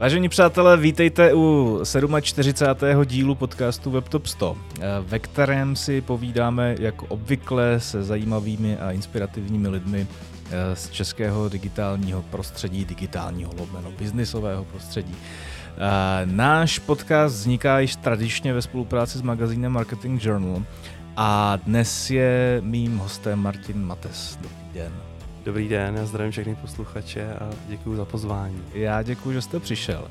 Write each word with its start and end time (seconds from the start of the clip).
Vážení 0.00 0.28
přátelé, 0.28 0.76
vítejte 0.76 1.34
u 1.34 1.80
47. 2.20 3.04
dílu 3.04 3.34
podcastu 3.34 3.90
WebTop 3.90 4.26
100, 4.26 4.56
ve 5.00 5.18
kterém 5.18 5.76
si 5.76 6.00
povídáme 6.00 6.76
jako 6.78 7.06
obvykle 7.06 7.80
se 7.80 8.02
zajímavými 8.02 8.76
a 8.76 8.90
inspirativními 8.90 9.68
lidmi 9.68 10.06
eh, 10.50 10.76
z 10.76 10.90
českého 10.90 11.48
digitálního 11.48 12.22
prostředí, 12.22 12.84
digitálního 12.84 13.52
lomeno, 13.58 13.90
biznisového 13.90 14.64
prostředí. 14.64 15.16
Eh, 15.16 16.26
náš 16.26 16.78
podcast 16.78 17.34
vzniká 17.34 17.80
již 17.80 17.96
tradičně 17.96 18.52
ve 18.52 18.62
spolupráci 18.62 19.18
s 19.18 19.22
magazínem 19.22 19.72
Marketing 19.72 20.24
Journal 20.24 20.62
a 21.16 21.56
dnes 21.56 22.10
je 22.10 22.60
mým 22.64 22.98
hostem 22.98 23.38
Martin 23.38 23.84
Mates. 23.84 24.38
Dobrý 24.42 24.74
den. 24.74 25.09
Dobrý 25.44 25.68
den, 25.68 25.96
já 25.96 26.06
zdravím 26.06 26.32
všechny 26.32 26.54
posluchače 26.54 27.34
a 27.34 27.50
děkuji 27.68 27.96
za 27.96 28.04
pozvání. 28.04 28.62
Já 28.74 29.02
děkuji, 29.02 29.32
že 29.32 29.42
jste 29.42 29.60
přišel. 29.60 30.08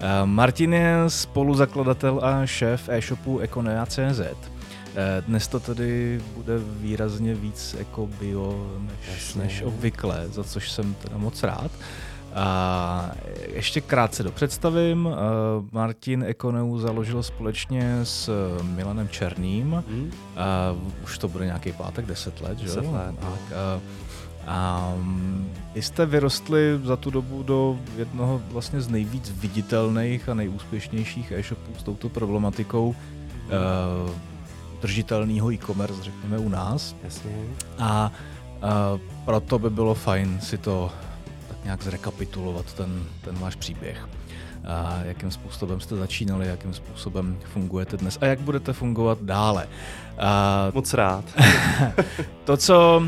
Eh, 0.00 0.06
Martin 0.24 0.74
je 0.74 0.96
spoluzakladatel 1.08 2.20
a 2.24 2.46
šéf 2.46 2.88
e-shopu 2.88 3.38
Econea.cz. 3.38 4.20
Eh, 4.20 5.22
dnes 5.26 5.48
to 5.48 5.60
tedy 5.60 6.20
bude 6.34 6.58
výrazně 6.58 7.34
víc 7.34 7.76
jako 7.78 8.06
bio 8.06 8.66
než, 9.10 9.34
než 9.34 9.62
obvykle, 9.62 10.28
za 10.28 10.44
což 10.44 10.70
jsem 10.70 10.94
teda 10.94 11.18
moc 11.18 11.42
rád. 11.42 11.70
A 12.34 13.10
ještě 13.52 13.80
krátce 13.80 14.22
dopředstavím. 14.22 15.08
Eh, 15.12 15.16
Martin 15.72 16.22
Ekoneu 16.22 16.78
založil 16.78 17.22
společně 17.22 17.98
s 18.02 18.30
Milanem 18.62 19.08
Černým. 19.08 19.84
Hmm. 19.88 20.12
Už 21.04 21.18
to 21.18 21.28
bude 21.28 21.44
nějaký 21.44 21.72
pátek, 21.72 22.06
10 22.06 22.40
let, 22.40 22.58
že 22.58 22.66
jo? 22.66 22.74
10 22.74 22.90
let. 22.92 23.14
Tak, 23.20 23.24
no. 23.24 23.28
A 23.28 23.80
vy 25.74 25.82
jste 25.82 26.06
vyrostli 26.06 26.80
za 26.84 26.96
tu 26.96 27.10
dobu 27.10 27.42
do 27.42 27.78
jednoho 27.96 28.42
vlastně 28.50 28.80
z 28.80 28.88
nejvíc 28.88 29.30
viditelných 29.30 30.28
a 30.28 30.34
nejúspěšnějších 30.34 31.32
e-shopů 31.32 31.72
s 31.78 31.82
touto 31.82 32.08
problematikou 32.08 32.88
uh, 32.88 34.10
držitelného 34.82 35.52
e-commerce, 35.52 36.02
řekněme 36.02 36.38
u 36.38 36.48
nás. 36.48 36.96
Jasně. 37.04 37.30
A 37.78 38.12
uh, 38.62 39.00
proto 39.24 39.58
by 39.58 39.70
bylo 39.70 39.94
fajn 39.94 40.40
si 40.40 40.58
to 40.58 40.90
tak 41.48 41.64
nějak 41.64 41.82
zrekapitulovat, 41.82 42.72
ten, 42.72 43.04
ten 43.24 43.38
váš 43.38 43.54
příběh 43.56 44.08
a 44.68 45.00
jakým 45.04 45.30
způsobem 45.30 45.80
jste 45.80 45.96
začínali, 45.96 46.46
jakým 46.46 46.74
způsobem 46.74 47.38
fungujete 47.44 47.96
dnes 47.96 48.18
a 48.20 48.26
jak 48.26 48.40
budete 48.40 48.72
fungovat 48.72 49.18
dále. 49.22 49.68
A 50.18 50.70
Moc 50.74 50.94
rád. 50.94 51.24
to, 52.44 52.56
co, 52.56 53.02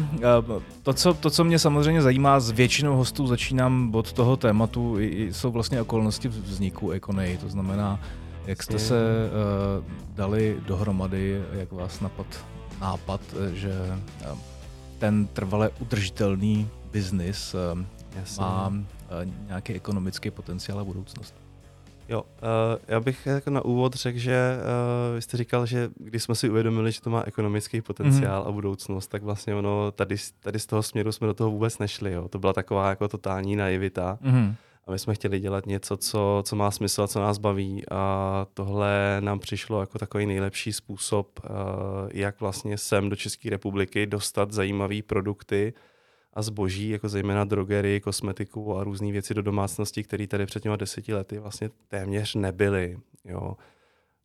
to, 0.83 0.93
co, 0.93 1.15
to, 1.15 1.31
co 1.31 1.45
mě 1.45 1.59
samozřejmě 1.59 2.03
zajímá, 2.03 2.41
s 2.41 2.51
většinou 2.51 2.97
hostů 2.97 3.27
začínám 3.27 3.95
od 3.95 4.13
toho 4.13 4.37
tématu, 4.37 4.99
jsou 4.99 5.51
vlastně 5.51 5.81
okolnosti 5.81 6.29
vzniku 6.29 6.91
Econej, 6.91 7.37
to 7.37 7.49
znamená, 7.49 8.01
jak 8.47 8.63
jste 8.63 8.79
se 8.79 8.95
uh, 8.95 9.85
dali 10.15 10.57
dohromady, 10.67 11.43
jak 11.53 11.73
vás 11.73 12.01
napad 12.01 12.27
nápad, 12.81 13.21
že 13.53 13.73
uh, 14.33 14.39
ten 14.99 15.27
trvale 15.27 15.71
udržitelný 15.79 16.69
biznis 16.93 17.55
uh, 17.55 17.81
má 18.39 18.69
uh, 18.69 18.75
nějaký 19.47 19.73
ekonomický 19.73 20.31
potenciál 20.31 20.79
a 20.79 20.85
budoucnost. 20.85 21.40
Jo, 22.11 22.23
uh, 22.23 22.29
já 22.89 23.01
bych 23.01 23.27
jako 23.27 23.51
na 23.51 23.65
úvod 23.65 23.95
řekl, 23.95 24.19
že 24.19 24.57
uh, 24.59 25.15
vy 25.15 25.23
jste 25.23 25.37
říkal, 25.37 25.67
že 25.67 25.91
když 25.97 26.23
jsme 26.23 26.35
si 26.35 26.51
uvědomili, 26.51 26.93
že 26.93 27.01
to 27.01 27.11
má 27.11 27.23
ekonomický 27.27 27.81
potenciál 27.81 28.43
mm-hmm. 28.43 28.49
a 28.49 28.53
budoucnost, 28.53 29.07
tak 29.07 29.23
vlastně 29.23 29.55
ono 29.55 29.93
tady, 29.93 30.17
tady 30.41 30.59
z 30.59 30.67
toho 30.67 30.83
směru 30.83 31.13
jsme 31.13 31.27
do 31.27 31.35
toho 31.35 31.51
vůbec 31.51 31.79
nešli. 31.79 32.13
Jo. 32.13 32.29
To 32.29 32.39
byla 32.39 32.53
taková 32.53 32.89
jako 32.89 33.09
totální 33.09 33.57
naivita. 33.57 34.19
Mm-hmm. 34.23 34.55
A 34.87 34.91
my 34.91 34.99
jsme 34.99 35.15
chtěli 35.15 35.41
dělat 35.41 35.67
něco, 35.67 35.97
co, 35.97 36.43
co 36.47 36.57
má 36.57 36.71
smysl 36.71 37.03
a 37.03 37.09
co 37.09 37.21
nás 37.21 37.39
baví. 37.39 37.83
A 37.91 38.47
tohle 38.55 39.17
nám 39.21 39.39
přišlo 39.39 39.81
jako 39.81 39.99
takový 39.99 40.27
nejlepší 40.27 40.73
způsob, 40.73 41.41
uh, 41.45 41.51
jak 42.13 42.41
vlastně 42.41 42.79
sem 42.79 43.09
do 43.09 43.17
České 43.17 43.51
republiky 43.51 44.07
dostat 44.07 44.53
zajímavé 44.53 45.03
produkty, 45.07 45.73
a 46.35 46.43
zboží, 46.43 46.89
jako 46.89 47.09
zejména 47.09 47.45
drogery, 47.45 48.01
kosmetiku 48.01 48.77
a 48.77 48.85
různé 48.85 49.13
věci 49.13 49.35
do 49.35 49.43
domácnosti, 49.43 50.03
které 50.05 50.27
tady 50.27 50.47
před 50.47 50.63
těmi 50.63 50.77
deseti 50.77 51.15
lety 51.15 51.39
vlastně 51.39 51.71
téměř 51.89 52.35
nebyly. 52.35 52.99
Jo. 53.25 53.57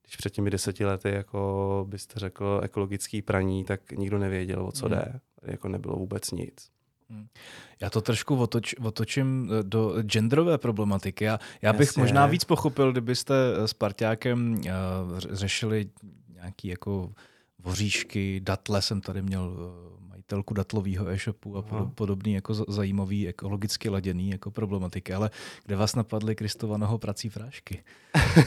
Když 0.04 0.16
před 0.16 0.34
těmi 0.34 0.50
deseti 0.50 0.86
lety 0.86 1.10
jako 1.10 1.86
byste 1.90 2.20
řekl 2.20 2.62
ekologický 2.64 3.22
praní, 3.22 3.64
tak 3.64 3.92
nikdo 3.92 4.18
nevěděl, 4.18 4.66
o 4.66 4.72
co 4.72 4.86
hmm. 4.86 4.96
jde. 4.96 5.20
Jako 5.44 5.68
nebylo 5.68 5.96
vůbec 5.96 6.32
nic. 6.32 6.70
Hmm. 7.10 7.28
Já 7.82 7.90
to 7.90 8.02
trošku 8.02 8.36
otoč, 8.36 8.76
otočím 8.84 9.50
eh, 9.52 9.64
do 9.64 10.02
genderové 10.02 10.58
problematiky. 10.58 11.24
Já, 11.24 11.40
já 11.62 11.74
bych 11.74 11.88
Jasně. 11.88 12.02
možná 12.02 12.26
víc 12.26 12.44
pochopil, 12.44 12.92
kdybyste 12.92 13.34
s 13.66 13.74
Parťákem 13.74 14.54
uh, 14.54 14.64
řešili 15.20 15.90
nějaký 16.34 16.68
jako 16.68 17.14
voříšky, 17.60 18.40
datle 18.44 18.82
jsem 18.82 19.02
tady 19.02 19.22
měl 19.22 19.74
majitelku 20.26 20.54
datlového 20.54 21.10
e-shopu 21.10 21.58
a 21.58 21.64
Aha. 21.72 21.92
podobný 21.96 22.34
jako 22.34 22.54
zajímavý, 22.54 23.28
ekologicky 23.28 23.90
laděný 23.90 24.30
jako 24.30 24.52
problematiky, 24.52 25.14
ale 25.14 25.30
kde 25.66 25.76
vás 25.76 25.96
napadly 25.96 26.36
Kristova 26.36 26.98
prací 26.98 27.30
prášky? 27.30 27.84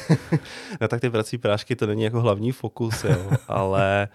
no 0.81 0.89
tak 0.89 1.01
ty 1.01 1.11
prací 1.11 1.39
prášky 1.39 1.77
to 1.77 1.87
není 1.87 2.03
jako 2.03 2.21
hlavní 2.21 2.53
fokus, 2.53 3.05
jo, 3.05 3.31
ale 3.49 4.09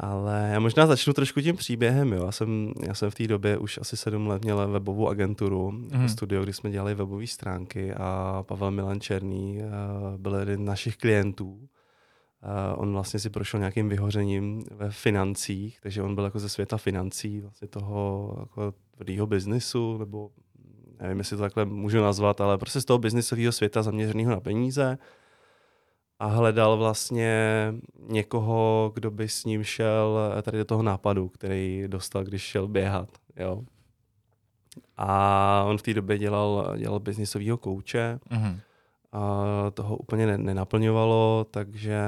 ale 0.00 0.50
já 0.52 0.60
možná 0.60 0.86
začnu 0.86 1.12
trošku 1.12 1.40
tím 1.40 1.56
příběhem. 1.56 2.12
Jo. 2.12 2.24
Já, 2.26 2.32
jsem, 2.32 2.72
já 2.86 2.94
jsem 2.94 3.10
v 3.10 3.14
té 3.14 3.26
době 3.26 3.58
už 3.58 3.78
asi 3.78 3.96
sedm 3.96 4.26
let 4.26 4.44
měl 4.44 4.68
webovou 4.68 5.08
agenturu, 5.08 5.70
mm. 5.70 6.08
studio, 6.08 6.42
kdy 6.42 6.52
jsme 6.52 6.70
dělali 6.70 6.94
webové 6.94 7.26
stránky 7.26 7.94
a 7.94 8.42
Pavel 8.46 8.70
Milan 8.70 9.00
Černý 9.00 9.60
eh, 9.60 9.64
byl 10.18 10.34
jeden 10.34 10.62
z 10.62 10.66
našich 10.66 10.96
klientů. 10.96 11.68
Uh, 12.44 12.82
on 12.82 12.92
vlastně 12.92 13.20
si 13.20 13.30
prošel 13.30 13.60
nějakým 13.60 13.88
vyhořením 13.88 14.64
ve 14.70 14.90
financích, 14.90 15.80
takže 15.80 16.02
on 16.02 16.14
byl 16.14 16.24
jako 16.24 16.38
ze 16.38 16.48
světa 16.48 16.76
financí, 16.76 17.40
vlastně 17.40 17.68
toho 17.68 18.36
jako 18.40 18.74
tvrdého 18.90 19.26
biznisu, 19.26 19.98
nebo 19.98 20.30
nevím, 21.00 21.18
jestli 21.18 21.36
to 21.36 21.42
takhle 21.42 21.64
můžu 21.64 22.00
nazvat, 22.00 22.40
ale 22.40 22.58
prostě 22.58 22.80
z 22.80 22.84
toho 22.84 22.98
biznisového 22.98 23.52
světa 23.52 23.82
zaměřeného 23.82 24.30
na 24.30 24.40
peníze 24.40 24.98
a 26.18 26.26
hledal 26.26 26.76
vlastně 26.76 27.34
někoho, 28.08 28.92
kdo 28.94 29.10
by 29.10 29.28
s 29.28 29.44
ním 29.44 29.64
šel 29.64 30.18
tady 30.42 30.58
do 30.58 30.64
toho 30.64 30.82
nápadu, 30.82 31.28
který 31.28 31.84
dostal, 31.86 32.24
když 32.24 32.42
šel 32.42 32.68
běhat. 32.68 33.08
Jo. 33.36 33.62
A 34.96 35.64
on 35.66 35.78
v 35.78 35.82
té 35.82 35.94
době 35.94 36.18
dělal, 36.18 36.74
dělal 36.78 37.00
biznisového 37.00 37.56
kouče. 37.56 38.18
Mm-hmm 38.30 38.60
a 39.12 39.44
toho 39.74 39.96
úplně 39.96 40.38
nenaplňovalo, 40.38 41.46
takže 41.50 42.00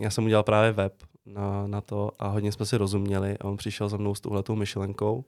já 0.00 0.10
jsem 0.10 0.24
udělal 0.24 0.42
právě 0.42 0.72
web 0.72 0.94
na, 1.26 1.66
na 1.66 1.80
to 1.80 2.10
a 2.18 2.28
hodně 2.28 2.52
jsme 2.52 2.66
si 2.66 2.76
rozuměli 2.76 3.38
a 3.38 3.44
on 3.44 3.56
přišel 3.56 3.88
za 3.88 3.96
mnou 3.96 4.14
s 4.14 4.20
touhletou 4.20 4.54
myšlenkou. 4.54 5.24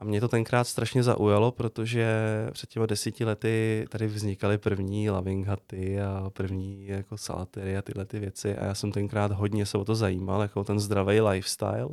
A 0.00 0.04
mě 0.04 0.20
to 0.20 0.28
tenkrát 0.28 0.64
strašně 0.64 1.02
zaujalo, 1.02 1.52
protože 1.52 2.06
před 2.52 2.70
těmi 2.70 2.86
desíti 2.86 3.24
lety 3.24 3.86
tady 3.88 4.06
vznikaly 4.06 4.58
první 4.58 5.10
loving 5.10 5.46
huty 5.46 6.00
a 6.00 6.30
první 6.30 6.86
jako 6.86 7.18
salatery 7.18 7.76
a 7.76 7.82
tyhle 7.82 8.04
ty 8.04 8.18
věci 8.18 8.56
a 8.56 8.64
já 8.64 8.74
jsem 8.74 8.92
tenkrát 8.92 9.32
hodně 9.32 9.66
se 9.66 9.78
o 9.78 9.84
to 9.84 9.94
zajímal, 9.94 10.42
jako 10.42 10.64
ten 10.64 10.80
zdravý 10.80 11.20
lifestyle 11.20 11.88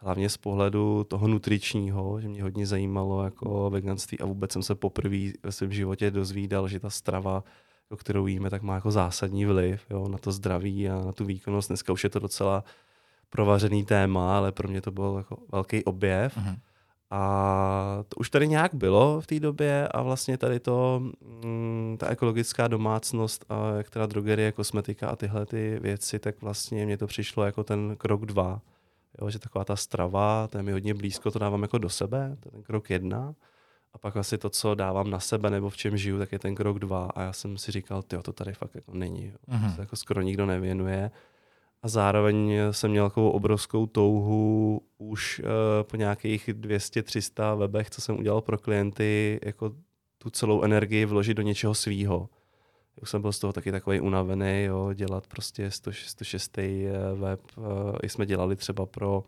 hlavně 0.00 0.28
z 0.28 0.36
pohledu 0.36 1.04
toho 1.04 1.28
nutričního, 1.28 2.20
že 2.20 2.28
mě 2.28 2.42
hodně 2.42 2.66
zajímalo 2.66 3.24
jako 3.24 3.70
veganství 3.70 4.20
a 4.20 4.26
vůbec 4.26 4.52
jsem 4.52 4.62
se 4.62 4.74
poprvé 4.74 5.18
ve 5.42 5.52
svém 5.52 5.72
životě 5.72 6.10
dozvídal, 6.10 6.68
že 6.68 6.80
ta 6.80 6.90
strava, 6.90 7.44
o 7.88 7.96
kterou 7.96 8.26
jíme, 8.26 8.50
tak 8.50 8.62
má 8.62 8.74
jako 8.74 8.90
zásadní 8.90 9.44
vliv 9.44 9.82
jo, 9.90 10.08
na 10.08 10.18
to 10.18 10.32
zdraví 10.32 10.88
a 10.88 11.04
na 11.04 11.12
tu 11.12 11.24
výkonnost. 11.24 11.68
Dneska 11.68 11.92
už 11.92 12.04
je 12.04 12.10
to 12.10 12.18
docela 12.18 12.64
provařený 13.30 13.84
téma, 13.84 14.36
ale 14.36 14.52
pro 14.52 14.68
mě 14.68 14.80
to 14.80 14.90
byl 14.90 15.14
jako 15.18 15.36
velký 15.52 15.84
objev. 15.84 16.36
Uh-huh. 16.36 16.56
A 17.10 18.04
to 18.08 18.16
už 18.16 18.30
tady 18.30 18.48
nějak 18.48 18.74
bylo 18.74 19.20
v 19.20 19.26
té 19.26 19.40
době 19.40 19.88
a 19.88 20.02
vlastně 20.02 20.38
tady 20.38 20.60
to, 20.60 21.02
mm, 21.44 21.96
ta 22.00 22.08
ekologická 22.08 22.68
domácnost, 22.68 23.44
a 23.48 23.82
která 23.82 24.06
drogerie, 24.06 24.52
kosmetika 24.52 25.08
a 25.08 25.16
tyhle 25.16 25.46
ty 25.46 25.78
věci, 25.80 26.18
tak 26.18 26.42
vlastně 26.42 26.86
mě 26.86 26.98
to 26.98 27.06
přišlo 27.06 27.44
jako 27.44 27.64
ten 27.64 27.96
krok 27.96 28.26
dva. 28.26 28.60
Jo, 29.20 29.30
že 29.30 29.38
taková 29.38 29.64
ta 29.64 29.76
strava, 29.76 30.48
to 30.48 30.58
je 30.58 30.62
mi 30.62 30.72
hodně 30.72 30.94
blízko, 30.94 31.30
to 31.30 31.38
dávám 31.38 31.62
jako 31.62 31.78
do 31.78 31.88
sebe, 31.88 32.36
to 32.40 32.48
je 32.48 32.52
ten 32.52 32.62
krok 32.62 32.90
jedna. 32.90 33.34
A 33.92 33.98
pak 33.98 34.16
asi 34.16 34.38
to, 34.38 34.50
co 34.50 34.74
dávám 34.74 35.10
na 35.10 35.20
sebe 35.20 35.50
nebo 35.50 35.70
v 35.70 35.76
čem 35.76 35.96
žiju, 35.96 36.18
tak 36.18 36.32
je 36.32 36.38
ten 36.38 36.54
krok 36.54 36.78
dva. 36.78 37.08
A 37.14 37.22
já 37.22 37.32
jsem 37.32 37.58
si 37.58 37.72
říkal, 37.72 38.02
ty 38.02 38.16
to 38.22 38.32
tady 38.32 38.52
fakt 38.52 38.74
jako 38.74 38.94
není. 38.94 39.32
Mm-hmm. 39.48 39.74
To 39.74 39.80
jako 39.80 39.96
skoro 39.96 40.22
nikdo 40.22 40.46
nevěnuje. 40.46 41.10
A 41.82 41.88
zároveň 41.88 42.52
jsem 42.70 42.90
měl 42.90 43.08
takovou 43.08 43.30
obrovskou 43.30 43.86
touhu 43.86 44.82
už 44.98 45.38
uh, 45.38 45.46
po 45.82 45.96
nějakých 45.96 46.48
200-300 46.48 47.58
webech, 47.58 47.90
co 47.90 48.00
jsem 48.00 48.18
udělal 48.18 48.40
pro 48.40 48.58
klienty, 48.58 49.40
jako 49.44 49.74
tu 50.18 50.30
celou 50.30 50.62
energii 50.62 51.04
vložit 51.04 51.36
do 51.36 51.42
něčeho 51.42 51.74
svýho 51.74 52.28
už 53.02 53.10
jsem 53.10 53.22
byl 53.22 53.32
z 53.32 53.38
toho 53.38 53.52
taky 53.52 53.72
takový 53.72 54.00
unavený, 54.00 54.64
jo, 54.64 54.92
dělat 54.92 55.26
prostě 55.26 55.70
106. 55.70 56.58
Eh, 56.58 57.14
web. 57.14 57.40
Eh, 57.58 57.62
I 58.02 58.08
jsme 58.08 58.26
dělali 58.26 58.56
třeba 58.56 58.86
pro 58.86 59.24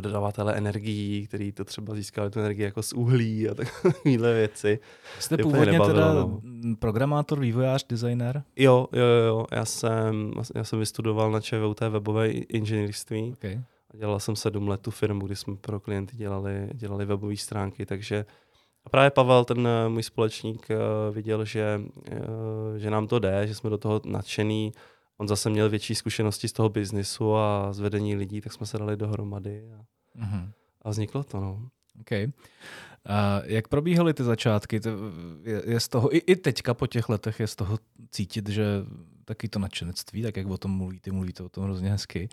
dodavatele 0.00 0.54
energií, 0.54 1.26
který 1.26 1.52
to 1.52 1.64
třeba 1.64 1.94
získali 1.94 2.30
tu 2.30 2.40
energii 2.40 2.64
jako 2.64 2.82
z 2.82 2.92
uhlí 2.92 3.48
a 3.48 3.54
takovéhle 3.54 4.34
věci. 4.34 4.78
Jste 5.18 5.36
původně 5.36 5.72
nebavilo, 5.72 5.94
teda 5.94 6.14
no. 6.14 6.40
programátor, 6.78 7.40
vývojář, 7.40 7.86
designer? 7.88 8.42
Jo, 8.56 8.88
jo, 8.92 9.06
jo. 9.06 9.46
Já 9.52 9.64
jsem, 9.64 10.32
já 10.54 10.64
jsem 10.64 10.78
vystudoval 10.78 11.30
na 11.30 11.40
ČVUT 11.40 11.80
webové 11.80 12.28
inženýrství. 12.30 13.32
Okay. 13.32 13.60
Dělal 13.94 14.20
jsem 14.20 14.36
sedm 14.36 14.68
let 14.68 14.80
tu 14.80 14.90
firmu, 14.90 15.26
kdy 15.26 15.36
jsme 15.36 15.56
pro 15.56 15.80
klienty 15.80 16.16
dělali, 16.16 16.70
dělali 16.74 17.04
webové 17.04 17.36
stránky, 17.36 17.86
takže 17.86 18.24
a 18.86 18.88
právě 18.88 19.10
Pavel, 19.10 19.44
ten 19.44 19.66
eh, 19.66 19.88
můj 19.88 20.02
společník, 20.02 20.70
eh, 20.70 20.76
viděl, 21.12 21.44
že, 21.44 21.80
eh, 22.10 22.78
že 22.78 22.90
nám 22.90 23.06
to 23.06 23.18
jde, 23.18 23.46
že 23.46 23.54
jsme 23.54 23.70
do 23.70 23.78
toho 23.78 24.00
nadšený. 24.04 24.72
On 25.18 25.28
zase 25.28 25.50
měl 25.50 25.68
větší 25.68 25.94
zkušenosti 25.94 26.48
z 26.48 26.52
toho 26.52 26.68
biznisu 26.68 27.36
a 27.36 27.72
z 27.72 27.80
vedení 27.80 28.16
lidí, 28.16 28.40
tak 28.40 28.52
jsme 28.52 28.66
se 28.66 28.78
dali 28.78 28.96
dohromady 28.96 29.70
a, 29.72 29.84
mm-hmm. 30.20 30.50
a 30.82 30.90
vzniklo 30.90 31.24
to. 31.24 31.40
No. 31.40 31.68
Okay. 32.00 32.32
A 33.06 33.40
jak 33.44 33.68
probíhaly 33.68 34.14
ty 34.14 34.24
začátky? 34.24 34.80
Je, 35.42 35.62
je 35.66 35.80
z 35.80 35.88
toho, 35.88 36.16
i, 36.16 36.18
i 36.18 36.36
teďka 36.36 36.74
po 36.74 36.86
těch 36.86 37.08
letech 37.08 37.40
je 37.40 37.46
z 37.46 37.56
toho 37.56 37.78
cítit, 38.10 38.48
že 38.48 38.64
taky 39.24 39.48
to 39.48 39.58
nadšenectví, 39.58 40.22
tak 40.22 40.36
jak 40.36 40.46
o 40.46 40.58
tom 40.58 40.70
mluvíte, 40.70 41.12
mluvíte 41.12 41.42
o 41.42 41.48
tom 41.48 41.64
hrozně 41.64 41.90
hezky. 41.90 42.28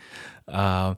A 0.52 0.96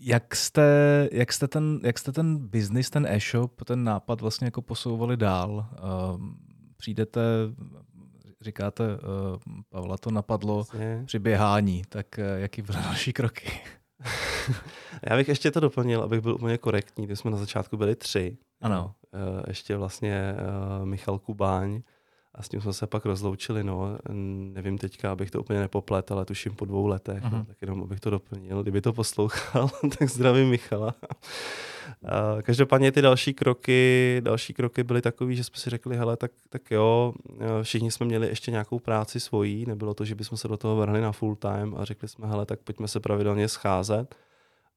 jak 0.00 0.36
jste, 0.36 1.08
jak 1.12 1.32
jste 1.32 1.48
ten, 1.48 1.80
jak 1.82 1.98
jste 1.98 2.12
ten 2.12 2.38
business, 2.38 2.90
ten 2.90 3.06
e-shop, 3.06 3.64
ten 3.64 3.84
nápad 3.84 4.20
vlastně 4.20 4.44
jako 4.44 4.62
posouvali 4.62 5.16
dál? 5.16 5.66
Uh, 6.12 6.22
přijdete, 6.76 7.20
říkáte, 8.40 8.84
uh, 8.84 9.62
Pavla 9.68 9.96
to 9.96 10.10
napadlo 10.10 10.58
Jasně. 10.58 11.02
při 11.06 11.18
běhání, 11.18 11.82
tak 11.88 12.06
uh, 12.18 12.24
jaký 12.40 12.62
byly 12.62 12.78
další 12.82 13.12
kroky? 13.12 13.50
Já 15.10 15.16
bych 15.16 15.28
ještě 15.28 15.50
to 15.50 15.60
doplnil, 15.60 16.02
abych 16.02 16.20
byl 16.20 16.34
úplně 16.34 16.58
korektní. 16.58 17.06
Když 17.06 17.18
jsme 17.18 17.30
na 17.30 17.36
začátku 17.36 17.76
byli 17.76 17.96
tři. 17.96 18.38
Ano. 18.60 18.94
Uh, 19.14 19.42
ještě 19.48 19.76
vlastně 19.76 20.34
uh, 20.80 20.86
Michal 20.86 21.18
Kubáň, 21.18 21.82
a 22.38 22.42
s 22.42 22.48
tím 22.48 22.60
jsme 22.60 22.72
se 22.72 22.86
pak 22.86 23.04
rozloučili, 23.04 23.64
no. 23.64 23.98
Nevím 24.52 24.78
teďka, 24.78 25.12
abych 25.12 25.30
to 25.30 25.40
úplně 25.40 25.60
nepoplet, 25.60 26.12
ale 26.12 26.24
tuším 26.24 26.54
po 26.54 26.64
dvou 26.64 26.86
letech, 26.86 27.22
uh-huh. 27.22 27.32
no, 27.32 27.44
tak 27.44 27.56
jenom 27.60 27.82
abych 27.82 28.00
to 28.00 28.10
doplnil. 28.10 28.62
Kdyby 28.62 28.80
to 28.80 28.92
poslouchal, 28.92 29.70
tak 29.98 30.08
zdravím 30.08 30.48
Michala. 30.48 30.94
A 32.04 32.42
každopádně 32.42 32.92
ty 32.92 33.02
další 33.02 33.34
kroky, 33.34 34.16
další 34.24 34.54
kroky 34.54 34.84
byly 34.84 35.02
takové, 35.02 35.34
že 35.34 35.44
jsme 35.44 35.56
si 35.56 35.70
řekli, 35.70 35.96
hele, 35.96 36.16
tak, 36.16 36.30
tak 36.48 36.70
jo, 36.70 37.14
všichni 37.62 37.90
jsme 37.90 38.06
měli 38.06 38.26
ještě 38.26 38.50
nějakou 38.50 38.78
práci 38.78 39.20
svojí, 39.20 39.66
nebylo 39.66 39.94
to, 39.94 40.04
že 40.04 40.14
bychom 40.14 40.38
se 40.38 40.48
do 40.48 40.56
toho 40.56 40.76
vrhli 40.76 41.00
na 41.00 41.12
full 41.12 41.36
time 41.36 41.74
a 41.76 41.84
řekli 41.84 42.08
jsme, 42.08 42.26
hele, 42.26 42.46
tak 42.46 42.60
pojďme 42.60 42.88
se 42.88 43.00
pravidelně 43.00 43.48
scházet 43.48 44.14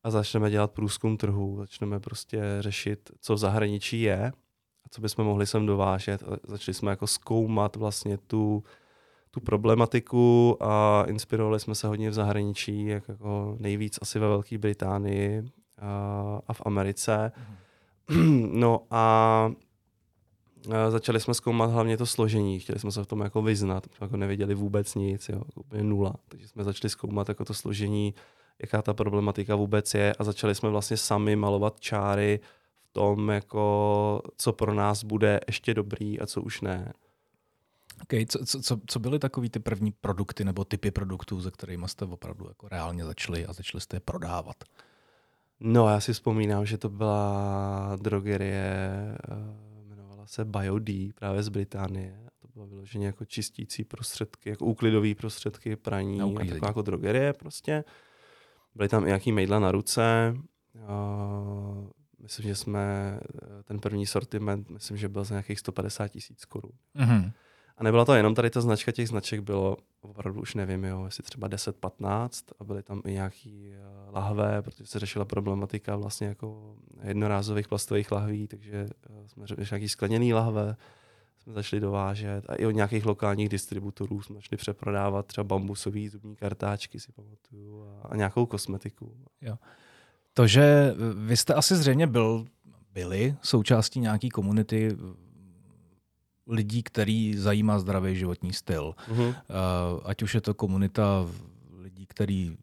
a 0.04 0.12
začneme 0.12 0.50
dělat 0.50 0.72
průzkum 0.72 1.18
trhu, 1.18 1.58
začneme 1.60 2.00
prostě 2.00 2.42
řešit, 2.60 3.12
co 3.22 3.36
v 3.36 3.38
zahraničí 3.38 4.02
je 4.02 4.32
co 4.90 5.02
bychom 5.02 5.26
mohli 5.26 5.48
sem 5.48 5.66
dovážet. 5.66 6.24
A 6.24 6.38
začali 6.48 6.76
jsme 6.76 6.92
jako 6.92 7.08
zkoumat 7.08 7.76
vlastně 7.76 8.18
tu, 8.18 8.64
tu 9.32 9.40
problematiku 9.40 10.58
a 10.60 11.04
inspirovali 11.08 11.60
jsme 11.60 11.76
se 11.76 11.88
hodně 11.88 12.10
v 12.10 12.14
zahraničí, 12.14 12.86
jak 12.86 13.08
jako 13.08 13.56
nejvíc 13.60 14.00
asi 14.02 14.20
ve 14.20 14.28
Velké 14.28 14.58
Británii 14.58 15.44
a, 15.82 16.42
a 16.48 16.54
v 16.54 16.62
Americe. 16.66 17.32
Mm. 18.10 18.50
No 18.60 18.82
a 18.92 19.52
začali 20.90 21.20
jsme 21.20 21.34
zkoumat 21.34 21.72
hlavně 21.72 21.98
to 21.98 22.06
složení, 22.06 22.60
chtěli 22.60 22.80
jsme 22.80 22.92
se 22.92 23.04
v 23.04 23.08
tom 23.08 23.20
jako 23.22 23.42
vyznat, 23.42 23.88
jako 24.02 24.18
nevěděli 24.18 24.56
vůbec 24.56 24.96
nic, 24.96 25.30
jo, 25.30 25.42
úplně 25.56 25.84
nula. 25.84 26.14
Takže 26.28 26.48
jsme 26.48 26.64
začali 26.64 26.90
zkoumat 26.90 27.30
jako 27.30 27.46
to 27.46 27.54
složení, 27.54 28.14
jaká 28.62 28.82
ta 28.82 28.94
problematika 28.94 29.56
vůbec 29.56 29.94
je 29.94 30.14
a 30.14 30.24
začali 30.24 30.56
jsme 30.56 30.70
vlastně 30.70 30.98
sami 30.98 31.36
malovat 31.36 31.80
čáry 31.80 32.40
tom, 32.92 33.30
jako, 33.30 34.22
co 34.38 34.54
pro 34.54 34.74
nás 34.74 35.04
bude 35.04 35.40
ještě 35.48 35.74
dobrý 35.74 36.20
a 36.20 36.26
co 36.26 36.42
už 36.42 36.62
ne. 36.62 36.94
Okay, 38.02 38.26
co, 38.26 38.62
co, 38.62 38.80
co 38.88 39.00
byly 39.00 39.20
takový 39.20 39.50
ty 39.50 39.60
první 39.60 39.92
produkty 39.92 40.46
nebo 40.46 40.66
typy 40.66 40.92
produktů, 40.92 41.42
se 41.42 41.52
kterými 41.52 41.88
jste 41.88 42.06
opravdu 42.06 42.48
jako 42.48 42.68
reálně 42.68 43.06
začali 43.06 43.46
a 43.46 43.54
začali 43.54 43.82
jste 43.82 43.96
je 43.96 44.00
prodávat? 44.00 44.56
No, 45.60 45.90
já 45.90 46.00
si 46.00 46.14
vzpomínám, 46.14 46.66
že 46.66 46.78
to 46.78 46.90
byla 46.90 47.98
drogerie, 48.02 48.74
eh, 49.30 49.82
jmenovala 49.86 50.28
se 50.28 50.46
BioD, 50.46 51.14
právě 51.16 51.44
z 51.44 51.50
Británie. 51.50 52.20
To 52.42 52.48
bylo 52.54 52.68
vyloženě 52.68 53.06
jako 53.06 53.26
čistící 53.26 53.84
prostředky, 53.84 54.50
jako 54.50 54.66
úklidové 54.66 55.16
prostředky, 55.16 55.76
praní, 55.76 56.22
a 56.22 56.46
taková 56.50 56.68
jako 56.68 56.82
drogerie 56.82 57.34
prostě. 57.34 57.84
Byly 58.76 58.90
tam 58.90 59.04
i 59.04 59.08
nějaký 59.08 59.32
mejdla 59.32 59.60
na 59.60 59.72
ruce, 59.72 60.36
myslím, 62.22 62.48
že 62.48 62.56
jsme 62.56 63.20
eh, 63.22 63.64
ten 63.64 63.80
první 63.80 64.06
sortiment, 64.06 64.70
myslím, 64.70 64.98
že 64.98 65.10
byl 65.10 65.24
za 65.24 65.36
nějakých 65.36 65.60
150 65.60 66.08
tisíc 66.08 66.46
korun. 66.46 66.72
Mm-hmm. 66.96 67.32
A 67.78 67.84
nebyla 67.84 68.06
to 68.06 68.14
jenom 68.14 68.36
tady 68.36 68.50
ta 68.50 68.62
značka, 68.62 68.92
těch 68.92 69.08
značek 69.08 69.40
bylo 69.40 69.78
opravdu 70.02 70.42
už 70.42 70.56
nevím, 70.56 70.84
jo, 70.84 71.06
jestli 71.06 71.24
třeba 71.24 71.50
10-15 71.50 72.30
a 72.60 72.64
byly 72.64 72.84
tam 72.84 73.02
i 73.06 73.12
nějaký 73.12 73.74
uh, 74.08 74.14
lahve, 74.16 74.62
protože 74.62 74.86
se 74.86 75.00
řešila 75.00 75.26
problematika 75.26 75.96
vlastně 75.96 76.28
jako 76.28 76.76
jednorázových 77.04 77.68
plastových 77.68 78.12
lahví, 78.12 78.48
takže 78.48 78.88
uh, 79.10 79.28
jsme 79.28 79.48
řešili 79.48 79.68
nějaký 79.72 79.90
skleněný 79.90 80.34
lahve, 80.34 80.76
jsme 81.38 81.54
začali 81.54 81.80
dovážet 81.80 82.50
a 82.50 82.56
i 82.56 82.66
od 82.66 82.72
nějakých 82.72 83.06
lokálních 83.06 83.50
distributorů 83.50 84.22
jsme 84.22 84.36
začali 84.36 84.58
přeprodávat 84.58 85.26
třeba 85.26 85.44
bambusové 85.44 86.10
zubní 86.10 86.36
kartáčky, 86.36 87.00
si 87.00 87.12
pamatuju, 87.12 87.84
a, 87.84 88.08
a 88.08 88.16
nějakou 88.16 88.46
kosmetiku. 88.46 89.18
Jo. 89.42 89.58
To, 90.34 90.48
že 90.48 90.94
vy 91.16 91.38
jste 91.38 91.54
asi 91.54 91.76
zřejmě 91.76 92.08
byl, 92.08 92.46
byli 92.94 93.36
součástí 93.42 94.00
nějaký 94.00 94.30
komunity 94.30 94.98
lidí, 96.48 96.84
který 96.84 97.38
zajímá 97.38 97.80
zdravý 97.80 98.16
životní 98.16 98.54
styl. 98.54 98.96
Uh-huh. 99.12 99.36
Ať 100.04 100.24
už 100.24 100.36
je 100.36 100.42
to 100.42 100.54
komunita 100.54 101.26
lidí, 101.78 102.06
kteří 102.06 102.58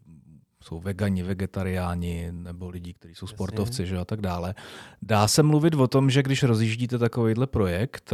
jsou 0.62 0.80
vegani, 0.80 1.22
vegetariáni, 1.22 2.28
nebo 2.32 2.68
lidi, 2.68 2.94
kteří 2.94 3.14
jsou 3.14 3.24
Jasně. 3.24 3.36
sportovci 3.36 3.86
že, 3.86 3.98
a 3.98 4.04
tak 4.04 4.20
dále. 4.20 4.54
Dá 5.02 5.28
se 5.28 5.42
mluvit 5.42 5.74
o 5.74 5.88
tom, 5.88 6.10
že 6.10 6.22
když 6.22 6.42
rozjíždíte 6.42 6.98
takovýhle 6.98 7.46
projekt 7.46 8.12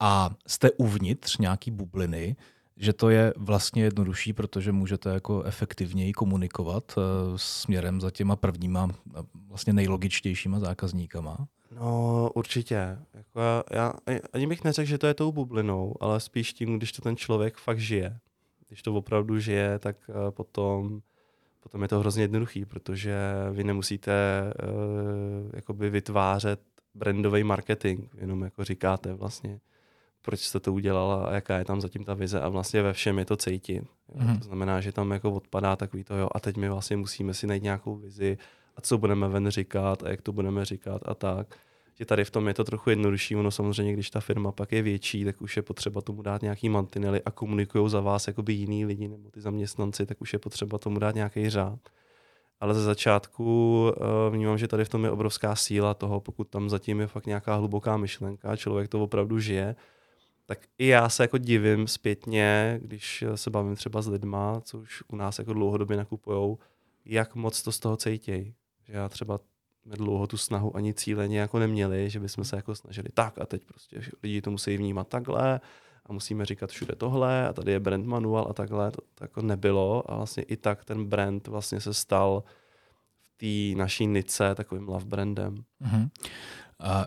a 0.00 0.30
jste 0.46 0.70
uvnitř 0.70 1.38
nějaký 1.38 1.70
bubliny, 1.70 2.36
že 2.80 2.92
to 2.92 3.10
je 3.10 3.34
vlastně 3.36 3.82
jednodušší, 3.82 4.32
protože 4.32 4.72
můžete 4.72 5.10
jako 5.10 5.42
efektivněji 5.42 6.12
komunikovat 6.12 6.94
uh, 6.96 7.02
směrem 7.36 8.00
za 8.00 8.10
těma 8.10 8.36
prvníma, 8.36 8.88
vlastně 9.48 9.72
nejlogičtějšíma 9.72 10.60
zákazníkama? 10.60 11.48
No, 11.80 12.30
určitě. 12.34 12.98
Jako 13.14 13.40
já, 13.70 13.92
já 14.06 14.18
ani 14.32 14.46
bych 14.46 14.64
neřekl, 14.64 14.88
že 14.88 14.98
to 14.98 15.06
je 15.06 15.14
tou 15.14 15.32
bublinou, 15.32 15.94
ale 16.00 16.20
spíš 16.20 16.52
tím, 16.52 16.76
když 16.76 16.92
to 16.92 17.02
ten 17.02 17.16
člověk 17.16 17.56
fakt 17.56 17.78
žije. 17.78 18.18
Když 18.68 18.82
to 18.82 18.94
opravdu 18.94 19.38
žije, 19.38 19.78
tak 19.78 19.96
uh, 20.08 20.30
potom, 20.30 21.00
potom 21.60 21.82
je 21.82 21.88
to 21.88 22.00
hrozně 22.00 22.22
jednoduchý, 22.22 22.64
protože 22.64 23.16
vy 23.52 23.64
nemusíte 23.64 24.12
uh, 24.62 25.50
jakoby 25.54 25.90
vytvářet 25.90 26.60
brandový 26.94 27.44
marketing, 27.44 28.00
jenom 28.18 28.42
jako 28.42 28.64
říkáte 28.64 29.14
vlastně 29.14 29.60
proč 30.22 30.40
jste 30.40 30.60
to 30.60 30.72
udělala 30.72 31.24
a 31.24 31.34
jaká 31.34 31.58
je 31.58 31.64
tam 31.64 31.80
zatím 31.80 32.04
ta 32.04 32.14
vize 32.14 32.40
a 32.40 32.48
vlastně 32.48 32.82
ve 32.82 32.92
všem 32.92 33.18
je 33.18 33.24
to 33.24 33.36
cítit. 33.36 33.84
Mm-hmm. 34.16 34.38
To 34.38 34.44
znamená, 34.44 34.80
že 34.80 34.92
tam 34.92 35.10
jako 35.10 35.32
odpadá 35.32 35.76
takový 35.76 36.04
to, 36.04 36.16
jo, 36.16 36.28
a 36.34 36.40
teď 36.40 36.56
my 36.56 36.68
vlastně 36.68 36.96
musíme 36.96 37.34
si 37.34 37.46
najít 37.46 37.62
nějakou 37.62 37.96
vizi 37.96 38.38
a 38.76 38.80
co 38.80 38.98
budeme 38.98 39.28
ven 39.28 39.50
říkat 39.50 40.02
a 40.02 40.10
jak 40.10 40.22
to 40.22 40.32
budeme 40.32 40.64
říkat 40.64 41.02
a 41.04 41.14
tak. 41.14 41.56
Že 41.98 42.06
tady 42.06 42.24
v 42.24 42.30
tom 42.30 42.48
je 42.48 42.54
to 42.54 42.64
trochu 42.64 42.90
jednodušší, 42.90 43.36
ono 43.36 43.50
samozřejmě, 43.50 43.92
když 43.92 44.10
ta 44.10 44.20
firma 44.20 44.52
pak 44.52 44.72
je 44.72 44.82
větší, 44.82 45.24
tak 45.24 45.42
už 45.42 45.56
je 45.56 45.62
potřeba 45.62 46.00
tomu 46.00 46.22
dát 46.22 46.42
nějaký 46.42 46.68
mantinely 46.68 47.22
a 47.22 47.30
komunikují 47.30 47.90
za 47.90 48.00
vás 48.00 48.26
jakoby 48.26 48.52
jiný 48.52 48.84
lidi 48.84 49.08
nebo 49.08 49.30
ty 49.30 49.40
zaměstnanci, 49.40 50.06
tak 50.06 50.20
už 50.20 50.32
je 50.32 50.38
potřeba 50.38 50.78
tomu 50.78 50.98
dát 50.98 51.14
nějaký 51.14 51.50
řád. 51.50 51.78
Ale 52.60 52.74
ze 52.74 52.82
začátku 52.82 53.44
uh, 53.82 54.34
vnímám, 54.34 54.58
že 54.58 54.68
tady 54.68 54.84
v 54.84 54.88
tom 54.88 55.04
je 55.04 55.10
obrovská 55.10 55.56
síla 55.56 55.94
toho, 55.94 56.20
pokud 56.20 56.48
tam 56.48 56.70
zatím 56.70 57.00
je 57.00 57.06
fakt 57.06 57.26
nějaká 57.26 57.54
hluboká 57.54 57.96
myšlenka, 57.96 58.56
člověk 58.56 58.88
to 58.88 59.02
opravdu 59.02 59.38
žije, 59.38 59.76
tak 60.50 60.58
i 60.78 60.86
já 60.86 61.08
se 61.08 61.22
jako 61.22 61.38
divím 61.38 61.86
zpětně, 61.86 62.80
když 62.82 63.24
se 63.34 63.50
bavím 63.50 63.76
třeba 63.76 64.02
s 64.02 64.06
lidma, 64.06 64.60
co 64.60 64.78
už 64.78 65.02
u 65.08 65.16
nás 65.16 65.38
jako 65.38 65.52
dlouhodobě 65.52 65.96
nakupujou, 65.96 66.58
jak 67.04 67.34
moc 67.34 67.62
to 67.62 67.72
z 67.72 67.78
toho 67.78 67.96
cítějí. 67.96 68.54
Že 68.84 68.92
já 68.92 69.08
třeba 69.08 69.40
jsme 69.82 69.96
dlouho 69.96 70.26
tu 70.26 70.36
snahu 70.36 70.76
ani 70.76 70.94
cíleně 70.94 71.40
jako 71.40 71.58
neměli, 71.58 72.10
že 72.10 72.20
bychom 72.20 72.44
se 72.44 72.56
jako 72.56 72.74
snažili 72.74 73.08
tak 73.14 73.38
a 73.38 73.46
teď 73.46 73.64
prostě 73.64 74.02
lidi 74.22 74.42
to 74.42 74.50
musí 74.50 74.76
vnímat 74.76 75.08
takhle 75.08 75.60
a 76.06 76.12
musíme 76.12 76.46
říkat 76.46 76.70
všude 76.70 76.96
tohle 76.96 77.48
a 77.48 77.52
tady 77.52 77.72
je 77.72 77.80
brand 77.80 78.06
manual 78.06 78.46
a 78.50 78.52
takhle, 78.52 78.90
to, 78.90 79.00
to 79.14 79.24
jako 79.24 79.42
nebylo 79.42 80.10
a 80.10 80.16
vlastně 80.16 80.42
i 80.42 80.56
tak 80.56 80.84
ten 80.84 81.04
brand 81.04 81.46
vlastně 81.46 81.80
se 81.80 81.94
stal 81.94 82.44
v 83.22 83.36
té 83.36 83.78
naší 83.78 84.06
nice 84.06 84.54
takovým 84.54 84.88
love 84.88 85.04
brandem. 85.04 85.64
Uh-huh. 85.82 86.10
Uh, 86.80 87.04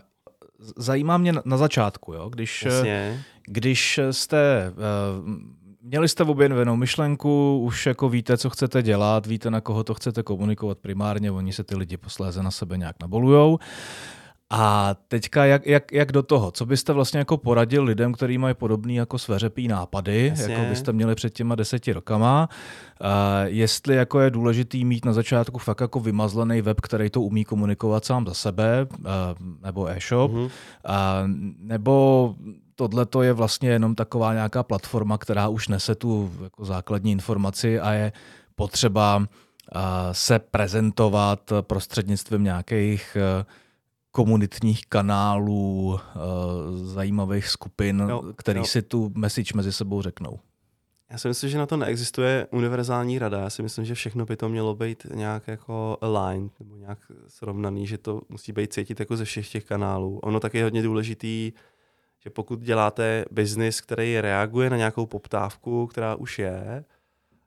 zajímá 0.76 1.18
mě 1.18 1.32
na 1.44 1.56
začátku, 1.56 2.12
jo? 2.12 2.28
Když, 2.28 2.62
Jasně. 2.62 3.24
když 3.46 4.00
jste 4.10 4.72
uh, 4.72 5.30
měli 5.82 6.08
jste 6.08 6.24
objevenou 6.24 6.76
myšlenku, 6.76 7.58
už 7.58 7.86
jako 7.86 8.08
víte, 8.08 8.36
co 8.36 8.50
chcete 8.50 8.82
dělat, 8.82 9.26
víte, 9.26 9.50
na 9.50 9.60
koho 9.60 9.84
to 9.84 9.94
chcete 9.94 10.22
komunikovat 10.22 10.78
primárně, 10.78 11.30
oni 11.30 11.52
se 11.52 11.64
ty 11.64 11.76
lidi 11.76 11.96
posléze 11.96 12.42
na 12.42 12.50
sebe 12.50 12.78
nějak 12.78 12.96
nabolujou. 13.02 13.58
A 14.56 14.94
teďka 15.08 15.44
jak, 15.44 15.66
jak, 15.66 15.92
jak 15.92 16.12
do 16.12 16.22
toho? 16.22 16.50
Co 16.50 16.66
byste 16.66 16.92
vlastně 16.92 17.18
jako 17.18 17.36
poradil 17.36 17.84
lidem, 17.84 18.12
kteří 18.12 18.38
mají 18.38 18.54
podobný 18.54 18.94
jako 18.94 19.18
sveřepý 19.18 19.68
nápady, 19.68 20.26
Jasně. 20.26 20.54
jako 20.54 20.68
byste 20.68 20.92
měli 20.92 21.14
před 21.14 21.34
těma 21.34 21.54
deseti 21.54 21.92
rokama? 21.92 22.48
Uh, 23.00 23.08
jestli 23.44 23.96
jako 23.96 24.20
je 24.20 24.30
důležitý 24.30 24.84
mít 24.84 25.04
na 25.04 25.12
začátku 25.12 25.58
fakt 25.58 25.80
jako 25.80 26.00
vymazlený 26.00 26.62
web, 26.62 26.80
který 26.80 27.10
to 27.10 27.20
umí 27.20 27.44
komunikovat 27.44 28.04
sám 28.04 28.26
za 28.26 28.34
sebe, 28.34 28.86
uh, 28.98 29.06
nebo 29.62 29.86
e-shop, 29.86 30.32
mm-hmm. 30.32 30.44
uh, 30.44 30.50
nebo 31.58 32.34
tohle 32.74 33.06
to 33.06 33.22
je 33.22 33.32
vlastně 33.32 33.68
jenom 33.68 33.94
taková 33.94 34.34
nějaká 34.34 34.62
platforma, 34.62 35.18
která 35.18 35.48
už 35.48 35.68
nese 35.68 35.94
tu 35.94 36.32
jako 36.42 36.64
základní 36.64 37.12
informaci 37.12 37.80
a 37.80 37.92
je 37.92 38.12
potřeba 38.54 39.16
uh, 39.16 39.24
se 40.12 40.38
prezentovat 40.38 41.52
prostřednictvím 41.60 42.44
nějakých 42.44 43.16
uh, 43.38 43.44
komunitních 44.14 44.86
kanálů, 44.88 45.98
eh, 46.00 46.18
zajímavých 46.76 47.48
skupin, 47.48 48.06
jo, 48.08 48.22
který 48.36 48.58
jo. 48.58 48.64
si 48.64 48.82
tu 48.82 49.12
message 49.14 49.52
mezi 49.54 49.72
sebou 49.72 50.02
řeknou. 50.02 50.38
Já 51.10 51.18
si 51.18 51.28
myslím, 51.28 51.50
že 51.50 51.58
na 51.58 51.66
to 51.66 51.76
neexistuje 51.76 52.46
univerzální 52.50 53.18
rada. 53.18 53.40
Já 53.40 53.50
si 53.50 53.62
myslím, 53.62 53.84
že 53.84 53.94
všechno 53.94 54.24
by 54.24 54.36
to 54.36 54.48
mělo 54.48 54.74
být 54.74 55.06
nějak 55.14 55.48
jako 55.48 55.98
aligned 56.00 56.60
nebo 56.60 56.76
nějak 56.76 56.98
srovnaný, 57.28 57.86
že 57.86 57.98
to 57.98 58.20
musí 58.28 58.52
být 58.52 58.72
cítit 58.72 59.00
jako 59.00 59.16
ze 59.16 59.24
všech 59.24 59.48
těch 59.48 59.64
kanálů. 59.64 60.18
Ono 60.18 60.40
taky 60.40 60.58
je 60.58 60.64
hodně 60.64 60.82
důležitý, 60.82 61.52
že 62.20 62.30
pokud 62.30 62.60
děláte 62.60 63.24
biznis, 63.30 63.80
který 63.80 64.20
reaguje 64.20 64.70
na 64.70 64.76
nějakou 64.76 65.06
poptávku, 65.06 65.86
která 65.86 66.14
už 66.14 66.38
je, 66.38 66.84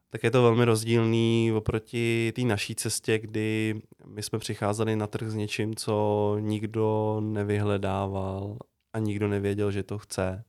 tak 0.10 0.24
je 0.24 0.32
to 0.32 0.44
velmi 0.44 0.66
rozdílný 0.66 1.52
oproti 1.56 2.34
té 2.36 2.42
naší 2.42 2.76
cestě, 2.76 3.20
kdy 3.20 3.82
my 4.06 4.24
jsme 4.24 4.40
přicházeli 4.40 4.96
na 4.96 5.08
trh 5.08 5.30
s 5.30 5.36
něčím, 5.36 5.76
co 5.76 6.38
nikdo 6.40 7.18
nevyhledával 7.24 8.58
a 8.94 9.00
nikdo 9.00 9.28
nevěděl, 9.28 9.72
že 9.72 9.84
to 9.84 9.98
chce. 9.98 10.44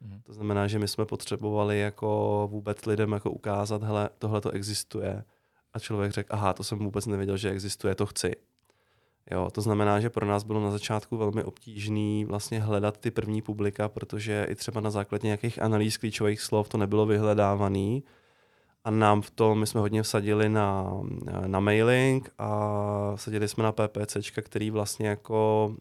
Mm. 0.00 0.20
To 0.22 0.32
znamená, 0.32 0.66
že 0.66 0.78
my 0.78 0.88
jsme 0.88 1.06
potřebovali 1.06 1.80
jako 1.80 2.48
vůbec 2.50 2.86
lidem 2.86 3.12
jako 3.12 3.30
ukázat, 3.30 3.82
hele, 3.82 4.10
tohle 4.18 4.40
to 4.40 4.50
existuje. 4.50 5.24
A 5.72 5.78
člověk 5.78 6.12
řekl, 6.12 6.34
aha, 6.34 6.52
to 6.52 6.64
jsem 6.64 6.78
vůbec 6.78 7.06
nevěděl, 7.06 7.36
že 7.36 7.50
existuje, 7.50 7.94
to 7.94 8.06
chci. 8.06 8.32
Jo, 9.30 9.50
to 9.52 9.60
znamená, 9.60 10.00
že 10.00 10.10
pro 10.10 10.26
nás 10.26 10.44
bylo 10.44 10.60
na 10.60 10.70
začátku 10.70 11.16
velmi 11.16 11.44
obtížné 11.44 12.24
vlastně 12.26 12.60
hledat 12.60 12.98
ty 12.98 13.10
první 13.10 13.42
publika, 13.42 13.88
protože 13.88 14.46
i 14.50 14.54
třeba 14.54 14.80
na 14.80 14.90
základě 14.90 15.26
nějakých 15.26 15.62
analýz 15.62 15.96
klíčových 15.96 16.40
slov 16.40 16.68
to 16.68 16.78
nebylo 16.78 17.06
vyhledávané 17.06 18.00
a 18.84 18.90
nám 18.90 19.22
v 19.22 19.30
tom, 19.30 19.60
my 19.60 19.66
jsme 19.66 19.80
hodně 19.80 20.02
vsadili 20.02 20.48
na, 20.48 20.90
na 21.46 21.60
mailing 21.60 22.30
a 22.38 23.12
vsadili 23.16 23.48
jsme 23.48 23.64
na 23.64 23.72
PPCčka, 23.72 24.42
který 24.42 24.70
vlastně 24.70 25.08
jako 25.08 25.74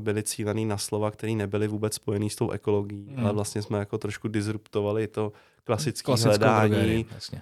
byly 0.00 0.22
cílený 0.22 0.66
na 0.66 0.78
slova, 0.78 1.10
které 1.10 1.32
nebyly 1.32 1.68
vůbec 1.68 1.94
spojený 1.94 2.30
s 2.30 2.36
tou 2.36 2.50
ekologií, 2.50 3.06
hmm. 3.10 3.24
ale 3.24 3.32
vlastně 3.32 3.62
jsme 3.62 3.78
jako 3.78 3.98
trošku 3.98 4.28
disruptovali 4.28 5.06
to 5.06 5.32
klasické 5.64 6.12
hledání 6.24 7.06
uh, 7.32 7.38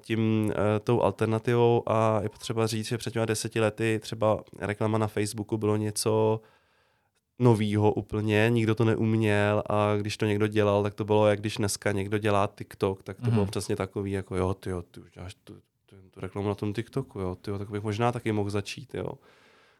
tím, 0.00 0.44
uh, 0.44 0.52
tou 0.84 1.02
alternativou 1.02 1.82
a 1.86 2.20
je 2.22 2.28
potřeba 2.28 2.66
říct, 2.66 2.86
že 2.86 2.98
před 2.98 3.12
těmi 3.12 3.26
deseti 3.26 3.60
lety 3.60 3.98
třeba 4.02 4.42
reklama 4.58 4.98
na 4.98 5.06
Facebooku 5.06 5.56
bylo 5.56 5.76
něco, 5.76 6.40
novýho 7.38 7.92
úplně, 7.92 8.46
nikdo 8.50 8.74
to 8.74 8.84
neuměl 8.84 9.62
a 9.70 9.96
když 9.96 10.16
to 10.16 10.26
někdo 10.26 10.46
dělal, 10.46 10.82
tak 10.82 10.94
to 10.94 11.04
bylo 11.04 11.26
jak 11.26 11.40
když 11.40 11.56
dneska 11.56 11.92
někdo 11.92 12.18
dělá 12.18 12.48
TikTok, 12.58 13.02
tak 13.02 13.16
to 13.16 13.26
mm. 13.26 13.30
bylo 13.30 13.42
mhm. 13.42 13.50
přesně 13.50 13.76
takový 13.76 14.12
jako 14.12 14.36
jo, 14.36 14.54
ty 14.54 14.70
jo, 14.70 14.82
ty 14.82 15.00
už 15.00 15.10
děláš 15.10 15.34
tu, 15.34 15.54
tu, 15.86 15.96
tu 16.10 16.20
reklamu 16.20 16.48
na 16.48 16.54
tom 16.54 16.72
TikToku, 16.72 17.20
jo, 17.20 17.34
ty 17.34 17.50
jo, 17.50 17.58
tak 17.58 17.70
bych 17.70 17.82
možná 17.82 18.12
taky 18.12 18.32
mohl 18.32 18.50
začít, 18.50 18.94
jo. 18.94 19.08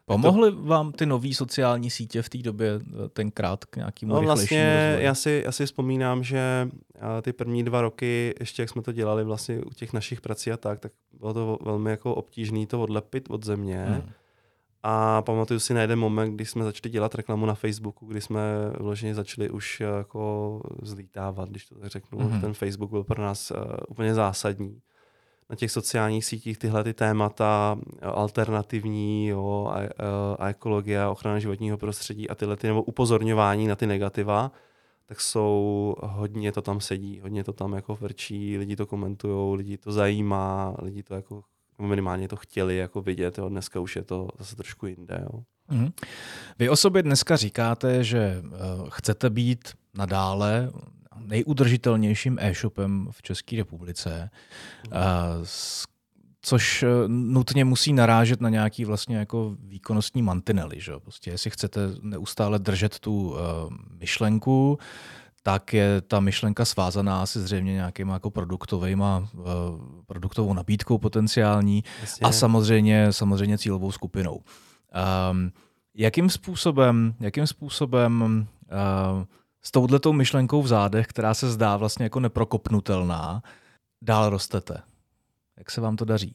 Pomohly 0.04 0.50
to... 0.52 0.62
vám 0.62 0.92
ty 0.92 1.06
nové 1.06 1.34
sociální 1.34 1.90
sítě 1.90 2.22
v 2.22 2.28
té 2.28 2.38
době 2.38 2.80
eh, 2.80 3.08
tenkrát 3.08 3.64
k 3.64 3.76
nějakému 3.76 4.14
no, 4.14 4.20
vlastně 4.20 4.96
já 5.00 5.14
si, 5.14 5.42
já 5.44 5.52
si 5.52 5.66
vzpomínám, 5.66 6.24
že 6.24 6.68
eh, 6.94 7.22
ty 7.22 7.32
první 7.32 7.64
dva 7.64 7.80
roky, 7.80 8.34
ještě 8.40 8.62
jak 8.62 8.70
jsme 8.70 8.82
to 8.82 8.92
dělali 8.92 9.24
vlastně 9.24 9.60
u 9.60 9.70
těch 9.70 9.92
našich 9.92 10.20
prací 10.20 10.52
a 10.52 10.56
tak, 10.56 10.80
tak 10.80 10.92
bylo 11.18 11.34
to 11.34 11.58
velmi 11.64 11.90
jako 11.90 12.14
obtížné 12.14 12.66
to 12.66 12.82
odlepit 12.82 13.30
od 13.30 13.44
země. 13.44 13.84
Hmm 13.88 14.10
a 14.82 15.22
pamatuju 15.22 15.60
si 15.60 15.74
na 15.74 15.80
jeden 15.80 15.98
moment, 15.98 16.34
kdy 16.34 16.44
jsme 16.44 16.64
začali 16.64 16.92
dělat 16.92 17.14
reklamu 17.14 17.46
na 17.46 17.54
Facebooku, 17.54 18.06
kdy 18.06 18.20
jsme 18.20 18.40
vloženě 18.78 19.14
začali 19.14 19.50
už 19.50 19.80
jako 19.80 20.60
zlítávat, 20.82 21.48
když 21.48 21.66
to 21.66 21.74
tak 21.74 21.90
řeknu. 21.90 22.18
Mm-hmm. 22.18 22.40
Ten 22.40 22.54
Facebook 22.54 22.90
byl 22.90 23.04
pro 23.04 23.22
nás 23.22 23.50
uh, 23.50 23.56
úplně 23.88 24.14
zásadní. 24.14 24.80
Na 25.50 25.56
těch 25.56 25.70
sociálních 25.70 26.24
sítích 26.24 26.58
tyhle 26.58 26.84
ty 26.84 26.94
témata 26.94 27.78
alternativní 28.02 29.26
jo, 29.26 29.70
a, 29.72 29.78
a, 30.38 30.48
ekologie, 30.48 31.06
ochrana 31.06 31.38
životního 31.38 31.78
prostředí 31.78 32.30
a 32.30 32.34
tyhle 32.34 32.56
ty, 32.56 32.66
nebo 32.66 32.82
upozorňování 32.82 33.66
na 33.66 33.76
ty 33.76 33.86
negativa, 33.86 34.52
tak 35.06 35.20
jsou, 35.20 35.94
hodně 36.02 36.52
to 36.52 36.62
tam 36.62 36.80
sedí, 36.80 37.20
hodně 37.20 37.44
to 37.44 37.52
tam 37.52 37.72
jako 37.72 37.94
vrčí, 37.96 38.58
lidi 38.58 38.76
to 38.76 38.86
komentují, 38.86 39.56
lidi 39.56 39.78
to 39.78 39.92
zajímá, 39.92 40.76
lidi 40.82 41.02
to 41.02 41.14
jako 41.14 41.42
minimálně 41.78 42.28
to 42.28 42.36
chtěli 42.36 42.76
jako 42.76 43.02
vidět, 43.02 43.38
jo. 43.38 43.48
dneska 43.48 43.80
už 43.80 43.96
je 43.96 44.04
to 44.04 44.28
zase 44.38 44.56
trošku 44.56 44.86
jinde. 44.86 45.20
Jo. 45.22 45.42
Mm. 45.70 45.90
Vy 46.58 46.68
o 46.68 46.76
sobě 46.76 47.02
dneska 47.02 47.36
říkáte, 47.36 48.04
že 48.04 48.42
uh, 48.42 48.88
chcete 48.90 49.30
být 49.30 49.68
nadále 49.94 50.70
nejudržitelnějším 51.16 52.38
e-shopem 52.40 53.08
v 53.10 53.22
České 53.22 53.56
republice, 53.56 54.30
uh, 54.86 54.96
což 56.42 56.82
eh, 56.82 56.88
nutně 57.06 57.64
musí 57.64 57.92
narážet 57.92 58.40
na 58.40 58.48
nějaký 58.48 58.84
vlastně 58.84 59.16
jako 59.16 59.56
výkonnostní 59.60 60.22
mantinely. 60.22 60.80
Že? 60.80 60.92
Prostě 60.98 61.30
jestli 61.30 61.50
chcete 61.50 61.80
neustále 62.02 62.58
držet 62.58 62.98
tu 62.98 63.36
myšlenku, 63.98 64.78
tak 65.48 65.74
je 65.74 66.00
ta 66.00 66.20
myšlenka 66.20 66.64
svázaná 66.64 67.22
asi 67.22 67.40
zřejmě 67.40 67.72
nějakým 67.72 68.08
jako 68.08 68.30
produktovýma, 68.30 69.28
uh, 69.32 69.44
produktovou 70.06 70.54
nabídkou 70.54 70.98
potenciální 70.98 71.84
Jasně. 72.00 72.26
a 72.26 72.32
samozřejmě, 72.32 73.12
samozřejmě 73.12 73.58
cílovou 73.58 73.92
skupinou. 73.92 74.40
Um, 75.30 75.52
jakým 75.94 76.30
způsobem, 76.30 77.14
jakým 77.20 77.46
způsobem 77.46 78.46
uh, 79.22 79.24
s 79.62 79.70
touhletou 79.70 80.12
myšlenkou 80.12 80.62
v 80.62 80.68
zádech, 80.68 81.06
která 81.06 81.34
se 81.34 81.50
zdá 81.50 81.76
vlastně 81.76 82.04
jako 82.04 82.20
neprokopnutelná, 82.20 83.42
dál 84.02 84.30
rostete? 84.30 84.82
Jak 85.58 85.70
se 85.70 85.80
vám 85.80 85.96
to 85.96 86.04
daří? 86.04 86.34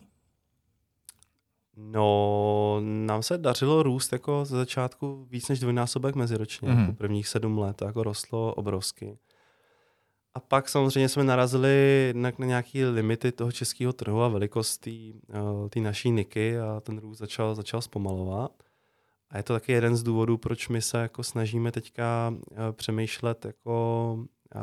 No, 1.77 2.82
nám 2.84 3.24
se 3.24 3.38
dařilo 3.38 3.84
růst 3.84 4.13
jako 4.13 4.46
ze 4.46 4.58
začátku 4.58 5.27
víc 5.30 5.50
než 5.50 5.60
dvojnásobek 5.60 6.15
meziročně. 6.15 6.70
Mm-hmm. 6.70 6.80
Jako 6.80 6.94
prvních 6.94 7.27
sedm 7.27 7.58
let 7.58 7.82
jako 7.82 8.03
rostlo 8.03 8.53
obrovsky. 8.53 9.18
A 10.34 10.39
pak 10.39 10.70
samozřejmě 10.70 11.10
jsme 11.10 11.24
narazili 11.24 12.13
na, 12.15 12.32
na 12.38 12.46
nějaké 12.46 12.89
limity 12.89 13.32
toho 13.32 13.51
českého 13.51 13.94
trhu 13.94 14.22
a 14.22 14.27
velikost 14.27 14.77
té 14.77 14.92
uh, 15.75 15.84
naší 15.84 16.12
niky 16.12 16.60
a 16.60 16.80
ten 16.80 16.98
růst 16.98 17.18
začal, 17.18 17.56
začal 17.56 17.82
zpomalovat. 17.82 18.51
A 19.30 19.38
je 19.38 19.44
to 19.44 19.53
taky 19.53 19.72
jeden 19.72 19.96
z 19.96 20.03
důvodů, 20.03 20.38
proč 20.38 20.70
my 20.70 20.82
se 20.82 20.98
jako 20.98 21.24
snažíme 21.24 21.72
teďka 21.72 22.34
uh, 22.34 22.58
přemýšlet 22.72 23.46
jako 23.46 24.13
uh, 24.56 24.62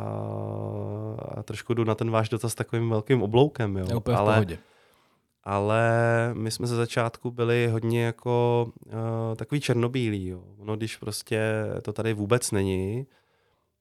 a 1.38 1.42
trošku 1.42 1.74
jdu 1.74 1.84
na 1.84 1.94
ten 1.94 2.10
váš 2.10 2.28
dotaz 2.28 2.54
takovým 2.54 2.90
velkým 2.90 3.22
obloukem. 3.22 3.76
Jo. 3.76 3.86
Ale, 4.06 4.32
v 4.32 4.34
pohodě 4.34 4.58
ale 5.44 5.82
my 6.34 6.50
jsme 6.50 6.66
ze 6.66 6.76
začátku 6.76 7.30
byli 7.30 7.68
hodně 7.68 8.04
jako 8.04 8.66
uh, 8.86 8.92
takový 9.36 9.60
černobílí. 9.60 10.26
Jo. 10.26 10.44
Ono, 10.58 10.76
když 10.76 10.96
prostě 10.96 11.40
to 11.82 11.92
tady 11.92 12.12
vůbec 12.14 12.50
není, 12.50 13.06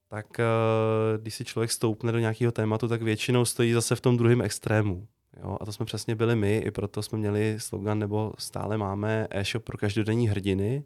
tak 0.08 0.26
uh, 0.38 1.22
když 1.22 1.34
si 1.34 1.44
člověk 1.44 1.70
stoupne 1.70 2.12
do 2.12 2.18
nějakého 2.18 2.52
tématu, 2.52 2.88
tak 2.88 3.02
většinou 3.02 3.44
stojí 3.44 3.72
zase 3.72 3.96
v 3.96 4.00
tom 4.00 4.16
druhém 4.16 4.42
extrému. 4.42 5.06
Jo, 5.42 5.56
a 5.60 5.64
to 5.64 5.72
jsme 5.72 5.86
přesně 5.86 6.14
byli 6.14 6.36
my, 6.36 6.58
i 6.58 6.70
proto 6.70 7.02
jsme 7.02 7.18
měli 7.18 7.54
slogan, 7.58 7.98
nebo 7.98 8.32
stále 8.38 8.78
máme 8.78 9.26
e-shop 9.30 9.64
pro 9.64 9.78
každodenní 9.78 10.28
hrdiny, 10.28 10.84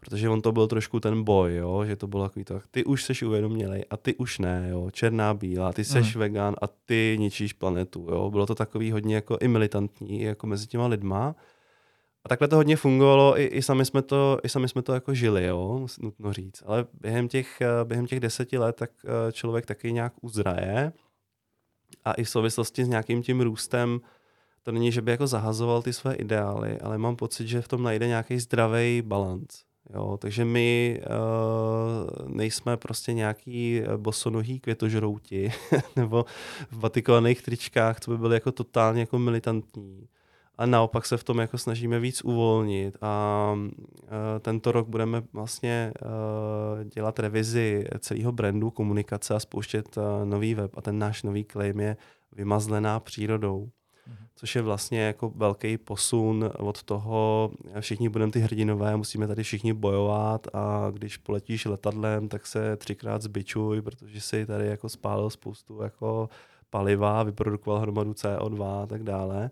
protože 0.00 0.28
on 0.28 0.42
to 0.42 0.52
byl 0.52 0.66
trošku 0.66 1.00
ten 1.00 1.22
boj, 1.22 1.54
jo? 1.54 1.84
že 1.84 1.96
to 1.96 2.06
bylo 2.06 2.28
takový 2.28 2.44
to, 2.44 2.60
ty 2.70 2.84
už 2.84 3.04
seš 3.04 3.22
uvědomělej 3.22 3.84
a 3.90 3.96
ty 3.96 4.14
už 4.14 4.38
ne, 4.38 4.68
jo? 4.70 4.90
černá, 4.90 5.34
bílá, 5.34 5.72
ty 5.72 5.84
seš 5.84 6.14
mm. 6.14 6.20
vegan 6.20 6.56
a 6.62 6.66
ty 6.66 7.16
ničíš 7.20 7.52
planetu. 7.52 8.06
Jo? 8.10 8.30
Bylo 8.30 8.46
to 8.46 8.54
takový 8.54 8.92
hodně 8.92 9.14
jako 9.14 9.38
i 9.40 9.48
militantní 9.48 10.22
jako 10.22 10.46
mezi 10.46 10.66
těma 10.66 10.86
lidma. 10.86 11.36
A 12.24 12.28
takhle 12.28 12.48
to 12.48 12.56
hodně 12.56 12.76
fungovalo, 12.76 13.40
i, 13.40 13.44
i, 13.44 13.62
sami, 13.62 13.84
jsme 13.84 14.02
to, 14.02 14.38
i 14.42 14.48
sami 14.48 14.68
jsme 14.68 14.82
to 14.82 14.94
jako 14.94 15.14
žili, 15.14 15.44
jo? 15.44 15.86
nutno 16.00 16.32
říct. 16.32 16.62
Ale 16.66 16.86
během 17.00 17.28
těch, 17.28 17.58
během 17.84 18.06
těch 18.06 18.20
deseti 18.20 18.58
let 18.58 18.76
tak 18.76 18.90
eh, 19.04 19.32
člověk 19.32 19.66
taky 19.66 19.92
nějak 19.92 20.12
uzraje 20.20 20.92
a 22.04 22.12
i 22.12 22.24
v 22.24 22.30
souvislosti 22.30 22.84
s 22.84 22.88
nějakým 22.88 23.22
tím 23.22 23.40
růstem 23.40 24.00
to 24.62 24.72
není, 24.72 24.92
že 24.92 25.02
by 25.02 25.10
jako 25.10 25.26
zahazoval 25.26 25.82
ty 25.82 25.92
své 25.92 26.14
ideály, 26.14 26.80
ale 26.80 26.98
mám 26.98 27.16
pocit, 27.16 27.48
že 27.48 27.62
v 27.62 27.68
tom 27.68 27.82
najde 27.82 28.06
nějaký 28.06 28.38
zdravý 28.38 29.02
balans 29.02 29.67
Jo? 29.94 30.16
Takže 30.16 30.44
my 30.44 31.00
uh, 31.00 32.28
nejsme 32.28 32.76
prostě 32.76 33.12
nějaký 33.12 33.82
bosonohý 33.96 34.60
květožrouti 34.60 35.52
nebo 35.96 36.24
v 36.70 36.78
batikovaných 36.78 37.42
tričkách, 37.42 38.00
co 38.00 38.10
by 38.10 38.18
byly 38.18 38.36
jako 38.36 38.52
totálně 38.52 39.00
jako 39.00 39.18
militantní. 39.18 40.08
A 40.58 40.66
naopak 40.66 41.06
se 41.06 41.16
v 41.16 41.24
tom 41.24 41.38
jako 41.38 41.58
snažíme 41.58 42.00
víc 42.00 42.24
uvolnit 42.24 42.96
a 43.00 43.52
uh, 43.54 43.70
tento 44.40 44.72
rok 44.72 44.88
budeme 44.88 45.22
vlastně 45.32 45.92
uh, 46.02 46.84
dělat 46.84 47.18
revizi 47.18 47.84
celého 47.98 48.32
brandu, 48.32 48.70
komunikace 48.70 49.34
a 49.34 49.40
spouštět 49.40 49.96
uh, 49.96 50.02
nový 50.24 50.54
web 50.54 50.70
a 50.74 50.82
ten 50.82 50.98
náš 50.98 51.22
nový 51.22 51.44
claim 51.44 51.80
je 51.80 51.96
vymazlená 52.32 53.00
přírodou 53.00 53.70
což 54.38 54.56
je 54.56 54.62
vlastně 54.62 55.00
jako 55.00 55.32
velký 55.36 55.78
posun 55.78 56.50
od 56.58 56.82
toho, 56.82 57.50
všichni 57.80 58.08
budeme 58.08 58.32
ty 58.32 58.40
hrdinové, 58.40 58.96
musíme 58.96 59.26
tady 59.26 59.42
všichni 59.42 59.72
bojovat 59.72 60.46
a 60.52 60.90
když 60.90 61.16
poletíš 61.16 61.64
letadlem, 61.64 62.28
tak 62.28 62.46
se 62.46 62.76
třikrát 62.76 63.22
zbičuj, 63.22 63.82
protože 63.82 64.20
si 64.20 64.46
tady 64.46 64.66
jako 64.66 64.88
spálil 64.88 65.30
spoustu 65.30 65.82
jako 65.82 66.28
paliva, 66.70 67.22
vyprodukoval 67.22 67.80
hromadu 67.80 68.12
CO2 68.12 68.82
a 68.82 68.86
tak 68.86 69.02
dále. 69.02 69.50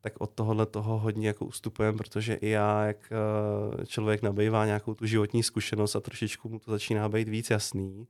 Tak 0.00 0.12
od 0.18 0.30
tohohle 0.30 0.66
toho 0.66 0.98
hodně 0.98 1.28
jako 1.28 1.44
ustupujeme, 1.44 1.98
protože 1.98 2.34
i 2.34 2.48
já, 2.48 2.84
jak 2.84 3.12
eh, 3.12 3.86
člověk 3.86 4.22
nabývá 4.22 4.66
nějakou 4.66 4.94
tu 4.94 5.06
životní 5.06 5.42
zkušenost 5.42 5.96
a 5.96 6.00
trošičku 6.00 6.48
mu 6.48 6.58
to 6.58 6.70
začíná 6.70 7.08
být 7.08 7.28
víc 7.28 7.50
jasný, 7.50 8.06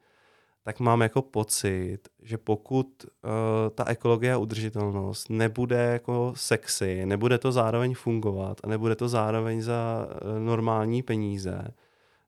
tak 0.65 0.81
mám 0.81 1.01
jako 1.01 1.23
pocit, 1.23 1.99
že 2.23 2.39
pokud 2.39 3.05
uh, 3.05 3.31
ta 3.75 3.85
ekologie 3.89 4.33
a 4.33 4.39
udržitelnost 4.39 5.31
nebude 5.31 5.77
jako 5.77 6.33
sexy, 6.37 7.07
nebude 7.07 7.39
to 7.39 7.53
zároveň 7.53 7.95
fungovat 7.95 8.61
a 8.65 8.69
nebude 8.69 8.95
to 8.97 9.09
zároveň 9.09 9.63
za 9.63 10.07
uh, 10.07 10.39
normální 10.39 11.03
peníze, 11.03 11.69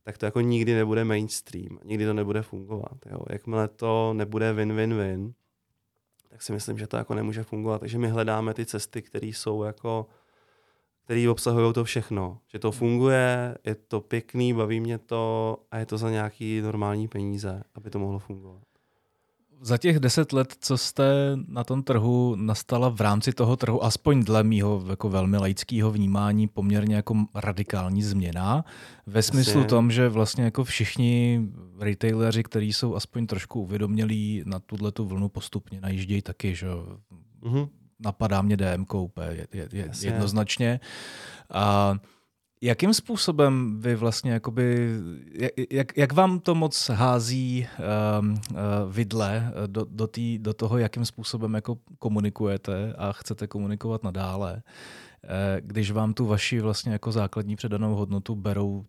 tak 0.05 0.19
to 0.19 0.25
jako 0.25 0.41
nikdy 0.41 0.75
nebude 0.75 1.05
mainstream, 1.05 1.79
nikdy 1.85 2.07
to 2.07 2.13
nebude 2.13 2.43
fungovat. 2.43 2.97
Jo. 3.11 3.19
Jakmile 3.31 3.69
to 3.69 4.13
nebude 4.13 4.53
win-win-win, 4.53 5.33
tak 6.31 6.43
si 6.43 6.53
myslím, 6.53 6.79
že 6.79 6.87
to 6.87 6.97
jako 6.97 7.15
nemůže 7.15 7.43
fungovat. 7.43 7.79
Takže 7.79 7.99
my 7.99 8.09
hledáme 8.09 8.55
ty 8.55 8.67
cesty, 8.67 9.03
které 9.03 9.27
jsou 9.27 9.63
jako 9.63 10.07
který 11.07 11.29
obsahují 11.29 11.73
to 11.73 11.85
všechno. 11.85 12.39
Že 12.53 12.59
to 12.59 12.73
funguje, 12.73 13.59
je 13.67 13.75
to 13.75 14.01
pěkný, 14.01 14.53
baví 14.53 14.81
mě 14.81 14.99
to 14.99 15.57
a 15.71 15.79
je 15.79 15.87
to 15.87 15.99
za 15.99 16.11
nějaký 16.11 16.61
normální 16.61 17.09
peníze, 17.09 17.63
aby 17.75 17.91
to 17.91 17.99
mohlo 17.99 18.19
fungovat. 18.19 18.63
Za 19.61 19.79
těch 19.79 20.01
deset 20.01 20.33
let, 20.33 20.57
co 20.61 20.79
jste 20.79 21.05
na 21.49 21.65
tom 21.65 21.83
trhu, 21.83 22.37
nastala 22.37 22.89
v 22.89 23.01
rámci 23.01 23.33
toho 23.33 23.57
trhu, 23.57 23.85
aspoň 23.85 24.25
dle 24.25 24.43
mýho 24.45 24.85
jako 24.89 25.09
velmi 25.09 25.39
laického 25.39 25.91
vnímání, 25.91 26.49
poměrně 26.49 26.97
jako 26.97 27.15
radikální 27.35 28.03
změna. 28.03 28.65
Ve 29.07 29.23
smyslu 29.23 29.61
Jasně. 29.61 29.69
tom, 29.69 29.91
že 29.91 30.09
vlastně 30.09 30.45
jako 30.45 30.65
všichni 30.65 31.43
retaileri, 31.81 32.43
kteří 32.43 32.73
jsou 32.73 32.95
aspoň 32.95 33.27
trošku 33.27 33.61
uvědomělí 33.61 34.43
na 34.47 34.59
tuhle 34.59 34.93
tu 34.93 35.05
vlnu 35.05 35.29
postupně 35.29 35.81
najíždějí 35.81 36.23
taky, 36.23 36.55
že 36.55 36.67
mm-hmm 37.43 37.69
napadá 38.01 38.43
mě 38.43 38.57
DMK 38.57 38.95
úplně 38.95 39.29
je, 39.29 39.47
je, 39.53 39.69
je, 39.73 39.91
jednoznačně. 40.01 40.81
A 41.53 41.95
jakým 42.63 42.95
způsobem 42.95 43.81
vy 43.81 43.97
vlastně 43.97 44.33
jakoby, 44.33 44.91
jak, 45.71 45.99
jak 45.99 46.13
vám 46.13 46.41
to 46.41 46.55
moc 46.55 46.89
hází 46.89 47.69
um, 48.21 48.31
uh, 48.31 48.37
vidle 48.93 49.53
do, 49.67 49.87
do, 49.91 50.07
tý, 50.07 50.39
do 50.39 50.55
toho, 50.55 50.79
jakým 50.79 51.05
způsobem 51.05 51.55
jako 51.55 51.79
komunikujete 51.99 52.95
a 52.99 53.13
chcete 53.13 53.47
komunikovat 53.47 54.03
nadále, 54.05 54.53
uh, 54.55 55.31
když 55.61 55.91
vám 55.91 56.15
tu 56.15 56.27
vaši 56.27 56.61
vlastně 56.61 56.93
jako 56.93 57.13
základní 57.13 57.57
předanou 57.57 57.95
hodnotu 57.95 58.35
berou 58.35 58.85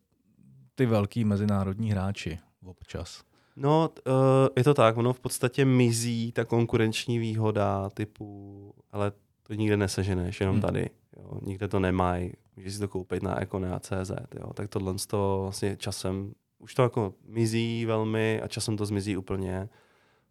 ty 0.76 0.86
velký 0.86 1.26
mezinárodní 1.26 1.92
hráči 1.92 2.40
občas? 2.66 3.27
No, 3.60 3.90
uh, 4.08 4.14
je 4.58 4.64
to 4.64 4.74
tak, 4.74 4.98
ono 4.98 5.14
v 5.14 5.20
podstatě 5.20 5.66
mizí 5.66 6.32
ta 6.32 6.46
konkurenční 6.46 7.20
výhoda 7.20 7.90
typu, 7.90 8.74
ale 8.92 9.12
to 9.44 9.54
nikde 9.54 9.78
neseženeš, 9.78 10.40
jenom 10.40 10.56
hmm. 10.56 10.62
tady. 10.62 10.90
Jo. 11.18 11.40
Nikde 11.42 11.68
to 11.68 11.80
nemají, 11.80 12.34
můžeš 12.56 12.74
si 12.74 12.80
to 12.80 12.88
koupit 12.88 13.24
na 13.24 13.42
Econea.cz. 13.42 14.12
Jo. 14.40 14.54
Tak 14.54 14.70
tohle 14.70 14.94
to 15.08 15.40
vlastně 15.42 15.76
časem, 15.76 16.34
už 16.60 16.74
to 16.74 16.84
jako 16.84 17.14
mizí 17.28 17.86
velmi 17.86 18.42
a 18.42 18.48
časem 18.48 18.78
to 18.78 18.86
zmizí 18.86 19.18
úplně, 19.18 19.70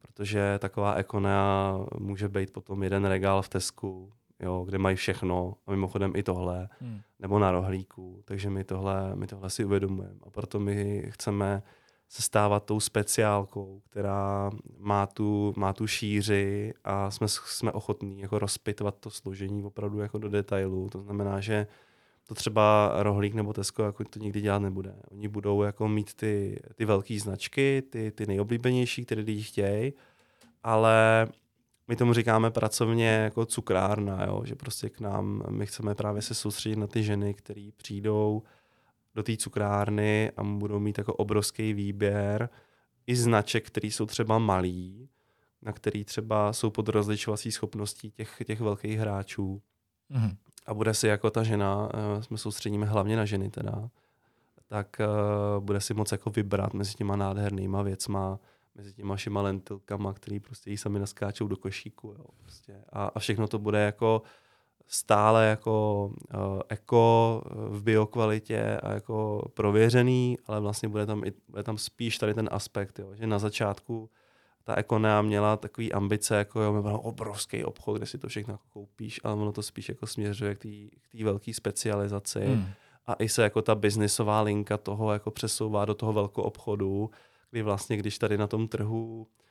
protože 0.02 0.58
taková 0.58 0.94
Econea 0.94 1.78
může 1.98 2.28
být 2.28 2.52
potom 2.52 2.82
jeden 2.82 3.04
regál 3.04 3.42
v 3.42 3.48
Tesku, 3.48 4.12
jo, 4.40 4.64
kde 4.68 4.78
mají 4.78 4.96
všechno, 4.96 5.54
a 5.66 5.70
mimochodem 5.70 6.12
i 6.16 6.22
tohle, 6.22 6.68
hmm. 6.80 7.00
nebo 7.18 7.38
na 7.38 7.50
rohlíku, 7.50 8.22
takže 8.24 8.50
my 8.50 8.64
tohle, 8.64 9.16
my 9.16 9.26
tohle 9.26 9.50
si 9.50 9.64
uvědomujeme. 9.64 10.18
A 10.22 10.30
proto 10.30 10.60
my 10.60 11.06
chceme 11.10 11.62
se 12.08 12.22
stávat 12.22 12.64
tou 12.64 12.80
speciálkou, 12.80 13.82
která 13.90 14.50
má 14.78 15.06
tu, 15.06 15.54
má 15.56 15.72
tu 15.72 15.86
šíři 15.86 16.74
a 16.84 17.10
jsme, 17.10 17.28
jsme 17.28 17.72
ochotní 17.72 18.20
jako 18.20 18.38
rozpitvat 18.38 18.98
to 18.98 19.10
složení 19.10 19.64
opravdu 19.64 19.98
jako 19.98 20.18
do 20.18 20.28
detailu. 20.28 20.88
To 20.88 21.00
znamená, 21.00 21.40
že 21.40 21.66
to 22.28 22.34
třeba 22.34 22.92
Rohlík 22.98 23.34
nebo 23.34 23.52
Tesco 23.52 23.82
jako 23.82 24.04
to 24.04 24.18
nikdy 24.18 24.40
dělat 24.40 24.58
nebude. 24.58 24.94
Oni 25.10 25.28
budou 25.28 25.62
jako 25.62 25.88
mít 25.88 26.14
ty, 26.14 26.60
ty 26.74 26.84
velké 26.84 27.18
značky, 27.20 27.82
ty, 27.90 28.10
ty 28.10 28.26
nejoblíbenější, 28.26 29.04
které 29.04 29.22
lidi 29.22 29.42
chtějí, 29.42 29.92
ale 30.62 31.26
my 31.88 31.96
tomu 31.96 32.12
říkáme 32.12 32.50
pracovně 32.50 33.08
jako 33.08 33.46
cukrárna, 33.46 34.24
jo? 34.24 34.42
že 34.44 34.54
prostě 34.54 34.90
k 34.90 35.00
nám, 35.00 35.42
my 35.50 35.66
chceme 35.66 35.94
právě 35.94 36.22
se 36.22 36.34
soustředit 36.34 36.76
na 36.76 36.86
ty 36.86 37.02
ženy, 37.02 37.34
které 37.34 37.68
přijdou 37.76 38.42
do 39.16 39.22
té 39.22 39.36
cukrárny 39.36 40.32
a 40.36 40.42
budou 40.42 40.78
mít 40.78 40.98
jako 40.98 41.14
obrovský 41.14 41.72
výběr 41.72 42.48
i 43.06 43.16
značek, 43.16 43.66
které 43.66 43.88
jsou 43.88 44.06
třeba 44.06 44.38
malý, 44.38 45.08
na 45.62 45.72
který 45.72 46.04
třeba 46.04 46.52
jsou 46.52 46.70
pod 46.70 46.88
rozlišovací 46.88 47.52
schopností 47.52 48.10
těch, 48.10 48.42
těch 48.46 48.60
velkých 48.60 48.98
hráčů. 48.98 49.62
Mm-hmm. 50.10 50.36
A 50.66 50.74
bude 50.74 50.94
si 50.94 51.06
jako 51.06 51.30
ta 51.30 51.42
žena, 51.42 51.82
uh, 51.84 52.22
jsme 52.22 52.38
soustředíme 52.38 52.86
hlavně 52.86 53.16
na 53.16 53.24
ženy 53.24 53.50
teda, 53.50 53.90
tak 54.68 55.00
uh, 55.00 55.64
bude 55.64 55.80
si 55.80 55.94
moc 55.94 56.12
jako 56.12 56.30
vybrat 56.30 56.74
mezi 56.74 56.94
těma 56.94 57.16
nádhernýma 57.16 57.82
věcma, 57.82 58.38
mezi 58.74 58.94
těma 58.94 59.16
všema 59.16 59.42
lentilkama, 59.42 60.12
který 60.12 60.40
prostě 60.40 60.70
jí 60.70 60.76
sami 60.76 60.98
naskáčou 60.98 61.48
do 61.48 61.56
košíku. 61.56 62.08
Jo, 62.08 62.24
prostě. 62.36 62.84
a, 62.92 63.06
a 63.06 63.18
všechno 63.18 63.48
to 63.48 63.58
bude 63.58 63.84
jako 63.84 64.22
uh, 64.22 64.28
stále 64.86 65.46
jako 65.46 66.06
uh, 66.34 66.60
eko 66.68 67.42
v 67.54 67.82
biokvalitě 67.82 68.76
a 68.82 68.92
jako 68.92 69.48
prověřený, 69.54 70.38
ale 70.46 70.60
vlastně 70.60 70.88
bude 70.88 71.06
tam, 71.06 71.24
i, 71.24 71.32
bude 71.48 71.62
tam 71.62 71.78
spíš 71.78 72.18
tady 72.18 72.34
ten 72.34 72.48
aspekt, 72.52 72.98
jo, 72.98 73.14
že 73.14 73.26
na 73.26 73.38
začátku 73.38 74.10
ta 74.64 74.74
Ekonea 74.74 75.22
měla 75.22 75.56
takový 75.56 75.92
ambice, 75.92 76.36
jako 76.36 76.60
jo, 76.60 76.82
byl 76.82 77.00
obrovský 77.02 77.64
obchod, 77.64 77.96
kde 77.96 78.06
si 78.06 78.18
to 78.18 78.28
všechno 78.28 78.54
jako 78.54 78.64
koupíš, 78.72 79.20
ale 79.24 79.34
ono 79.34 79.52
to 79.52 79.62
spíš 79.62 79.88
jako 79.88 80.06
směřuje 80.06 80.54
k 80.54 80.62
té 81.12 81.24
velké 81.24 81.54
specializaci. 81.54 82.40
Hmm. 82.40 82.66
A 83.06 83.14
i 83.14 83.28
se 83.28 83.42
jako 83.42 83.62
ta 83.62 83.74
biznisová 83.74 84.40
linka 84.40 84.76
toho 84.76 85.12
jako 85.12 85.30
přesouvá 85.30 85.84
do 85.84 85.94
toho 85.94 86.12
velkou 86.12 86.42
obchodu, 86.42 87.10
kdy 87.50 87.62
vlastně, 87.62 87.96
když 87.96 88.18
tady 88.18 88.38
na 88.38 88.46
tom 88.46 88.68
trhu 88.68 89.20
uh, 89.20 89.45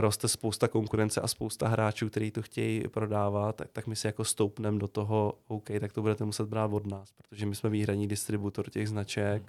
roste 0.00 0.28
spousta 0.28 0.68
konkurence 0.68 1.20
a 1.20 1.26
spousta 1.26 1.68
hráčů, 1.68 2.08
kteří 2.08 2.30
to 2.30 2.42
chtějí 2.42 2.88
prodávat, 2.88 3.56
tak, 3.56 3.68
tak 3.72 3.86
my 3.86 3.96
si 3.96 4.06
jako 4.06 4.24
stoupneme 4.24 4.78
do 4.78 4.88
toho, 4.88 5.38
OK, 5.48 5.68
tak 5.80 5.92
to 5.92 6.02
budete 6.02 6.24
muset 6.24 6.48
brát 6.48 6.72
od 6.72 6.86
nás, 6.86 7.12
protože 7.12 7.46
my 7.46 7.54
jsme 7.54 7.70
výhradní 7.70 8.08
distributor 8.08 8.70
těch 8.70 8.88
značek, 8.88 9.42
hmm. 9.42 9.48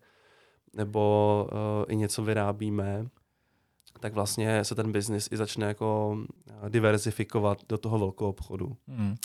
nebo 0.73 1.47
uh, 1.51 1.93
i 1.93 1.95
něco 1.95 2.23
vyrábíme, 2.23 3.07
tak 3.99 4.13
vlastně 4.13 4.63
se 4.63 4.75
ten 4.75 4.91
biznis 4.91 5.29
i 5.31 5.37
začne 5.37 5.67
jako 5.67 6.17
eh, 6.49 6.69
diverzifikovat 6.69 7.57
do 7.69 7.77
toho 7.77 7.99
velkého 7.99 8.29
obchodu. 8.29 8.77
Hmm. 8.87 9.15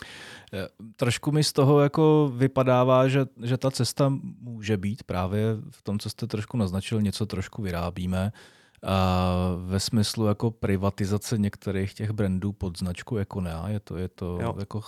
Trošku 0.96 1.32
mi 1.32 1.44
z 1.44 1.52
toho 1.52 1.80
jako 1.80 2.32
vypadává, 2.36 3.08
že, 3.08 3.26
že 3.42 3.56
ta 3.56 3.70
cesta 3.70 4.12
může 4.40 4.76
být 4.76 5.02
právě 5.02 5.42
v 5.70 5.82
tom, 5.82 5.98
co 5.98 6.10
jste 6.10 6.26
trošku 6.26 6.56
naznačil, 6.56 7.02
něco 7.02 7.26
trošku 7.26 7.62
vyrábíme, 7.62 8.26
a 8.26 8.32
ve 9.66 9.80
smyslu 9.80 10.26
jako 10.26 10.50
privatizace 10.50 11.38
některých 11.38 11.94
těch 11.94 12.10
brandů 12.10 12.52
pod 12.52 12.78
značku 12.78 13.16
Econea, 13.16 13.68
je 13.68 13.80
to, 13.80 13.96
je 13.96 14.08
to 14.08 14.38
jo. 14.42 14.54
jako 14.58 14.80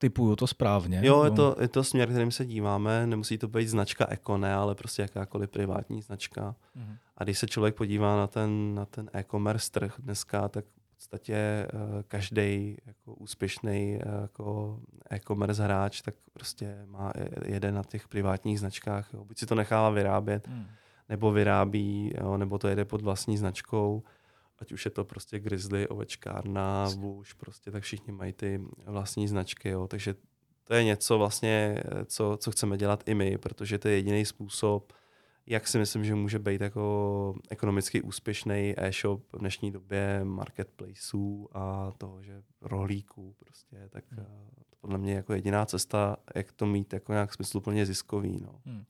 typuju 0.00 0.36
to 0.36 0.46
správně? 0.46 1.00
Jo, 1.04 1.24
je 1.24 1.30
to, 1.30 1.56
je 1.60 1.68
to 1.68 1.84
směr, 1.84 2.08
kterým 2.08 2.30
se 2.30 2.44
díváme. 2.44 3.06
Nemusí 3.06 3.38
to 3.38 3.48
být 3.48 3.68
značka 3.68 4.06
Econea, 4.08 4.60
ale 4.60 4.74
prostě 4.74 5.02
jakákoliv 5.02 5.50
privátní 5.50 6.02
značka. 6.02 6.54
Mhm. 6.74 6.96
A 7.16 7.24
když 7.24 7.38
se 7.38 7.46
člověk 7.46 7.74
podívá 7.74 8.16
na 8.16 8.26
ten, 8.26 8.74
na 8.74 8.84
ten 8.84 9.10
e-commerce 9.12 9.70
trh 9.70 9.94
dneska, 9.98 10.48
tak 10.48 10.64
v 10.64 10.94
podstatě 10.96 11.66
uh, 11.72 11.80
každý 12.08 12.76
jako 12.86 13.14
úspěšný 13.14 13.98
uh, 14.06 14.22
jako 14.22 14.78
e-commerce 15.10 15.64
hráč 15.64 16.00
tak 16.00 16.14
prostě 16.32 16.78
má 16.86 17.12
jeden 17.44 17.74
na 17.74 17.82
těch 17.82 18.08
privátních 18.08 18.60
značkách. 18.60 19.08
Jo. 19.14 19.24
Buď 19.24 19.38
si 19.38 19.46
to 19.46 19.54
nechává 19.54 19.90
vyrábět, 19.90 20.48
hmm 20.48 20.66
nebo 21.10 21.32
vyrábí, 21.32 22.12
jo, 22.20 22.36
nebo 22.36 22.58
to 22.58 22.68
jede 22.68 22.84
pod 22.84 23.00
vlastní 23.00 23.36
značkou, 23.36 24.02
ať 24.58 24.72
už 24.72 24.84
je 24.84 24.90
to 24.90 25.04
prostě 25.04 25.38
Grizzly, 25.38 25.88
ovečkárna, 25.88 26.88
Bush, 26.96 27.34
prostě 27.34 27.70
tak 27.70 27.82
všichni 27.82 28.12
mají 28.12 28.32
ty 28.32 28.60
vlastní 28.86 29.28
značky, 29.28 29.68
jo, 29.68 29.86
takže 29.88 30.14
to 30.64 30.74
je 30.74 30.84
něco 30.84 31.18
vlastně, 31.18 31.82
co, 32.04 32.36
co 32.40 32.50
chceme 32.50 32.76
dělat 32.76 33.02
i 33.06 33.14
my, 33.14 33.38
protože 33.38 33.78
to 33.78 33.88
je 33.88 33.94
jediný 33.94 34.24
způsob, 34.24 34.92
jak 35.46 35.68
si 35.68 35.78
myslím, 35.78 36.04
že 36.04 36.14
může 36.14 36.38
být 36.38 36.60
jako 36.60 37.34
ekonomicky 37.50 38.02
úspěšný 38.02 38.74
e-shop 38.76 39.22
v 39.32 39.38
dnešní 39.38 39.70
době 39.70 40.20
marketplaceů 40.24 41.48
a 41.52 41.92
toho, 41.98 42.22
že 42.22 42.42
rohlíků 42.60 43.34
prostě, 43.38 43.88
tak 43.90 44.04
hmm. 44.10 44.24
to 44.24 44.76
podle 44.80 44.98
mě 44.98 45.14
jako 45.14 45.32
jediná 45.32 45.66
cesta, 45.66 46.16
jak 46.34 46.52
to 46.52 46.66
mít 46.66 46.92
jako 46.92 47.12
nějak 47.12 47.34
smysluplně 47.34 47.86
ziskový. 47.86 48.40
No. 48.42 48.60
Hmm. 48.64 48.84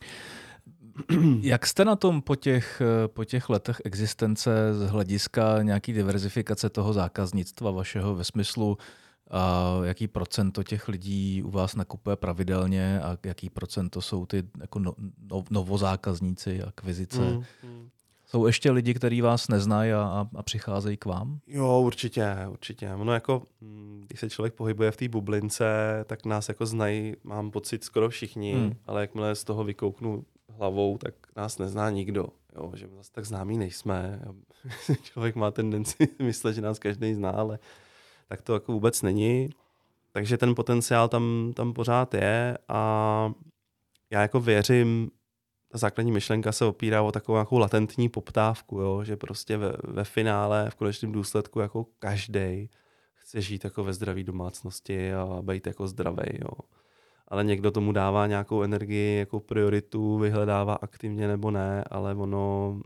Jak 1.40 1.66
jste 1.66 1.84
na 1.84 1.96
tom 1.96 2.22
po 2.22 2.36
těch, 2.36 2.82
po 3.06 3.24
těch 3.24 3.48
letech 3.48 3.80
existence 3.84 4.74
z 4.74 4.90
hlediska 4.90 5.62
nějaký 5.62 5.92
diverzifikace 5.92 6.70
toho 6.70 6.92
zákaznictva 6.92 7.70
vašeho 7.70 8.14
ve 8.14 8.24
smyslu, 8.24 8.78
a 9.30 9.70
jaký 9.84 10.08
procento 10.08 10.62
těch 10.62 10.88
lidí 10.88 11.42
u 11.42 11.50
vás 11.50 11.76
nakupuje 11.76 12.16
pravidelně 12.16 13.00
a 13.00 13.18
jaký 13.24 13.50
procento 13.50 14.00
jsou 14.00 14.26
ty 14.26 14.42
jako 14.60 14.78
no, 14.78 14.94
no, 15.30 15.44
novozákazníci, 15.50 16.62
akvizice? 16.62 17.20
Mm, 17.20 17.44
mm. 17.62 17.88
Jsou 18.26 18.46
ještě 18.46 18.70
lidi, 18.70 18.94
kteří 18.94 19.20
vás 19.20 19.48
neznají 19.48 19.92
a, 19.92 20.26
a 20.36 20.42
přicházejí 20.42 20.96
k 20.96 21.04
vám? 21.04 21.38
Jo, 21.46 21.80
určitě, 21.80 22.36
určitě. 22.48 22.94
Ono 22.94 23.12
jako, 23.12 23.42
mm, 23.60 24.04
když 24.06 24.20
se 24.20 24.30
člověk 24.30 24.54
pohybuje 24.54 24.90
v 24.90 24.96
té 24.96 25.08
bublince, 25.08 25.64
tak 26.06 26.26
nás 26.26 26.48
jako 26.48 26.66
znají, 26.66 27.16
mám 27.24 27.50
pocit, 27.50 27.84
skoro 27.84 28.08
všichni, 28.08 28.54
mm. 28.54 28.72
ale 28.86 29.00
jakmile 29.00 29.34
z 29.34 29.44
toho 29.44 29.64
vykouknu 29.64 30.24
hlavou, 30.60 30.98
tak 30.98 31.14
nás 31.36 31.58
nezná 31.58 31.90
nikdo. 31.90 32.26
Jo, 32.56 32.72
že 32.74 32.88
zase 32.96 33.12
tak 33.12 33.24
známí 33.24 33.58
nejsme. 33.58 34.20
člověk 35.02 35.36
má 35.36 35.50
tendenci 35.50 36.08
myslet, 36.22 36.52
že 36.52 36.60
nás 36.60 36.78
každý 36.78 37.14
zná, 37.14 37.30
ale 37.30 37.58
tak 38.28 38.42
to 38.42 38.54
jako 38.54 38.72
vůbec 38.72 39.02
není. 39.02 39.50
Takže 40.12 40.38
ten 40.38 40.54
potenciál 40.54 41.08
tam, 41.08 41.52
tam 41.56 41.72
pořád 41.72 42.14
je 42.14 42.58
a 42.68 43.32
já 44.10 44.22
jako 44.22 44.40
věřím, 44.40 45.10
ta 45.68 45.78
základní 45.78 46.12
myšlenka 46.12 46.52
se 46.52 46.64
opírá 46.64 47.02
o 47.02 47.12
takovou 47.12 47.36
nějakou 47.36 47.58
latentní 47.58 48.08
poptávku, 48.08 48.80
jo? 48.80 49.04
že 49.04 49.16
prostě 49.16 49.56
ve, 49.56 49.72
ve 49.84 50.04
finále, 50.04 50.70
v 50.70 50.74
konečném 50.74 51.12
důsledku 51.12 51.60
jako 51.60 51.86
každý 51.98 52.70
chce 53.14 53.40
žít 53.40 53.64
jako 53.64 53.84
ve 53.84 53.92
zdravé 53.92 54.22
domácnosti 54.22 55.12
a 55.12 55.38
být 55.42 55.66
jako 55.66 55.88
zdravý. 55.88 56.38
Jo? 56.40 56.79
Ale 57.30 57.44
někdo 57.44 57.70
tomu 57.70 57.92
dává 57.92 58.26
nějakou 58.26 58.62
energii 58.62 59.18
jako 59.18 59.40
prioritu, 59.40 60.18
vyhledává 60.18 60.74
aktivně 60.74 61.28
nebo 61.28 61.50
ne, 61.50 61.84
ale 61.90 62.14
ono, 62.14 62.80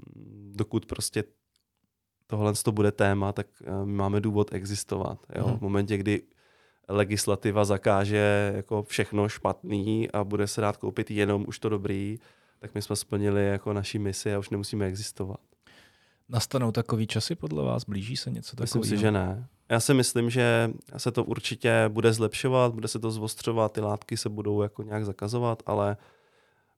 dokud 0.52 0.87
prostě 0.87 1.24
tohle 2.26 2.52
to 2.64 2.72
bude 2.72 2.92
téma, 2.92 3.33
tak 3.33 3.46
eh, 3.64 3.85
my 3.85 3.92
máme 3.92 4.20
důvod 4.20 4.54
existovat. 4.54 5.18
Jo? 5.35 5.46
Hmm. 5.46 5.59
V 5.59 5.61
momentě, 5.61 5.96
kdy 5.96 6.22
legislativa 6.88 7.64
zakáže 7.64 8.52
jako 8.57 8.83
všechno 8.83 9.28
špatný 9.28 10.11
a 10.11 10.24
bude 10.24 10.46
se 10.46 10.61
dát 10.61 10.76
koupit 10.76 11.11
jenom 11.11 11.44
už 11.48 11.59
to 11.59 11.68
dobrý, 11.68 12.18
tak 12.59 12.74
my 12.74 12.83
jsme 12.83 12.96
splnili 12.96 13.46
jako 13.46 13.72
naši 13.72 13.98
misi 13.98 14.35
a 14.35 14.38
už 14.38 14.50
nemusíme 14.50 14.87
existovat. 14.87 15.40
Nastanou 16.28 16.72
takový 16.72 17.07
časy 17.07 17.35
podle 17.35 17.64
vás? 17.64 17.85
Blíží 17.85 18.16
se 18.16 18.30
něco 18.30 18.57
takového? 18.57 18.80
Myslím 18.80 18.98
si, 18.98 19.00
že 19.02 19.11
ne. 19.11 19.48
Já 19.74 19.80
si 19.80 19.94
myslím, 19.94 20.30
že 20.30 20.70
se 20.96 21.12
to 21.12 21.24
určitě 21.24 21.84
bude 21.88 22.12
zlepšovat, 22.12 22.74
bude 22.74 22.88
se 22.88 22.98
to 22.98 23.10
zvostřovat, 23.10 23.72
ty 23.72 23.80
látky 23.80 24.16
se 24.16 24.28
budou 24.28 24.62
jako 24.62 24.82
nějak 24.82 25.04
zakazovat, 25.04 25.62
ale 25.66 25.96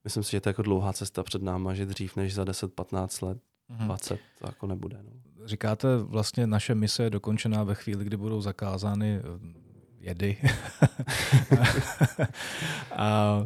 myslím 0.04 0.22
si, 0.22 0.30
že 0.30 0.40
to 0.40 0.48
je 0.48 0.50
jako 0.50 0.62
dlouhá 0.62 0.92
cesta 0.92 1.22
před 1.22 1.42
náma, 1.42 1.74
že 1.74 1.86
dřív 1.86 2.16
než 2.16 2.34
za 2.34 2.44
10-15 2.44 3.26
let, 3.26 3.38
mm-hmm. 3.70 3.84
20 3.84 4.20
to 4.38 4.46
jako 4.46 4.66
nebude. 4.66 4.98
No 5.02 5.48
říkáte, 5.48 5.96
vlastně 5.96 6.46
naše 6.46 6.74
mise 6.74 7.02
je 7.02 7.10
dokončená 7.10 7.64
ve 7.64 7.74
chvíli, 7.74 8.04
kdy 8.04 8.16
budou 8.16 8.40
zakázány 8.40 9.16
eh, 9.16 9.22
jedy. 10.00 10.36
a 12.96 13.40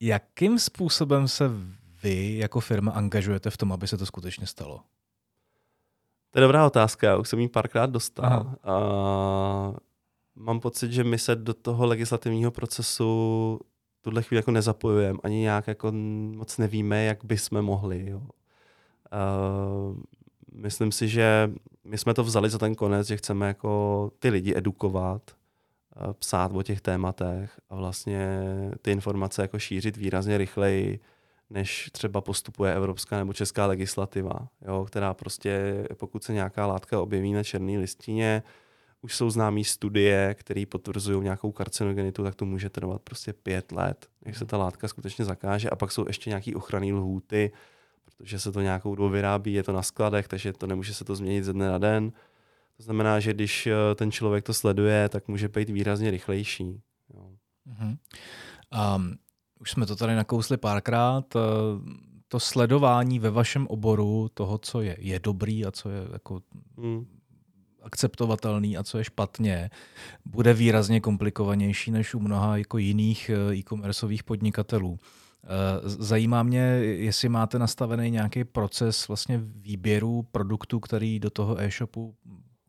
jakým 0.00 0.58
způsobem 0.58 1.28
se 1.28 1.50
vy 2.02 2.38
jako 2.38 2.60
firma 2.60 2.92
angažujete 2.92 3.50
v 3.50 3.56
tom, 3.56 3.72
aby 3.72 3.88
se 3.88 3.96
to 3.96 4.06
skutečně 4.06 4.46
stalo? 4.46 4.80
To 6.30 6.38
je 6.38 6.40
dobrá 6.40 6.66
otázka, 6.66 7.06
já 7.06 7.16
už 7.16 7.28
jsem 7.28 7.38
ji 7.38 7.48
párkrát 7.48 7.90
dostal. 7.90 8.54
A 8.62 8.78
mám 10.34 10.60
pocit, 10.60 10.92
že 10.92 11.04
my 11.04 11.18
se 11.18 11.36
do 11.36 11.54
toho 11.54 11.86
legislativního 11.86 12.50
procesu 12.50 13.60
tuhle 14.00 14.22
chvíli 14.22 14.38
jako 14.38 14.50
nezapojujeme, 14.50 15.18
ani 15.22 15.36
nějak 15.36 15.68
jako 15.68 15.92
moc 16.32 16.58
nevíme, 16.58 17.04
jak 17.04 17.24
bychom 17.24 17.62
mohli. 17.62 18.10
Jo. 18.10 18.18
Uh, 18.18 19.98
myslím 20.52 20.92
si, 20.92 21.08
že 21.08 21.50
my 21.84 21.98
jsme 21.98 22.14
to 22.14 22.24
vzali 22.24 22.50
za 22.50 22.58
ten 22.58 22.74
konec, 22.74 23.06
že 23.06 23.16
chceme 23.16 23.48
jako 23.48 24.12
ty 24.18 24.28
lidi 24.28 24.56
edukovat, 24.56 25.22
psát 26.18 26.52
o 26.54 26.62
těch 26.62 26.80
tématech 26.80 27.60
a 27.70 27.76
vlastně 27.76 28.42
ty 28.82 28.90
informace 28.90 29.42
jako 29.42 29.58
šířit 29.58 29.96
výrazně 29.96 30.38
rychleji, 30.38 31.00
než 31.50 31.90
třeba 31.92 32.20
postupuje 32.20 32.74
evropská 32.74 33.18
nebo 33.18 33.32
česká 33.32 33.66
legislativa, 33.66 34.48
jo, 34.66 34.84
která 34.84 35.14
prostě, 35.14 35.84
pokud 35.94 36.24
se 36.24 36.32
nějaká 36.32 36.66
látka 36.66 37.00
objeví 37.00 37.32
na 37.32 37.42
černé 37.42 37.78
listině, 37.78 38.42
už 39.02 39.16
jsou 39.16 39.30
známé 39.30 39.64
studie, 39.64 40.34
které 40.38 40.64
potvrzují 40.66 41.22
nějakou 41.22 41.52
karcinogenitu, 41.52 42.22
tak 42.22 42.34
to 42.34 42.44
může 42.44 42.70
trvat 42.70 43.02
prostě 43.02 43.32
pět 43.32 43.72
let, 43.72 44.06
než 44.24 44.38
se 44.38 44.44
ta 44.44 44.56
látka 44.56 44.88
skutečně 44.88 45.24
zakáže. 45.24 45.70
A 45.70 45.76
pak 45.76 45.92
jsou 45.92 46.04
ještě 46.06 46.30
nějaké 46.30 46.56
ochranné 46.56 46.92
lhůty, 46.92 47.52
protože 48.04 48.38
se 48.38 48.52
to 48.52 48.60
nějakou 48.60 48.94
dobu 48.94 49.08
vyrábí, 49.08 49.52
je 49.52 49.62
to 49.62 49.72
na 49.72 49.82
skladech, 49.82 50.28
takže 50.28 50.52
to 50.52 50.66
nemůže 50.66 50.94
se 50.94 51.04
to 51.04 51.16
změnit 51.16 51.44
ze 51.44 51.52
dne 51.52 51.68
na 51.68 51.78
den. 51.78 52.12
To 52.76 52.82
znamená, 52.82 53.20
že 53.20 53.34
když 53.34 53.66
eh, 53.66 53.74
ten 53.94 54.12
člověk 54.12 54.44
to 54.44 54.54
sleduje, 54.54 55.08
tak 55.08 55.28
může 55.28 55.48
být 55.48 55.70
výrazně 55.70 56.10
rychlejší. 56.10 56.80
Jo. 57.14 57.30
Uh-huh. 57.68 57.96
Um, 58.96 59.16
už 59.60 59.70
jsme 59.70 59.86
to 59.86 59.96
tady 59.96 60.14
nakousli 60.14 60.56
párkrát. 60.56 61.36
Eh, 61.36 61.40
to 62.28 62.40
sledování 62.40 63.18
ve 63.18 63.30
vašem 63.30 63.66
oboru 63.66 64.28
toho, 64.34 64.58
co 64.58 64.80
je, 64.80 64.96
je 64.98 65.20
dobrý 65.20 65.66
a 65.66 65.70
co 65.70 65.90
je 65.90 66.08
jako 66.12 66.40
hmm. 66.78 67.06
akceptovatelný 67.82 68.76
a 68.76 68.82
co 68.82 68.98
je 68.98 69.04
špatně, 69.04 69.70
bude 70.24 70.54
výrazně 70.54 71.00
komplikovanější 71.00 71.90
než 71.90 72.14
u 72.14 72.20
mnoha 72.20 72.56
jako 72.56 72.78
jiných 72.78 73.30
eh, 73.30 73.54
e-commerceových 73.54 74.22
podnikatelů. 74.22 74.98
Eh, 75.44 75.48
zajímá 75.84 76.42
mě, 76.42 76.60
jestli 76.82 77.28
máte 77.28 77.58
nastavený 77.58 78.10
nějaký 78.10 78.44
proces 78.44 79.08
vlastně 79.08 79.40
výběru 79.42 80.22
produktů, 80.32 80.80
který 80.80 81.20
do 81.20 81.30
toho 81.30 81.60
e-shopu 81.60 82.14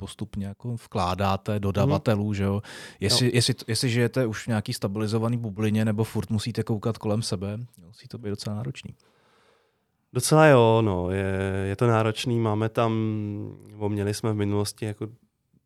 postupně 0.02 0.46
jako 0.46 0.76
vkládáte 0.76 1.60
dodavatelů, 1.60 2.26
hmm. 2.26 2.34
že 2.34 2.44
jo? 2.44 2.62
Jestli, 3.00 3.26
no. 3.26 3.32
jestli, 3.34 3.54
jestli 3.68 3.90
žijete 3.90 4.26
už 4.26 4.44
v 4.44 4.48
nějaký 4.48 4.74
stabilizovaný 4.74 5.38
bublině 5.38 5.86
nebo 5.86 6.04
furt 6.04 6.30
musíte 6.30 6.64
koukat 6.64 6.98
kolem 6.98 7.22
sebe, 7.22 7.58
musí 7.88 8.08
to 8.08 8.18
být 8.18 8.30
docela 8.30 8.56
náročný. 8.56 8.96
Docela 10.14 10.46
jo, 10.48 10.82
no, 10.82 11.12
je, 11.12 11.36
je 11.70 11.76
to 11.76 11.88
náročný, 11.88 12.40
máme 12.40 12.70
tam, 12.70 12.92
měli 13.88 14.14
jsme 14.14 14.34
v 14.34 14.36
minulosti 14.36 14.86
jako 14.86 15.08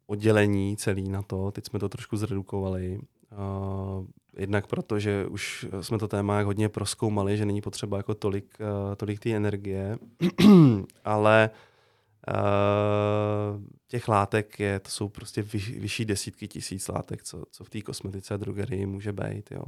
oddělení 0.07 0.77
celý 0.77 1.09
na 1.09 1.21
to, 1.21 1.51
teď 1.51 1.65
jsme 1.65 1.79
to 1.79 1.89
trošku 1.89 2.17
zredukovali. 2.17 2.99
Uh, 2.99 4.05
jednak 4.37 4.67
proto, 4.67 4.99
že 4.99 5.25
už 5.25 5.65
jsme 5.81 5.97
to 5.97 6.07
téma 6.07 6.37
jak 6.37 6.45
hodně 6.45 6.69
proskoumali, 6.69 7.37
že 7.37 7.45
není 7.45 7.61
potřeba 7.61 7.97
jako 7.97 8.13
tolik, 8.13 8.57
uh, 8.59 8.95
tolik 8.95 9.19
té 9.19 9.29
energie, 9.29 9.97
ale 11.05 11.49
uh, 11.53 11.57
těch 13.87 14.07
látek 14.07 14.59
je, 14.59 14.79
to 14.79 14.89
jsou 14.89 15.09
prostě 15.09 15.41
vyš, 15.41 15.77
vyšší 15.77 16.05
desítky 16.05 16.47
tisíc 16.47 16.87
látek, 16.87 17.23
co, 17.23 17.43
co 17.51 17.63
v 17.63 17.69
té 17.69 17.81
kosmetice 17.81 18.33
a 18.33 18.37
drogerii 18.37 18.85
může 18.85 19.13
být. 19.13 19.51
Jo. 19.51 19.63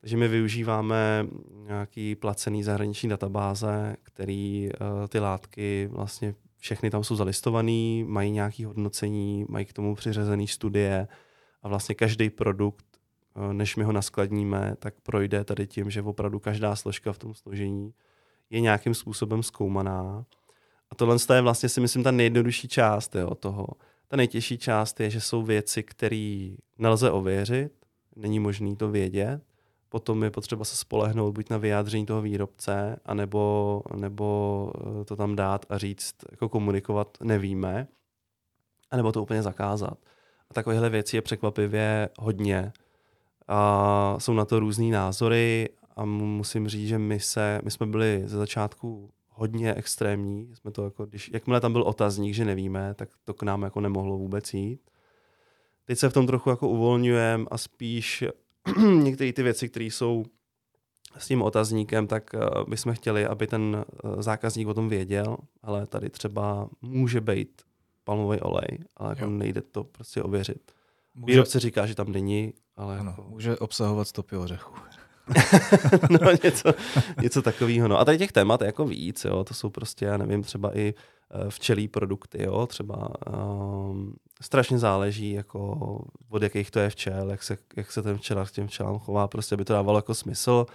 Takže 0.00 0.16
my 0.16 0.28
využíváme 0.28 1.26
nějaký 1.66 2.14
placený 2.14 2.62
zahraniční 2.62 3.08
databáze, 3.08 3.96
který 4.02 4.68
uh, 4.68 5.06
ty 5.08 5.18
látky 5.18 5.88
vlastně 5.92 6.34
všechny 6.58 6.90
tam 6.90 7.04
jsou 7.04 7.16
zalistovaný, 7.16 8.04
mají 8.08 8.30
nějaké 8.30 8.66
hodnocení, 8.66 9.46
mají 9.48 9.64
k 9.64 9.72
tomu 9.72 9.94
přiřazené 9.94 10.46
studie 10.46 11.08
a 11.62 11.68
vlastně 11.68 11.94
každý 11.94 12.30
produkt 12.30 12.90
Eh, 13.36 13.54
než 13.54 13.76
my 13.76 13.84
ho 13.84 13.92
naskladníme, 13.92 14.74
tak 14.78 14.94
projde 15.02 15.44
tady 15.44 15.66
tím, 15.66 15.90
že 15.90 16.02
opravdu 16.02 16.38
každá 16.38 16.76
složka 16.76 17.12
v 17.12 17.18
tom 17.18 17.34
složení 17.34 17.94
je 18.50 18.60
nějakým 18.60 18.94
způsobem 18.94 19.42
zkoumaná. 19.42 20.24
A 20.90 20.94
tohle 20.94 21.16
je 21.34 21.40
vlastně 21.40 21.68
si 21.68 21.80
myslím 21.80 22.02
ta 22.02 22.10
nejjednodušší 22.10 22.68
část 22.68 23.14
jo, 23.14 23.34
toho. 23.34 23.66
Ta 24.08 24.16
nejtěžší 24.16 24.58
část 24.58 25.00
je, 25.00 25.10
že 25.10 25.20
jsou 25.20 25.42
věci, 25.42 25.82
které 25.82 26.50
nelze 26.78 27.10
ověřit, 27.10 27.72
není 28.16 28.38
možné 28.38 28.76
to 28.76 28.90
vědět, 28.90 29.42
potom 29.88 30.22
je 30.22 30.30
potřeba 30.30 30.64
se 30.64 30.76
spolehnout 30.76 31.34
buď 31.34 31.50
na 31.50 31.58
vyjádření 31.58 32.06
toho 32.06 32.22
výrobce, 32.22 32.96
anebo, 33.04 33.82
nebo 33.96 34.70
eh, 35.00 35.04
to 35.04 35.16
tam 35.16 35.36
dát 35.36 35.66
a 35.68 35.78
říct, 35.78 36.14
jako 36.30 36.48
komunikovat 36.48 37.18
nevíme, 37.22 37.88
anebo 38.90 39.12
to 39.12 39.22
úplně 39.22 39.42
zakázat. 39.42 39.98
A 40.50 40.54
takovéhle 40.54 40.90
věcí 40.90 41.16
je 41.16 41.22
překvapivě 41.22 42.08
hodně. 42.18 42.72
A 43.48 44.16
jsou 44.18 44.32
na 44.32 44.44
to 44.44 44.60
různý 44.60 44.90
názory 44.90 45.68
a 45.96 46.04
musím 46.04 46.68
říct, 46.68 46.88
že 46.88 46.98
my, 46.98 47.20
se, 47.20 47.60
my 47.64 47.70
jsme 47.70 47.86
byli 47.86 48.22
ze 48.26 48.38
začátku 48.38 49.10
hodně 49.40 49.74
extrémní. 49.74 50.50
Jsme 50.54 50.70
to 50.70 50.84
jako, 50.84 51.06
když, 51.06 51.30
jakmile 51.32 51.60
tam 51.60 51.72
byl 51.72 51.82
otazník, 51.82 52.34
že 52.34 52.44
nevíme, 52.44 52.94
tak 52.94 53.08
to 53.24 53.34
k 53.34 53.42
nám 53.42 53.62
jako 53.62 53.80
nemohlo 53.80 54.18
vůbec 54.18 54.54
jít. 54.54 54.80
Teď 55.84 55.98
se 55.98 56.08
v 56.08 56.12
tom 56.12 56.26
trochu 56.26 56.50
jako 56.50 56.68
uvolňujeme 56.68 57.44
a 57.50 57.58
spíš 57.58 58.24
některé 59.02 59.32
ty 59.32 59.42
věci, 59.42 59.68
které 59.68 59.84
jsou 59.84 60.24
s 61.18 61.26
tím 61.26 61.42
otazníkem, 61.42 62.06
tak 62.06 62.30
bychom 62.68 62.94
chtěli, 62.94 63.26
aby 63.26 63.46
ten 63.46 63.84
zákazník 64.18 64.68
o 64.68 64.74
tom 64.74 64.88
věděl, 64.88 65.36
ale 65.62 65.86
tady 65.86 66.10
třeba 66.10 66.68
může 66.82 67.20
být 67.20 67.62
palmový 68.04 68.40
olej, 68.40 68.78
ale 68.96 69.10
jako 69.10 69.26
nejde 69.26 69.60
to 69.60 69.84
prostě 69.84 70.22
ověřit. 70.22 70.72
Může... 71.14 71.32
Výrobce 71.32 71.60
říká, 71.60 71.86
že 71.86 71.94
tam 71.94 72.12
není, 72.12 72.54
ale... 72.76 72.98
Ano, 72.98 73.10
jako... 73.10 73.22
může 73.22 73.58
obsahovat 73.58 74.08
stopy 74.08 74.36
ořechů. 74.36 74.74
no, 76.10 76.30
něco, 76.44 76.74
něco 77.22 77.42
takového. 77.42 77.88
No. 77.88 77.98
A 77.98 78.04
tady 78.04 78.18
těch 78.18 78.32
témat 78.32 78.60
je 78.60 78.66
jako 78.66 78.84
víc, 78.84 79.24
jo. 79.24 79.44
to 79.44 79.54
jsou 79.54 79.70
prostě, 79.70 80.04
já 80.04 80.16
nevím, 80.16 80.42
třeba 80.42 80.76
i 80.78 80.94
eh, 81.30 81.50
včelí 81.50 81.88
produkty, 81.88 82.42
jo. 82.42 82.66
třeba 82.66 83.08
um, 83.32 84.14
strašně 84.40 84.78
záleží, 84.78 85.32
jako 85.32 85.78
od 86.28 86.42
jakých 86.42 86.70
to 86.70 86.78
je 86.78 86.90
včel, 86.90 87.30
jak 87.30 87.42
se, 87.42 87.58
jak 87.76 87.92
se 87.92 88.02
ten 88.02 88.18
včela 88.18 88.44
k 88.44 88.50
těm 88.50 88.66
včelám 88.66 88.98
chová, 88.98 89.28
prostě 89.28 89.54
aby 89.54 89.64
to 89.64 89.72
dávalo 89.72 89.98
jako 89.98 90.14
smysl. 90.14 90.66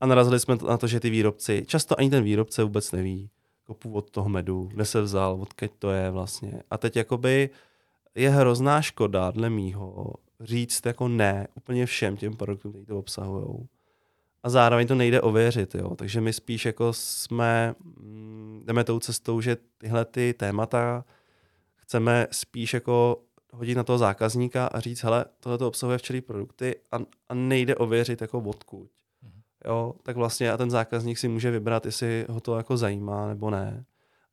A 0.00 0.06
narazili 0.06 0.40
jsme 0.40 0.56
na 0.68 0.76
to, 0.76 0.86
že 0.86 1.00
ty 1.00 1.10
výrobci, 1.10 1.64
často 1.66 1.98
ani 1.98 2.10
ten 2.10 2.24
výrobce 2.24 2.64
vůbec 2.64 2.92
neví 2.92 3.30
jako 3.62 3.74
původ 3.74 4.10
toho 4.10 4.28
medu, 4.28 4.68
kde 4.74 4.84
se 4.84 5.00
vzal, 5.00 5.38
odkud 5.42 5.70
to 5.78 5.90
je 5.90 6.10
vlastně. 6.10 6.62
A 6.70 6.78
teď 6.78 6.96
jakoby 6.96 7.50
je 8.14 8.30
hrozná 8.30 8.82
škoda, 8.82 9.30
dle 9.30 9.50
mýho, 9.50 10.14
říct 10.40 10.86
jako 10.86 11.08
ne 11.08 11.48
úplně 11.54 11.86
všem 11.86 12.16
těm 12.16 12.36
produktům, 12.36 12.72
který 12.72 12.86
to 12.86 12.98
obsahují 12.98 13.68
a 14.42 14.50
zároveň 14.50 14.86
to 14.86 14.94
nejde 14.94 15.20
ověřit, 15.20 15.74
jo. 15.74 15.96
Takže 15.96 16.20
my 16.20 16.32
spíš 16.32 16.66
jako 16.66 16.92
jsme, 16.92 17.74
mm, 17.84 18.62
jdeme 18.66 18.84
tou 18.84 18.98
cestou, 18.98 19.40
že 19.40 19.56
tyhle 19.78 20.04
ty 20.04 20.34
témata 20.34 21.04
chceme 21.76 22.26
spíš 22.30 22.74
jako 22.74 23.22
hodit 23.52 23.74
na 23.74 23.84
toho 23.84 23.98
zákazníka 23.98 24.66
a 24.66 24.80
říct, 24.80 25.02
hele, 25.02 25.24
tohle 25.40 25.58
to 25.58 25.68
obsahuje 25.68 25.98
včelí 25.98 26.20
produkty 26.20 26.74
a, 26.92 26.98
a 27.28 27.34
nejde 27.34 27.76
ověřit 27.76 28.20
jako 28.20 28.40
odkud. 28.40 28.90
Mhm. 29.22 29.40
Jo, 29.64 29.94
tak 30.02 30.16
vlastně 30.16 30.52
a 30.52 30.56
ten 30.56 30.70
zákazník 30.70 31.18
si 31.18 31.28
může 31.28 31.50
vybrat, 31.50 31.86
jestli 31.86 32.26
ho 32.28 32.40
to 32.40 32.56
jako 32.56 32.76
zajímá 32.76 33.28
nebo 33.28 33.50
ne 33.50 33.84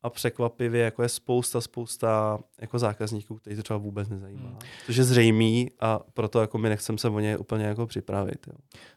a 0.03 0.09
překvapivě 0.09 0.83
jako 0.83 1.03
je 1.03 1.09
spousta, 1.09 1.61
spousta 1.61 2.39
jako 2.61 2.79
zákazníků, 2.79 3.35
kteří 3.35 3.55
to 3.55 3.63
třeba 3.63 3.77
vůbec 3.77 4.09
nezajímá. 4.09 4.49
Hmm. 4.49 4.59
Což 4.85 4.95
je 4.95 5.03
zřejmý 5.03 5.71
a 5.79 5.99
proto 6.13 6.41
jako 6.41 6.57
my 6.57 6.69
nechceme 6.69 6.97
se 6.97 7.09
o 7.09 7.19
ně 7.19 7.37
úplně 7.37 7.65
jako 7.65 7.87
připravit. 7.87 8.47
Jo. 8.47 8.53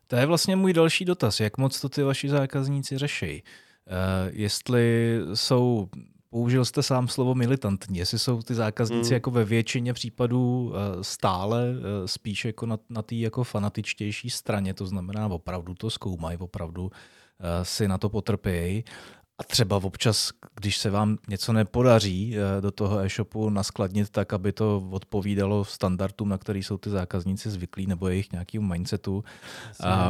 To 0.07 0.17
je 0.17 0.27
vlastně 0.27 0.57
můj 0.57 0.73
další 0.73 1.05
dotaz. 1.05 1.41
Jak 1.41 1.59
moc 1.59 1.81
to 1.81 1.89
ty 1.89 2.03
vaši 2.03 2.29
zákazníci 2.29 2.99
řeší? 2.99 3.43
Uh, 3.87 4.31
jestli 4.33 5.19
jsou 5.35 5.89
Použil 6.33 6.65
jste 6.65 6.83
sám 6.83 7.09
slovo 7.09 7.35
militantní. 7.35 7.99
Jestli 7.99 8.19
jsou 8.19 8.43
ty 8.43 8.55
zákazníci 8.55 9.09
hmm. 9.09 9.15
jako 9.15 9.31
ve 9.31 9.45
většině 9.45 9.93
případů 9.93 10.73
eh, 10.75 11.05
stále 11.05 11.65
eh, 11.71 12.09
spíš 12.09 12.45
jako 12.45 12.67
na, 12.67 12.79
na 12.89 13.03
té 13.03 13.15
jako 13.15 13.45
fanatičtější 13.45 14.31
straně, 14.31 14.75
to 14.75 14.87
znamená 14.87 15.27
opravdu 15.27 15.75
to 15.75 15.91
zkoumají, 15.91 16.39
opravdu 16.39 16.91
si 17.63 17.89
na 17.89 17.99
to 17.99 18.09
potrpějí, 18.09 18.85
a 19.41 19.43
třeba 19.43 19.77
občas, 19.77 20.31
když 20.55 20.79
se 20.79 20.91
vám 20.91 21.19
něco 21.29 21.53
nepodaří 21.53 22.37
eh, 22.37 22.61
do 22.61 22.71
toho 22.71 22.99
e-shopu 22.99 23.51
naskladnit 23.51 24.11
tak, 24.11 24.33
aby 24.33 24.53
to 24.53 24.89
odpovídalo 24.91 25.65
standardům, 25.65 26.29
na 26.29 26.39
který 26.39 26.63
jsou 26.63 26.79
ty 26.79 26.91
zákazníci 26.91 27.51
zvyklí, 27.51 27.87
nebo 27.87 28.09
jejich 28.09 28.33
nějakým 28.33 28.69
mindsetu, 28.69 29.25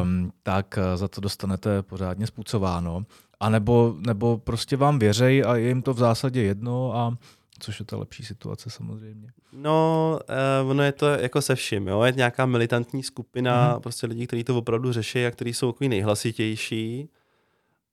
um, 0.02 0.32
tak 0.42 0.78
eh, 0.78 0.96
za 0.96 1.08
to 1.08 1.20
dostanete 1.20 1.82
pořádně 1.82 2.26
spucováno. 2.26 3.04
A 3.40 3.48
nebo, 3.48 3.94
nebo 3.98 4.38
prostě 4.38 4.76
vám 4.76 4.98
věřej 4.98 5.44
a 5.46 5.56
je 5.56 5.68
jim 5.68 5.82
to 5.82 5.94
v 5.94 5.98
zásadě 5.98 6.42
jedno 6.42 6.96
a 6.96 7.16
což 7.58 7.80
je 7.80 7.86
ta 7.86 7.96
lepší 7.96 8.24
situace 8.24 8.70
samozřejmě. 8.70 9.28
No, 9.52 10.18
uh, 10.62 10.70
ono 10.70 10.82
je 10.82 10.92
to 10.92 11.06
jako 11.06 11.42
se 11.42 11.54
vším, 11.54 11.88
jo? 11.88 12.02
je 12.02 12.12
nějaká 12.12 12.46
militantní 12.46 13.02
skupina 13.02 13.74
mm-hmm. 13.74 13.80
prostě 13.80 14.06
lidí, 14.06 14.26
kteří 14.26 14.44
to 14.44 14.58
opravdu 14.58 14.92
řeší 14.92 15.26
a 15.26 15.30
kteří 15.30 15.54
jsou 15.54 15.72
takový 15.72 15.88
nejhlasitější 15.88 17.08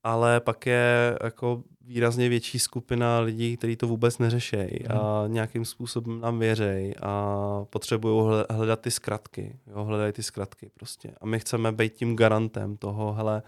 ale 0.04 0.40
pak 0.40 0.66
je 0.66 1.18
jako 1.24 1.64
výrazně 1.88 2.30
větší 2.30 2.60
skupina 2.60 3.20
lidí, 3.20 3.58
kteří 3.58 3.76
to 3.76 3.88
vůbec 3.88 4.18
neřeší 4.18 4.58
mm. 4.58 4.98
a 4.98 5.24
mhm. 5.24 5.34
nějakým 5.34 5.66
způsobem 5.66 6.22
nám 6.22 6.40
věří 6.40 6.94
a 7.02 7.42
potřebují 7.70 8.44
hledat 8.50 8.82
ty 8.82 8.92
zkratky, 8.92 9.60
jo, 9.68 9.84
hledají 9.84 10.14
ty 10.14 10.24
zkratky 10.24 10.72
prostě. 10.74 11.14
A 11.22 11.26
my 11.26 11.40
chceme 11.40 11.72
být 11.72 11.94
tím 11.94 12.16
garantem 12.16 12.78
toho, 12.78 13.14
hele, 13.14 13.44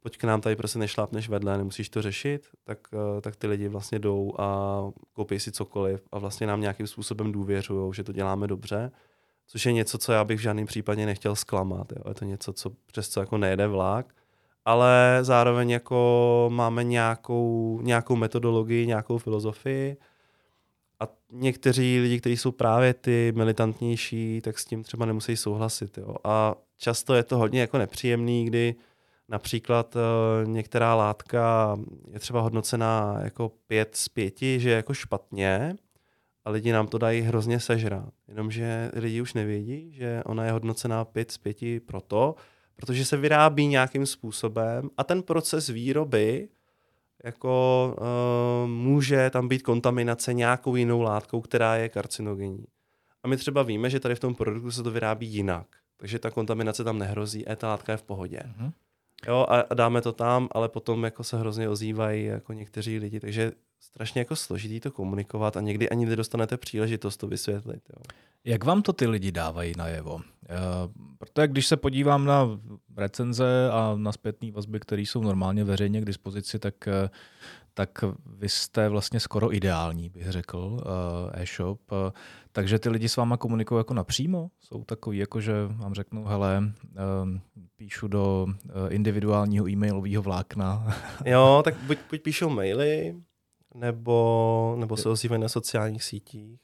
pojď 0.00 0.16
k 0.16 0.24
nám 0.24 0.40
tady 0.40 0.56
prostě 0.56 0.78
nešlápneš 0.78 1.28
vedle, 1.28 1.58
nemusíš 1.58 1.88
to 1.88 2.02
řešit, 2.02 2.48
tak, 2.64 2.78
eh, 2.92 3.20
tak 3.20 3.36
ty 3.36 3.46
lidi 3.46 3.68
vlastně 3.68 3.98
jdou 3.98 4.32
a 4.38 4.78
koupí 5.12 5.40
si 5.40 5.52
cokoliv 5.52 6.02
a 6.12 6.18
vlastně 6.18 6.46
nám 6.46 6.60
nějakým 6.60 6.86
způsobem 6.86 7.32
důvěřují, 7.32 7.94
že 7.94 8.04
to 8.04 8.12
děláme 8.12 8.46
dobře, 8.46 8.90
což 9.46 9.66
je 9.66 9.72
něco, 9.72 9.98
co 9.98 10.12
já 10.12 10.24
bych 10.24 10.38
v 10.38 10.42
žádném 10.42 10.66
případě 10.66 11.06
nechtěl 11.06 11.36
zklamat. 11.36 11.92
Jo. 11.92 12.02
Je 12.08 12.14
to 12.14 12.24
něco, 12.24 12.52
co, 12.52 12.70
přes 12.86 13.08
co 13.08 13.20
jako 13.20 13.38
nejede 13.38 13.66
vlak 13.66 14.14
ale 14.64 15.18
zároveň 15.22 15.70
jako 15.70 16.50
máme 16.52 16.84
nějakou, 16.84 17.80
nějakou 17.82 18.16
metodologii, 18.16 18.86
nějakou 18.86 19.18
filozofii 19.18 19.96
a 21.00 21.08
někteří 21.32 22.00
lidi, 22.00 22.20
kteří 22.20 22.36
jsou 22.36 22.52
právě 22.52 22.94
ty 22.94 23.32
militantnější, 23.36 24.40
tak 24.40 24.58
s 24.58 24.64
tím 24.64 24.82
třeba 24.82 25.06
nemusí 25.06 25.36
souhlasit. 25.36 25.98
Jo. 25.98 26.14
A 26.24 26.54
často 26.78 27.14
je 27.14 27.22
to 27.22 27.38
hodně 27.38 27.60
jako 27.60 27.78
nepříjemný, 27.78 28.44
kdy 28.44 28.74
například 29.28 29.96
uh, 29.96 30.48
některá 30.48 30.94
látka 30.94 31.76
je 32.12 32.18
třeba 32.18 32.40
hodnocená 32.40 33.18
jako 33.22 33.52
pět 33.66 33.96
z 33.96 34.08
pěti, 34.08 34.60
že 34.60 34.70
je 34.70 34.76
jako 34.76 34.94
špatně 34.94 35.76
a 36.44 36.50
lidi 36.50 36.72
nám 36.72 36.86
to 36.86 36.98
dají 36.98 37.20
hrozně 37.20 37.60
sežrat. 37.60 38.12
Jenomže 38.28 38.90
lidi 38.94 39.20
už 39.20 39.34
nevědí, 39.34 39.92
že 39.92 40.22
ona 40.24 40.44
je 40.44 40.52
hodnocená 40.52 41.04
pět 41.04 41.30
z 41.30 41.38
pěti 41.38 41.80
proto, 41.80 42.34
protože 42.76 43.04
se 43.04 43.16
vyrábí 43.16 43.66
nějakým 43.66 44.06
způsobem 44.06 44.90
a 44.96 45.04
ten 45.04 45.22
proces 45.22 45.68
výroby 45.68 46.48
jako 47.24 47.96
uh, 47.98 48.70
může 48.70 49.30
tam 49.30 49.48
být 49.48 49.62
kontaminace 49.62 50.34
nějakou 50.34 50.76
jinou 50.76 51.00
látkou, 51.00 51.40
která 51.40 51.76
je 51.76 51.88
karcinogenní. 51.88 52.64
A 53.22 53.28
my 53.28 53.36
třeba 53.36 53.62
víme, 53.62 53.90
že 53.90 54.00
tady 54.00 54.14
v 54.14 54.20
tom 54.20 54.34
produktu 54.34 54.70
se 54.70 54.82
to 54.82 54.90
vyrábí 54.90 55.26
jinak, 55.26 55.66
takže 55.96 56.18
ta 56.18 56.30
kontaminace 56.30 56.84
tam 56.84 56.98
nehrozí 56.98 57.48
a 57.48 57.56
ta 57.56 57.68
látka 57.68 57.92
je 57.92 57.96
v 57.96 58.02
pohodě. 58.02 58.38
Mm-hmm. 58.38 58.72
Jo, 59.28 59.46
a, 59.48 59.60
a 59.60 59.74
dáme 59.74 60.00
to 60.02 60.12
tam, 60.12 60.48
ale 60.52 60.68
potom 60.68 61.04
jako 61.04 61.24
se 61.24 61.38
hrozně 61.38 61.68
ozývají 61.68 62.24
jako 62.24 62.52
někteří 62.52 62.98
lidi, 62.98 63.20
takže 63.20 63.52
strašně 63.84 64.20
jako 64.20 64.36
složitý 64.36 64.80
to 64.80 64.90
komunikovat 64.90 65.56
a 65.56 65.60
někdy 65.60 65.88
ani 65.88 66.06
nedostanete 66.06 66.56
příležitost 66.56 67.16
to 67.16 67.26
vysvětlit. 67.26 67.82
Jo. 67.90 68.02
Jak 68.44 68.64
vám 68.64 68.82
to 68.82 68.92
ty 68.92 69.06
lidi 69.06 69.32
dávají 69.32 69.72
najevo? 69.76 70.20
Eh, 70.48 70.56
protože 71.18 71.48
když 71.48 71.66
se 71.66 71.76
podívám 71.76 72.24
na 72.24 72.60
recenze 72.96 73.70
a 73.72 73.94
na 73.96 74.12
zpětné 74.12 74.52
vazby, 74.52 74.80
které 74.80 75.02
jsou 75.02 75.22
normálně 75.22 75.64
veřejně 75.64 76.00
k 76.00 76.04
dispozici, 76.04 76.58
tak, 76.58 76.88
eh, 76.88 77.10
tak 77.74 78.04
vy 78.26 78.48
jste 78.48 78.88
vlastně 78.88 79.20
skoro 79.20 79.54
ideální, 79.54 80.08
bych 80.08 80.30
řekl, 80.30 80.80
eh, 80.82 81.42
e-shop. 81.42 81.80
Takže 82.52 82.78
ty 82.78 82.88
lidi 82.88 83.08
s 83.08 83.16
váma 83.16 83.36
komunikují 83.36 83.80
jako 83.80 83.94
napřímo? 83.94 84.50
Jsou 84.60 84.84
takový, 84.84 85.18
jako 85.18 85.40
že 85.40 85.52
vám 85.66 85.94
řeknou, 85.94 86.24
hele, 86.24 86.72
píšu 87.76 88.08
do 88.08 88.46
individuálního 88.88 89.68
e-mailového 89.68 90.22
vlákna. 90.22 90.96
Jo, 91.24 91.62
tak 91.64 91.74
buď, 91.76 91.98
buď 92.10 92.22
píšou 92.22 92.48
maily, 92.48 93.14
nebo, 93.74 94.76
nebo 94.78 94.96
se 94.96 95.08
ozývají 95.08 95.42
na 95.42 95.48
sociálních 95.48 96.04
sítích. 96.04 96.60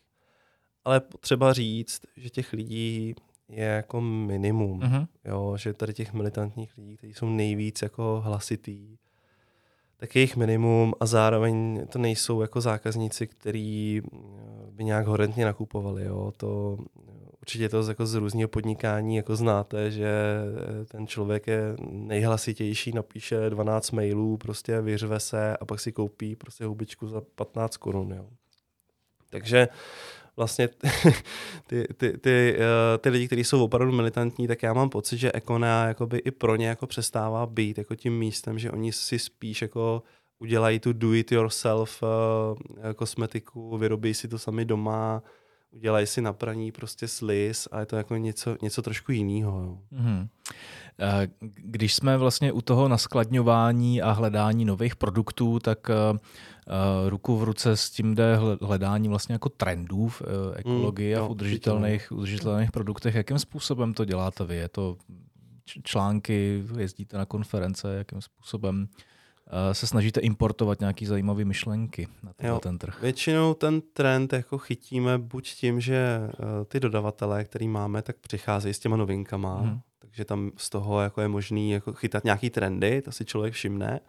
Ale 0.85 1.01
potřeba 1.01 1.53
říct, 1.53 2.03
že 2.17 2.31
těch 2.31 2.53
lidí 2.53 3.15
je 3.49 3.65
jako 3.65 4.01
minimum. 4.01 4.81
Uh-huh. 4.81 5.07
Jo, 5.25 5.57
že 5.57 5.73
tady 5.73 5.95
těch 5.95 6.13
militantních 6.13 6.77
lidí, 6.77 6.97
kteří 6.97 7.15
jsou 7.15 7.27
nejvíc 7.27 7.83
jako 7.83 8.23
hlasitý, 8.25 8.97
tak 9.97 10.17
je 10.17 10.23
jich 10.23 10.37
minimum 10.37 10.95
a 11.01 11.07
zároveň 11.07 11.87
to 11.93 11.99
nejsou 11.99 12.41
jako 12.41 12.61
zákazníci, 12.61 13.27
který 13.27 14.03
by 14.71 14.85
nějak 14.85 15.07
horentně 15.07 15.45
nakupovali. 15.45 16.05
Jo. 16.05 16.33
To, 16.37 16.79
určitě 17.43 17.69
to 17.69 17.89
jako 17.89 18.07
z 18.07 18.15
různého 18.15 18.49
podnikání 18.49 19.17
jako 19.17 19.37
znáte, 19.37 19.91
že 19.91 20.09
eh, 20.11 20.85
ten 20.85 21.07
člověk 21.07 21.47
je 21.47 21.77
nejhlasitější, 21.91 22.93
napíše 22.93 23.51
12 23.51 23.91
mailů, 23.91 24.37
prostě 24.37 24.81
vyřve 24.81 25.21
se 25.21 25.57
a 25.57 25.65
pak 25.65 25.81
si 25.81 25.93
koupí 25.93 26.37
prostě 26.37 26.65
hubičku 26.65 27.09
za 27.09 27.21
15 27.35 27.77
korun. 27.77 28.13
Jo. 28.13 28.27
Takže 29.31 29.69
vlastně 30.37 30.69
ty, 31.67 31.87
ty, 31.97 32.19
ty, 32.19 32.57
uh, 32.59 32.99
ty 32.99 33.09
lidi, 33.09 33.27
kteří 33.27 33.45
jsou 33.45 33.65
opravdu 33.65 33.93
militantní, 33.93 34.49
tak 34.49 34.63
já 34.63 34.73
mám 34.73 34.91
pocit, 34.91 35.19
že 35.19 35.33
Ekona 35.33 35.87
jakoby 35.87 36.19
i 36.19 36.31
pro 36.31 36.57
ně 36.57 36.69
jako 36.69 36.87
přestává 36.87 37.47
být 37.47 37.79
jako 37.79 37.95
tím 37.95 38.19
místem, 38.19 38.59
že 38.59 38.71
oni 38.71 38.93
si 38.93 39.19
spíš 39.19 39.63
jako 39.63 40.03
udělají 40.39 40.81
tu 40.81 40.93
do-it-yourself 40.93 42.03
uh, 42.03 42.09
kosmetiku, 42.97 43.79
vyrobí 43.79 44.15
si 44.15 44.29
to 44.29 44.39
sami 44.39 44.65
doma, 44.65 45.23
udělají 45.71 46.07
si 46.07 46.21
na 46.21 46.33
praní 46.33 46.73
prostě 46.73 47.09
sliz 47.09 47.69
a 47.73 47.81
je 47.81 47.87
to 47.87 47.97
jako 47.97 48.17
něco, 48.17 48.57
něco 48.63 48.83
trošku 48.83 49.13
jiného. 49.13 49.79
Mm-hmm. 49.93 50.29
Když 51.57 51.95
jsme 51.95 52.17
vlastně 52.17 52.53
u 52.53 52.61
toho 52.61 52.89
naskladňování 52.89 54.03
a 54.03 54.13
hledání 54.13 54.65
nových 54.65 54.97
produktů, 54.97 55.59
tak 55.59 55.91
ruku 57.09 57.37
v 57.37 57.45
ruce 57.45 57.77
s 57.77 57.91
tím 57.91 58.15
jde 58.15 58.39
hledání 58.63 59.09
vlastně 59.09 59.33
jako 59.33 59.49
trendů 59.49 60.09
v 60.09 60.23
e, 60.23 60.59
ekologii 60.59 61.15
mm, 61.15 61.23
a 61.23 61.27
v 61.27 61.31
udržitelných, 61.31 62.13
udržitelných 62.13 62.73
produktech. 62.73 63.15
Jakým 63.15 63.39
způsobem 63.39 63.95
to 63.95 64.05
děláte 64.05 64.45
vy? 64.45 64.57
Je 64.57 64.69
to 64.69 64.97
články, 65.83 66.65
jezdíte 66.79 67.19
na 67.19 67.27
konference, 67.27 67.95
jakým 67.95 68.21
způsobem 68.21 68.89
eh, 68.91 69.10
se 69.73 69.87
snažíte 69.87 70.21
importovat 70.21 70.81
nějaké 70.81 71.07
zajímavé 71.07 71.45
myšlenky 71.45 72.09
na 72.23 72.49
jo, 72.49 72.59
ten 72.59 72.79
trh? 72.79 73.03
Většinou 73.03 73.55
ten 73.55 73.81
trend 73.81 74.33
jako 74.33 74.59
chytíme 74.59 75.19
buď 75.19 75.55
tím, 75.55 75.81
že 75.81 76.21
ty 76.69 76.81
dodavatelé, 76.81 77.45
který 77.45 77.69
máme, 77.69 78.03
tak 78.03 78.17
přicházejí 78.17 78.75
s 78.75 78.79
těma 78.79 78.97
novinkama, 78.97 79.61
hmm. 79.61 79.81
takže 79.99 80.25
tam 80.25 80.51
z 80.57 80.71
toho 80.71 81.01
jako 81.01 81.21
je 81.21 81.29
možný 81.29 81.71
jako 81.71 81.93
chytat 81.93 82.25
nějaký 82.25 82.51
trendy, 82.51 83.03
to 83.03 83.13
si 83.13 83.25
člověk 83.25 83.55
všimne. 83.55 84.01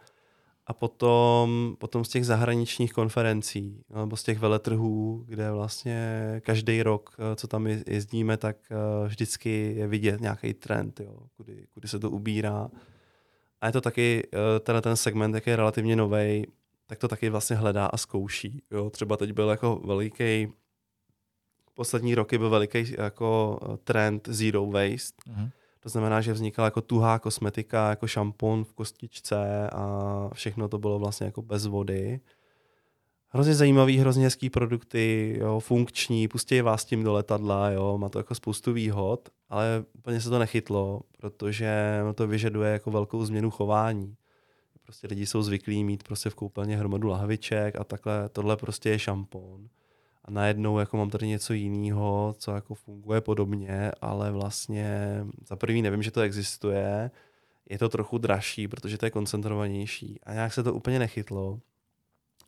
A 0.66 0.72
potom, 0.72 1.76
potom 1.78 2.04
z 2.04 2.08
těch 2.08 2.26
zahraničních 2.26 2.92
konferencí, 2.92 3.84
nebo 3.94 4.16
z 4.16 4.22
těch 4.22 4.38
veletrhů, 4.38 5.24
kde 5.28 5.50
vlastně 5.50 6.24
každý 6.44 6.82
rok, 6.82 7.16
eh, 7.18 7.36
co 7.36 7.46
tam 7.46 7.66
jezdíme, 7.66 8.36
tak 8.36 8.56
eh, 8.70 9.08
vždycky 9.08 9.74
je 9.76 9.86
vidět 9.86 10.20
nějaký 10.20 10.54
trend, 10.54 11.00
jo, 11.00 11.18
kudy, 11.36 11.66
kudy 11.74 11.88
se 11.88 11.98
to 11.98 12.10
ubírá. 12.10 12.68
A 13.62 13.66
je 13.66 13.72
to 13.72 13.80
taky, 13.80 14.28
eh, 14.32 14.60
ten, 14.60 14.82
ten 14.82 14.96
segment, 14.96 15.34
jak 15.34 15.46
je 15.46 15.56
relativně 15.56 15.96
nový, 15.96 16.46
tak 16.86 16.98
to 16.98 17.08
taky 17.08 17.30
vlastně 17.30 17.56
hledá 17.56 17.86
a 17.86 17.96
zkouší. 17.96 18.62
Jo. 18.70 18.90
Třeba 18.90 19.16
teď 19.16 19.32
byl 19.32 19.48
jako 19.48 19.80
veliký, 19.84 20.48
poslední 21.74 22.14
roky 22.14 22.38
byl 22.38 22.50
veliký 22.50 22.94
jako 22.98 23.58
trend 23.84 24.28
zero 24.28 24.66
waste, 24.66 25.22
mm-hmm 25.28 25.50
to 25.82 25.88
znamená, 25.88 26.20
že 26.20 26.32
vznikala 26.32 26.66
jako 26.66 26.80
tuhá 26.80 27.18
kosmetika, 27.18 27.90
jako 27.90 28.06
šampon 28.06 28.64
v 28.64 28.72
kostičce 28.72 29.70
a 29.70 30.28
všechno 30.34 30.68
to 30.68 30.78
bylo 30.78 30.98
vlastně 30.98 31.26
jako 31.26 31.42
bez 31.42 31.66
vody. 31.66 32.20
Hrozně 33.28 33.54
zajímavý, 33.54 33.98
hrozně 33.98 34.24
hezký 34.24 34.50
produkty, 34.50 35.36
jo, 35.40 35.60
funkční, 35.60 36.28
pustí 36.28 36.60
vás 36.60 36.84
tím 36.84 37.02
do 37.02 37.12
letadla, 37.12 37.70
jo, 37.70 37.98
má 37.98 38.08
to 38.08 38.18
jako 38.18 38.34
spoustu 38.34 38.72
výhod, 38.72 39.28
ale 39.52 39.84
úplně 39.92 40.20
se 40.20 40.30
to 40.30 40.38
nechytlo, 40.38 41.00
protože 41.16 42.00
to 42.14 42.26
vyžaduje 42.26 42.72
jako 42.72 42.90
velkou 42.90 43.24
změnu 43.24 43.50
chování. 43.50 44.16
Prostě 44.82 45.06
lidi 45.06 45.26
jsou 45.26 45.42
zvyklí 45.42 45.84
mít 45.84 46.02
prostě 46.02 46.30
v 46.30 46.34
koupelně 46.34 46.76
hromadu 46.76 47.08
lahviček 47.08 47.76
a 47.76 47.84
takhle, 47.84 48.28
tohle 48.28 48.56
prostě 48.56 48.90
je 48.90 48.98
šampon 48.98 49.68
a 50.24 50.30
najednou 50.30 50.78
jako 50.78 50.96
mám 50.96 51.10
tady 51.10 51.26
něco 51.26 51.52
jiného, 51.52 52.34
co 52.38 52.54
jako 52.54 52.74
funguje 52.74 53.20
podobně, 53.20 53.92
ale 54.00 54.32
vlastně 54.32 55.18
za 55.46 55.56
prvý 55.56 55.82
nevím, 55.82 56.02
že 56.02 56.10
to 56.10 56.20
existuje, 56.20 57.10
je 57.70 57.78
to 57.78 57.88
trochu 57.88 58.18
dražší, 58.18 58.68
protože 58.68 58.98
to 58.98 59.06
je 59.06 59.10
koncentrovanější 59.10 60.20
a 60.22 60.32
nějak 60.32 60.52
se 60.52 60.62
to 60.62 60.74
úplně 60.74 60.98
nechytlo. 60.98 61.60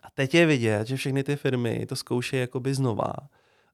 A 0.02 0.10
teď 0.10 0.34
je 0.34 0.46
vidět, 0.46 0.86
že 0.86 0.96
všechny 0.96 1.24
ty 1.24 1.36
firmy 1.36 1.86
to 1.86 1.96
zkoušejí 1.96 2.40
jakoby 2.40 2.74
znova 2.74 3.12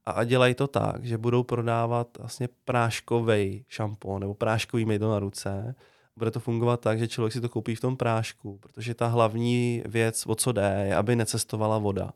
a 0.07 0.25
dělají 0.25 0.55
to 0.55 0.67
tak, 0.67 1.05
že 1.05 1.19
budou 1.19 1.43
prodávat 1.43 2.19
vlastně 2.19 2.49
práškový 2.65 3.65
šampon 3.69 4.21
nebo 4.21 4.35
práškový 4.35 4.85
mydlo 4.85 5.11
na 5.11 5.19
ruce. 5.19 5.75
Bude 6.17 6.31
to 6.31 6.41
fungovat 6.41 6.81
tak, 6.81 6.99
že 6.99 7.09
člověk 7.09 7.33
si 7.33 7.41
to 7.41 7.49
koupí 7.49 7.75
v 7.75 7.81
tom 7.81 7.97
prášku, 7.97 8.59
protože 8.59 8.95
ta 8.95 9.07
hlavní 9.07 9.83
věc, 9.87 10.25
o 10.27 10.35
co 10.35 10.53
jde, 10.53 10.85
je, 10.89 10.97
aby 10.97 11.17
necestovala 11.17 11.79
voda 11.79 12.13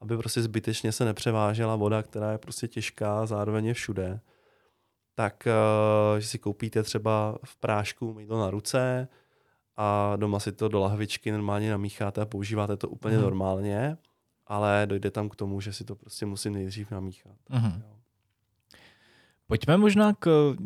aby 0.00 0.16
prostě 0.16 0.42
zbytečně 0.42 0.92
se 0.92 1.04
nepřevážela 1.04 1.76
voda, 1.76 2.02
která 2.02 2.32
je 2.32 2.38
prostě 2.38 2.68
těžká, 2.68 3.26
zároveň 3.26 3.66
je 3.66 3.74
všude, 3.74 4.20
tak 5.14 5.48
uh, 6.12 6.18
že 6.18 6.26
si 6.26 6.38
koupíte 6.38 6.82
třeba 6.82 7.38
v 7.44 7.56
prášku 7.56 8.14
mýdlo 8.14 8.40
na 8.40 8.50
ruce 8.50 9.08
a 9.76 10.16
doma 10.16 10.40
si 10.40 10.52
to 10.52 10.68
do 10.68 10.80
lahvičky 10.80 11.32
normálně 11.32 11.70
namícháte 11.70 12.20
a 12.20 12.26
používáte 12.26 12.76
to 12.76 12.88
úplně 12.88 13.16
mm. 13.16 13.22
normálně, 13.22 13.96
ale 14.50 14.86
dojde 14.86 15.10
tam 15.10 15.28
k 15.28 15.36
tomu, 15.36 15.60
že 15.60 15.72
si 15.72 15.84
to 15.84 15.94
prostě 15.94 16.26
musím 16.26 16.52
nejdřív 16.52 16.90
namíchat. 16.90 17.32
Mm. 17.48 17.82
Pojďme 19.46 19.76
možná 19.76 20.12
k 20.12 20.56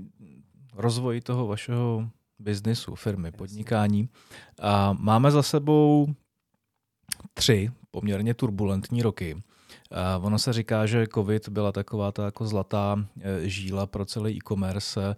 rozvoji 0.75 1.21
toho 1.21 1.47
vašeho 1.47 2.09
biznisu, 2.39 2.95
firmy, 2.95 3.33
podnikání. 3.33 4.09
A 4.61 4.93
máme 4.93 5.31
za 5.31 5.43
sebou 5.43 6.15
tři 7.35 7.71
poměrně 7.91 8.35
turbulentní 8.35 9.03
roky. 9.03 9.43
A 9.91 10.19
ono 10.19 10.39
se 10.39 10.53
říká, 10.53 10.87
že 10.87 11.07
COVID 11.15 11.49
byla 11.49 11.73
taková 11.73 12.13
ta 12.13 12.25
jako 12.25 12.47
zlatá 12.47 13.07
e, 13.21 13.49
žíla 13.49 13.87
pro 13.87 14.05
celý 14.05 14.37
e-commerce. 14.37 15.17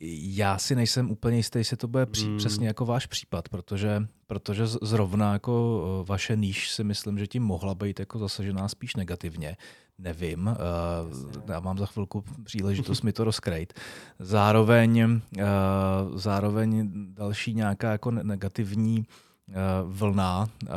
Já 0.00 0.58
si 0.58 0.74
nejsem 0.74 1.10
úplně 1.10 1.36
jistý, 1.36 1.58
jestli 1.58 1.76
to 1.76 1.88
bude 1.88 2.06
pří, 2.06 2.26
hmm. 2.26 2.38
přesně 2.38 2.66
jako 2.66 2.86
váš 2.86 3.06
případ, 3.06 3.48
protože, 3.48 4.06
protože 4.26 4.66
zrovna 4.66 5.32
jako 5.32 5.84
e, 6.02 6.04
vaše 6.08 6.36
níž 6.36 6.70
si 6.70 6.84
myslím, 6.84 7.18
že 7.18 7.26
tím 7.26 7.42
mohla 7.42 7.74
být 7.74 8.00
jako 8.00 8.18
zasažená 8.18 8.68
spíš 8.68 8.96
negativně. 8.96 9.56
Nevím, 10.00 10.46
uh, 10.46 11.42
já 11.48 11.60
mám 11.60 11.78
za 11.78 11.86
chvilku 11.86 12.24
příležitost 12.44 13.02
mi 13.02 13.12
to 13.12 13.24
rozkrejt. 13.24 13.74
Zároveň, 14.18 15.02
uh, 15.02 16.18
zároveň 16.18 16.90
další 17.14 17.54
nějaká 17.54 17.92
jako 17.92 18.10
negativní 18.10 19.06
Eh, 19.50 19.54
vlna 19.84 20.48
eh, 20.64 20.68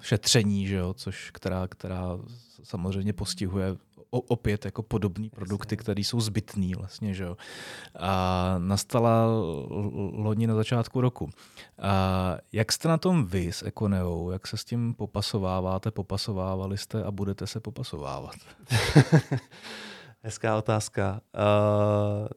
šetření, 0.00 0.66
že 0.66 0.76
jo, 0.76 0.94
což 0.94 1.30
která, 1.30 1.68
která 1.68 2.18
samozřejmě 2.62 3.12
postihuje 3.12 3.76
opět 4.10 4.64
jako 4.64 4.82
podobné 4.82 5.28
produkty, 5.30 5.76
které 5.76 6.00
jsou 6.00 6.20
zbytné 6.20 6.72
vlastně, 6.76 7.14
že 7.14 7.24
jo. 7.24 7.36
A 7.98 8.54
nastala 8.58 9.26
loni 10.12 10.46
na 10.46 10.54
začátku 10.54 11.00
roku. 11.00 11.30
A 11.78 12.36
jak 12.52 12.72
jste 12.72 12.88
na 12.88 12.98
tom 12.98 13.26
vy 13.26 13.52
s 13.52 13.66
Econeou? 13.66 14.30
Jak 14.30 14.46
se 14.46 14.56
s 14.56 14.64
tím 14.64 14.94
popasováváte, 14.94 15.90
popasovávali 15.90 16.78
jste 16.78 17.04
a 17.04 17.10
budete 17.10 17.46
se 17.46 17.60
popasovávat? 17.60 18.36
Hezká 20.22 20.58
otázka. 20.58 21.20
Uh, 21.34 22.28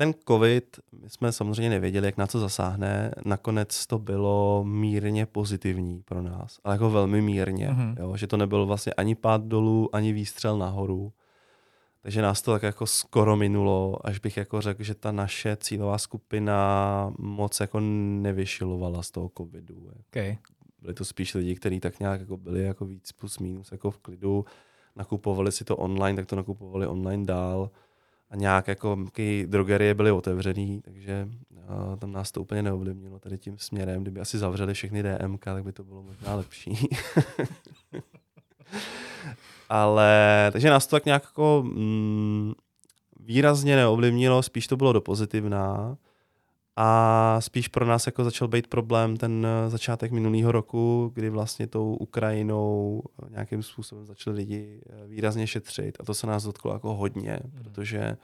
ten 0.00 0.14
covid, 0.28 0.80
my 1.02 1.10
jsme 1.10 1.32
samozřejmě 1.32 1.70
nevěděli, 1.70 2.06
jak 2.06 2.16
na 2.16 2.26
co 2.26 2.40
zasáhne. 2.40 3.10
Nakonec 3.24 3.86
to 3.86 3.98
bylo 3.98 4.64
mírně 4.64 5.26
pozitivní 5.26 6.02
pro 6.02 6.22
nás, 6.22 6.58
ale 6.64 6.74
jako 6.74 6.90
velmi 6.90 7.22
mírně. 7.22 7.68
Mm-hmm. 7.68 7.94
Jo? 7.98 8.16
Že 8.16 8.26
to 8.26 8.36
nebylo 8.36 8.66
vlastně 8.66 8.92
ani 8.92 9.14
pád 9.14 9.42
dolů, 9.42 9.94
ani 9.96 10.12
výstřel 10.12 10.58
nahoru. 10.58 11.12
Takže 12.02 12.22
nás 12.22 12.42
to 12.42 12.52
tak 12.52 12.62
jako 12.62 12.86
skoro 12.86 13.36
minulo, 13.36 14.06
až 14.06 14.18
bych 14.18 14.36
jako 14.36 14.60
řekl, 14.60 14.82
že 14.82 14.94
ta 14.94 15.12
naše 15.12 15.56
cílová 15.56 15.98
skupina 15.98 17.12
moc 17.18 17.60
jako 17.60 17.80
nevyšilovala 17.80 19.02
z 19.02 19.10
toho 19.10 19.30
covidu. 19.38 19.90
Okay. 20.08 20.38
Byli 20.82 20.94
to 20.94 21.04
spíš 21.04 21.34
lidi, 21.34 21.54
kteří 21.54 21.80
tak 21.80 22.00
nějak 22.00 22.20
jako 22.20 22.36
byli 22.36 22.62
jako 22.62 22.84
víc 22.84 23.12
plus 23.12 23.38
minus 23.38 23.72
jako 23.72 23.90
v 23.90 23.98
klidu, 23.98 24.44
nakupovali 24.96 25.52
si 25.52 25.64
to 25.64 25.76
online, 25.76 26.16
tak 26.16 26.26
to 26.26 26.36
nakupovali 26.36 26.86
online 26.86 27.24
dál 27.24 27.70
a 28.30 28.36
nějak 28.36 28.68
jako 28.68 29.04
drogerie 29.46 29.94
byly 29.94 30.10
otevřený, 30.10 30.80
takže 30.80 31.28
tam 31.98 32.12
nás 32.12 32.32
to 32.32 32.40
úplně 32.40 32.62
neovlivnilo 32.62 33.18
tady 33.18 33.38
tím 33.38 33.58
směrem. 33.58 34.02
Kdyby 34.02 34.20
asi 34.20 34.38
zavřeli 34.38 34.74
všechny 34.74 35.02
DMK, 35.02 35.44
tak 35.44 35.64
by 35.64 35.72
to 35.72 35.84
bylo 35.84 36.02
možná 36.02 36.34
lepší. 36.34 36.88
Ale, 39.72 40.48
takže 40.52 40.70
nás 40.70 40.86
to 40.86 40.96
tak 40.96 41.04
nějak 41.04 41.22
jako 41.22 41.62
mm, 41.66 42.52
výrazně 43.20 43.76
neovlivnilo, 43.76 44.42
spíš 44.42 44.66
to 44.66 44.76
bylo 44.76 44.92
do 44.92 45.00
pozitivná. 45.00 45.96
A 46.76 47.36
spíš 47.40 47.68
pro 47.68 47.86
nás 47.86 48.06
jako 48.06 48.24
začal 48.24 48.48
být 48.48 48.66
problém 48.66 49.16
ten 49.16 49.46
eh, 49.46 49.70
začátek 49.70 50.12
minulého 50.12 50.52
roku, 50.52 51.10
kdy 51.14 51.30
vlastně 51.30 51.66
tou 51.66 51.94
Ukrajinou 51.94 53.02
nějakým 53.28 53.62
způsobem 53.62 54.06
začali 54.06 54.36
lidi 54.36 54.80
eh, 54.86 55.06
výrazně 55.06 55.46
šetřit 55.46 55.96
a 56.00 56.04
to 56.04 56.14
se 56.14 56.26
nás 56.26 56.44
dotklo 56.44 56.72
jako 56.72 56.94
hodně, 56.94 57.38
hmm. 57.42 57.62
protože 57.62 58.16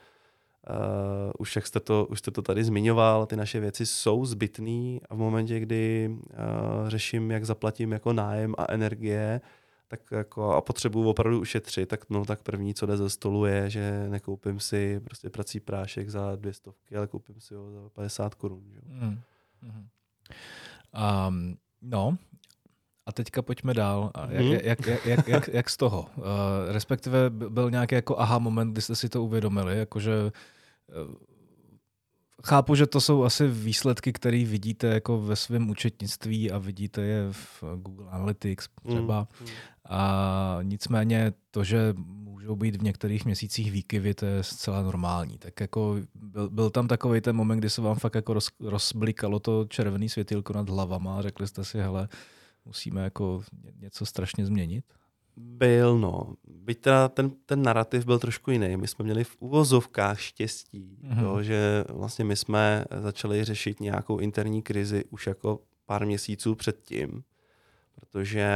uh, 0.69 1.31
už 1.39 1.55
jak 1.55 1.67
jste 1.67 1.79
to, 1.79 2.07
už 2.09 2.19
jste 2.19 2.31
to 2.31 2.41
tady 2.41 2.63
zmiňoval, 2.63 3.25
ty 3.25 3.35
naše 3.35 3.59
věci 3.59 3.85
jsou 3.85 4.25
zbytné 4.25 4.99
a 5.09 5.15
v 5.15 5.17
momentě, 5.17 5.59
kdy 5.59 6.09
uh, 6.11 6.89
řeším, 6.89 7.31
jak 7.31 7.45
zaplatím 7.45 7.91
jako 7.91 8.13
nájem 8.13 8.55
a 8.57 8.71
energie, 8.71 9.41
tak 9.87 10.11
jako 10.11 10.51
a 10.51 10.61
potřebuju 10.61 11.09
opravdu 11.09 11.41
ušetřit, 11.41 11.89
tak 11.89 12.09
no 12.09 12.25
tak 12.25 12.41
první, 12.41 12.73
co 12.73 12.85
jde 12.85 12.97
ze 12.97 13.09
stolu 13.09 13.45
je, 13.45 13.69
že 13.69 14.09
nekoupím 14.09 14.59
si 14.59 14.99
prostě 14.99 15.29
prací 15.29 15.59
prášek 15.59 16.09
za 16.09 16.35
dvě 16.35 16.53
stovky, 16.53 16.95
ale 16.95 17.07
koupím 17.07 17.41
si 17.41 17.55
ho 17.55 17.71
za 17.71 17.89
50 17.89 18.35
korun. 18.35 18.63
Mm. 18.85 19.19
Mm. 19.61 19.87
Um, 21.27 21.57
no, 21.81 22.17
a 23.05 23.11
teďka 23.11 23.41
pojďme 23.41 23.73
dál. 23.73 24.11
A 24.13 24.27
jak, 24.31 24.41
mm. 24.41 24.51
jak, 24.51 24.85
jak, 24.85 25.05
jak, 25.05 25.27
jak, 25.27 25.47
jak 25.47 25.69
z 25.69 25.77
toho? 25.77 26.05
Uh, 26.15 26.23
respektive 26.67 27.29
byl 27.29 27.71
nějaký 27.71 27.95
jako 27.95 28.19
aha 28.19 28.39
moment, 28.39 28.71
kdy 28.71 28.81
jste 28.81 28.95
si 28.95 29.09
to 29.09 29.23
uvědomili, 29.23 29.77
jakože 29.77 30.23
uh, 30.23 30.31
chápu, 32.45 32.75
že 32.75 32.87
to 32.87 33.01
jsou 33.01 33.23
asi 33.23 33.47
výsledky, 33.47 34.13
které 34.13 34.45
vidíte 34.45 34.87
jako 34.87 35.21
ve 35.21 35.35
svém 35.35 35.69
účetnictví 35.69 36.51
a 36.51 36.57
vidíte 36.57 37.01
je 37.01 37.27
v 37.31 37.63
Google 37.75 38.09
Analytics 38.09 38.67
třeba. 38.87 39.27
Mm. 39.41 39.47
A 39.89 40.59
nicméně 40.61 41.33
to, 41.51 41.63
že 41.63 41.93
můžou 41.97 42.55
být 42.55 42.75
v 42.75 42.83
některých 42.83 43.25
měsících 43.25 43.71
výkyvy, 43.71 44.13
to 44.13 44.25
je 44.25 44.43
zcela 44.43 44.81
normální. 44.81 45.37
Tak 45.37 45.59
jako 45.59 45.95
byl, 46.15 46.49
byl 46.49 46.69
tam 46.69 46.87
takový 46.87 47.21
ten 47.21 47.35
moment, 47.35 47.59
kdy 47.59 47.69
se 47.69 47.81
vám 47.81 47.95
fakt 47.95 48.15
jako 48.15 48.33
roz, 48.33 48.49
rozblikalo 48.59 49.39
to 49.39 49.65
červený 49.65 50.09
světilko 50.09 50.53
nad 50.53 50.69
hlavama 50.69 51.17
a 51.17 51.21
řekli 51.21 51.47
jste 51.47 51.65
si, 51.65 51.77
hele, 51.77 52.07
musíme 52.65 53.03
jako 53.03 53.43
něco 53.79 54.05
strašně 54.05 54.45
změnit? 54.45 54.85
Byl, 55.37 55.97
no. 55.99 56.33
Byť 56.47 56.81
teda 56.81 57.09
ten, 57.09 57.31
ten 57.45 57.61
narrativ 57.61 58.05
byl 58.05 58.19
trošku 58.19 58.51
jiný. 58.51 58.77
My 58.77 58.87
jsme 58.87 59.05
měli 59.05 59.23
v 59.23 59.35
uvozovkách 59.39 60.19
štěstí, 60.19 60.97
mm-hmm. 61.03 61.21
to, 61.21 61.43
že 61.43 61.83
vlastně 61.89 62.25
my 62.25 62.35
jsme 62.35 62.85
začali 63.01 63.43
řešit 63.43 63.79
nějakou 63.79 64.17
interní 64.17 64.61
krizi 64.61 65.03
už 65.09 65.27
jako 65.27 65.59
pár 65.85 66.05
měsíců 66.05 66.55
předtím, 66.55 67.23
protože 67.95 68.49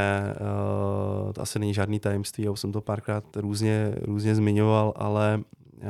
uh, 1.25 1.33
to 1.33 1.41
asi 1.41 1.59
není 1.59 1.73
žádný 1.73 1.99
tajemství, 1.99 2.43
já 2.43 2.51
už 2.51 2.59
jsem 2.59 2.71
to 2.71 2.81
párkrát 2.81 3.37
různě, 3.37 3.95
různě 4.01 4.35
zmiňoval, 4.35 4.93
ale 4.95 5.43
uh, 5.77 5.83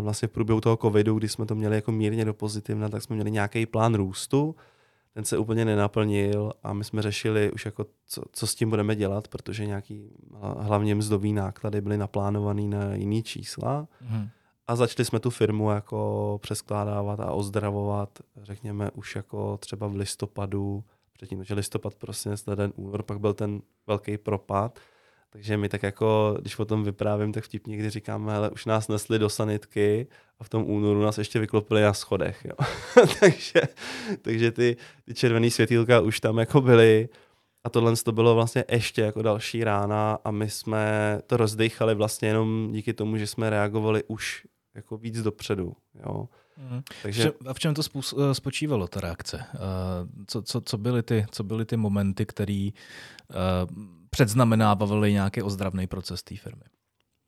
vlastně 0.00 0.28
v 0.28 0.30
průběhu 0.32 0.60
toho 0.60 0.76
covidu, 0.76 1.14
kdy 1.14 1.28
jsme 1.28 1.46
to 1.46 1.54
měli 1.54 1.74
jako 1.74 1.92
mírně 1.92 2.24
do 2.24 2.34
pozitivna, 2.34 2.88
tak 2.88 3.02
jsme 3.02 3.16
měli 3.16 3.30
nějaký 3.30 3.66
plán 3.66 3.94
růstu, 3.94 4.56
ten 5.16 5.24
se 5.24 5.38
úplně 5.38 5.64
nenaplnil 5.64 6.52
a 6.62 6.72
my 6.72 6.84
jsme 6.84 7.02
řešili 7.02 7.52
už 7.52 7.64
jako, 7.64 7.86
co, 8.06 8.22
co 8.32 8.46
s 8.46 8.54
tím 8.54 8.70
budeme 8.70 8.96
dělat, 8.96 9.28
protože 9.28 9.66
nějaký 9.66 10.10
hlavně 10.58 10.94
mzdový 10.94 11.32
náklady 11.32 11.80
byly 11.80 11.96
naplánovaný 11.96 12.68
na 12.68 12.94
jiný 12.94 13.22
čísla. 13.22 13.88
Hmm. 14.00 14.28
A 14.66 14.76
začali 14.76 15.04
jsme 15.04 15.20
tu 15.20 15.30
firmu 15.30 15.70
jako 15.70 16.38
přeskládávat 16.42 17.20
a 17.20 17.32
ozdravovat, 17.32 18.18
řekněme, 18.42 18.90
už 18.90 19.16
jako 19.16 19.56
třeba 19.56 19.86
v 19.86 19.94
listopadu, 19.94 20.84
předtím, 21.12 21.44
že 21.44 21.54
listopad, 21.54 21.94
prostě 21.94 22.30
ten 22.56 22.72
únor, 22.76 23.02
pak 23.02 23.20
byl 23.20 23.34
ten 23.34 23.62
velký 23.86 24.18
propad. 24.18 24.78
Takže 25.36 25.56
my 25.56 25.68
tak 25.68 25.82
jako, 25.82 26.36
když 26.40 26.58
o 26.58 26.64
tom 26.64 26.84
vyprávím, 26.84 27.32
tak 27.32 27.44
vtipně, 27.44 27.70
někdy 27.70 27.90
říkáme, 27.90 28.34
ale 28.34 28.50
už 28.50 28.66
nás 28.66 28.88
nesli 28.88 29.18
do 29.18 29.28
sanitky 29.28 30.06
a 30.38 30.44
v 30.44 30.48
tom 30.48 30.70
únoru 30.70 31.02
nás 31.02 31.18
ještě 31.18 31.38
vyklopili 31.38 31.82
na 31.82 31.92
schodech. 31.92 32.44
Jo. 32.44 32.66
takže 33.20 33.60
takže 34.22 34.52
ty, 34.52 34.76
ty 35.04 35.14
červené 35.14 35.50
světýlka 35.50 36.00
už 36.00 36.20
tam 36.20 36.38
jako 36.38 36.60
byly 36.60 37.08
a 37.64 37.70
tohle 37.70 37.96
to 37.96 38.12
bylo 38.12 38.34
vlastně 38.34 38.64
ještě 38.70 39.02
jako 39.02 39.22
další 39.22 39.64
rána 39.64 40.18
a 40.24 40.30
my 40.30 40.50
jsme 40.50 41.18
to 41.26 41.36
rozdechali 41.36 41.94
vlastně 41.94 42.28
jenom 42.28 42.68
díky 42.72 42.92
tomu, 42.92 43.16
že 43.16 43.26
jsme 43.26 43.50
reagovali 43.50 44.04
už 44.06 44.46
jako 44.74 44.96
víc 44.96 45.22
dopředu. 45.22 45.76
Jo. 46.06 46.28
Mm. 46.70 46.82
Takže... 47.02 47.32
A 47.46 47.54
v 47.54 47.58
čem 47.58 47.74
to 47.74 47.82
eh, 47.82 48.34
spočívalo, 48.34 48.88
ta 48.88 49.00
reakce? 49.00 49.44
Eh, 49.54 49.58
co, 50.26 50.42
co, 50.42 50.60
co, 50.60 50.78
byly, 50.78 51.02
ty, 51.02 51.26
co 51.30 51.44
byly 51.44 51.64
ty 51.64 51.76
momenty, 51.76 52.26
které 52.26 52.68
uh, 52.70 53.95
předznamenávaly 54.16 55.12
nějaký 55.12 55.42
ozdravný 55.42 55.86
proces 55.86 56.22
té 56.22 56.36
firmy? 56.36 56.62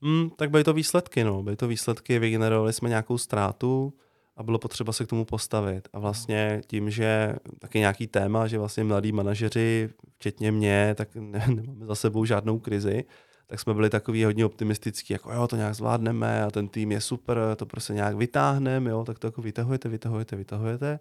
Mm, 0.01 0.31
tak 0.31 0.51
byly 0.51 0.65
to 0.65 0.73
výsledky, 0.73 1.25
no. 1.25 1.43
Byly 1.43 1.57
to 1.57 1.69
výsledky, 1.69 2.19
vygenerovali 2.19 2.73
jsme 2.73 2.89
nějakou 2.89 3.19
ztrátu 3.19 3.93
a 4.37 4.43
bylo 4.43 4.59
potřeba 4.59 4.93
se 4.93 5.05
k 5.05 5.09
tomu 5.09 5.25
postavit. 5.25 5.89
A 5.93 5.99
vlastně 5.99 6.61
tím, 6.67 6.91
že 6.91 7.35
taky 7.59 7.79
nějaký 7.79 8.07
téma, 8.07 8.47
že 8.47 8.59
vlastně 8.59 8.85
mladí 8.85 9.13
manažeři, 9.13 9.91
včetně 10.15 10.53
mě, 10.53 10.95
tak 10.95 11.09
ne, 11.15 11.45
nemáme 11.49 11.87
za 11.87 11.95
sebou 11.95 12.25
žádnou 12.25 12.59
krizi, 12.59 13.05
tak 13.47 13.61
jsme 13.61 13.75
byli 13.75 13.91
takový 13.91 14.25
hodně 14.25 14.45
optimistický, 14.45 15.13
jako 15.13 15.33
jo, 15.33 15.49
to 15.49 15.57
nějak 15.57 15.75
zvládneme 15.75 16.43
a 16.43 16.51
ten 16.51 16.69
tým 16.69 16.93
je 16.93 17.01
super, 17.01 17.39
to 17.57 17.67
prostě 17.67 17.93
nějak 17.93 18.17
vytáhneme, 18.17 18.91
jo, 18.91 19.05
tak 19.05 19.19
to 19.19 19.27
jako 19.27 19.43
vytahujete, 19.43 19.89
vytahujete, 19.89 20.37
vytahujete. 20.37 21.01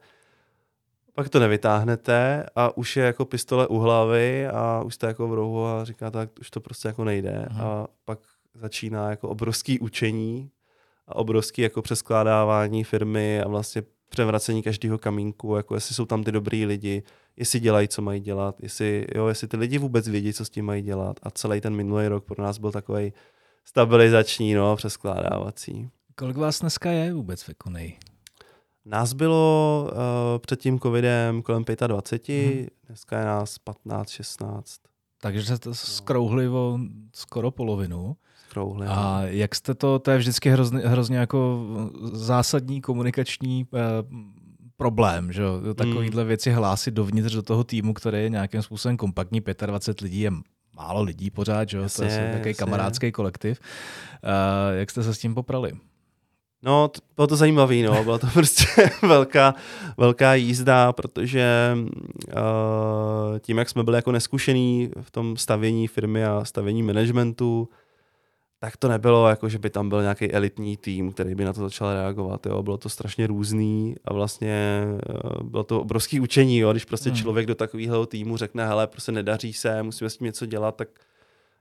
Pak 1.17 1.29
to 1.29 1.39
nevytáhnete 1.39 2.45
a 2.55 2.77
už 2.77 2.97
je 2.97 3.05
jako 3.05 3.25
pistole 3.25 3.67
u 3.67 3.77
hlavy 3.77 4.47
a 4.47 4.81
už 4.85 4.95
jste 4.95 5.07
jako 5.07 5.27
v 5.27 5.33
rohu 5.33 5.65
a 5.65 5.85
říkáte, 5.85 6.17
tak 6.17 6.29
už 6.39 6.49
to 6.49 6.59
prostě 6.59 6.87
jako 6.87 7.03
nejde. 7.03 7.45
Aha. 7.49 7.63
A 7.63 7.87
pak 8.05 8.19
začíná 8.55 9.09
jako 9.09 9.29
obrovský 9.29 9.79
učení 9.79 10.49
a 11.07 11.15
obrovský 11.15 11.61
jako 11.61 11.81
přeskládávání 11.81 12.83
firmy 12.83 13.41
a 13.41 13.47
vlastně 13.47 13.83
převracení 14.09 14.63
každého 14.63 14.97
kamínku, 14.97 15.55
jako 15.55 15.75
jestli 15.75 15.95
jsou 15.95 16.05
tam 16.05 16.23
ty 16.23 16.31
dobrý 16.31 16.65
lidi, 16.65 17.03
jestli 17.37 17.59
dělají, 17.59 17.87
co 17.87 18.01
mají 18.01 18.21
dělat, 18.21 18.55
jestli, 18.61 19.07
jo, 19.15 19.27
jestli 19.27 19.47
ty 19.47 19.57
lidi 19.57 19.77
vůbec 19.77 20.07
vědí, 20.07 20.33
co 20.33 20.45
s 20.45 20.49
tím 20.49 20.65
mají 20.65 20.81
dělat. 20.81 21.19
A 21.23 21.31
celý 21.31 21.61
ten 21.61 21.75
minulý 21.75 22.07
rok 22.07 22.25
pro 22.25 22.43
nás 22.43 22.57
byl 22.57 22.71
takový 22.71 23.13
stabilizační, 23.65 24.53
no, 24.53 24.75
přeskládávací. 24.75 25.89
Kolik 26.15 26.37
vás 26.37 26.59
dneska 26.59 26.91
je 26.91 27.13
vůbec 27.13 27.43
v 27.43 27.49
Ekonej? 27.49 27.97
Nás 28.87 29.13
bylo 29.13 29.89
uh, 29.91 29.97
před 30.39 30.59
tím 30.59 30.79
covidem 30.79 31.41
kolem 31.41 31.63
25, 31.87 32.55
hmm. 32.55 32.67
dneska 32.87 33.19
je 33.19 33.25
nás 33.25 33.57
15, 33.57 34.09
16. 34.09 34.75
Takže 35.21 35.43
jste 35.43 35.57
to 35.57 35.75
skrouhli 35.75 36.49
o 36.49 36.79
skoro 37.13 37.51
polovinu. 37.51 38.15
Skrouhli. 38.49 38.87
A 38.87 39.19
no. 39.21 39.27
jak 39.27 39.55
jste 39.55 39.73
to, 39.73 39.99
to 39.99 40.11
je 40.11 40.17
vždycky 40.17 40.49
hrozně, 40.49 40.79
hrozně 40.79 41.17
jako 41.17 41.65
zásadní 42.13 42.81
komunikační 42.81 43.65
uh, 43.71 43.79
problém, 44.77 45.31
že 45.31 45.43
takovýhle 45.75 46.21
hmm. 46.21 46.27
věci 46.27 46.51
hlásit 46.51 46.93
dovnitř 46.93 47.33
do 47.33 47.41
toho 47.41 47.63
týmu, 47.63 47.93
který 47.93 48.17
je 48.17 48.29
nějakým 48.29 48.61
způsobem 48.61 48.97
kompaktní, 48.97 49.41
25 49.65 50.03
lidí 50.03 50.19
je 50.19 50.31
málo 50.75 51.03
lidí 51.03 51.31
pořád, 51.31 51.69
že? 51.69 51.77
Jasně, 51.77 52.07
to 52.07 52.13
je 52.13 52.31
takový 52.33 52.53
kamarádský 52.53 53.11
kolektiv. 53.11 53.59
Uh, 54.23 54.77
jak 54.77 54.91
jste 54.91 55.03
se 55.03 55.13
s 55.13 55.19
tím 55.19 55.35
poprali? 55.35 55.71
No, 56.63 56.87
to, 56.87 56.99
bylo 57.15 57.27
to 57.27 57.35
zajímavé, 57.35 57.75
no. 57.75 58.03
byla 58.03 58.17
to 58.17 58.27
prostě 58.33 58.89
velká, 59.01 59.55
velká 59.97 60.33
jízda, 60.33 60.93
protože 60.93 61.77
uh, 62.27 63.39
tím, 63.39 63.57
jak 63.57 63.69
jsme 63.69 63.83
byli 63.83 63.97
jako 63.97 64.11
neskušení 64.11 64.91
v 65.01 65.11
tom 65.11 65.37
stavění 65.37 65.87
firmy 65.87 66.25
a 66.25 66.45
stavění 66.45 66.83
managementu, 66.83 67.69
tak 68.59 68.77
to 68.77 68.87
nebylo 68.87 69.29
jako, 69.29 69.49
že 69.49 69.59
by 69.59 69.69
tam 69.69 69.89
byl 69.89 70.01
nějaký 70.01 70.31
elitní 70.31 70.77
tým, 70.77 71.11
který 71.11 71.35
by 71.35 71.45
na 71.45 71.53
to 71.53 71.61
začal 71.61 71.93
reagovat. 71.93 72.45
Jo. 72.45 72.63
Bylo 72.63 72.77
to 72.77 72.89
strašně 72.89 73.27
různý 73.27 73.95
a 74.05 74.13
vlastně 74.13 74.83
uh, 75.13 75.49
bylo 75.49 75.63
to 75.63 75.81
obrovské 75.81 76.21
učení, 76.21 76.57
jo. 76.57 76.71
když 76.71 76.85
prostě 76.85 77.09
hmm. 77.09 77.17
člověk 77.17 77.45
do 77.45 77.55
takového 77.55 78.05
týmu 78.05 78.37
řekne, 78.37 78.67
hele, 78.67 78.87
prostě 78.87 79.11
nedaří 79.11 79.53
se, 79.53 79.83
musíme 79.83 80.09
s 80.09 80.17
tím 80.17 80.25
něco 80.25 80.45
dělat, 80.45 80.75
tak 80.75 80.89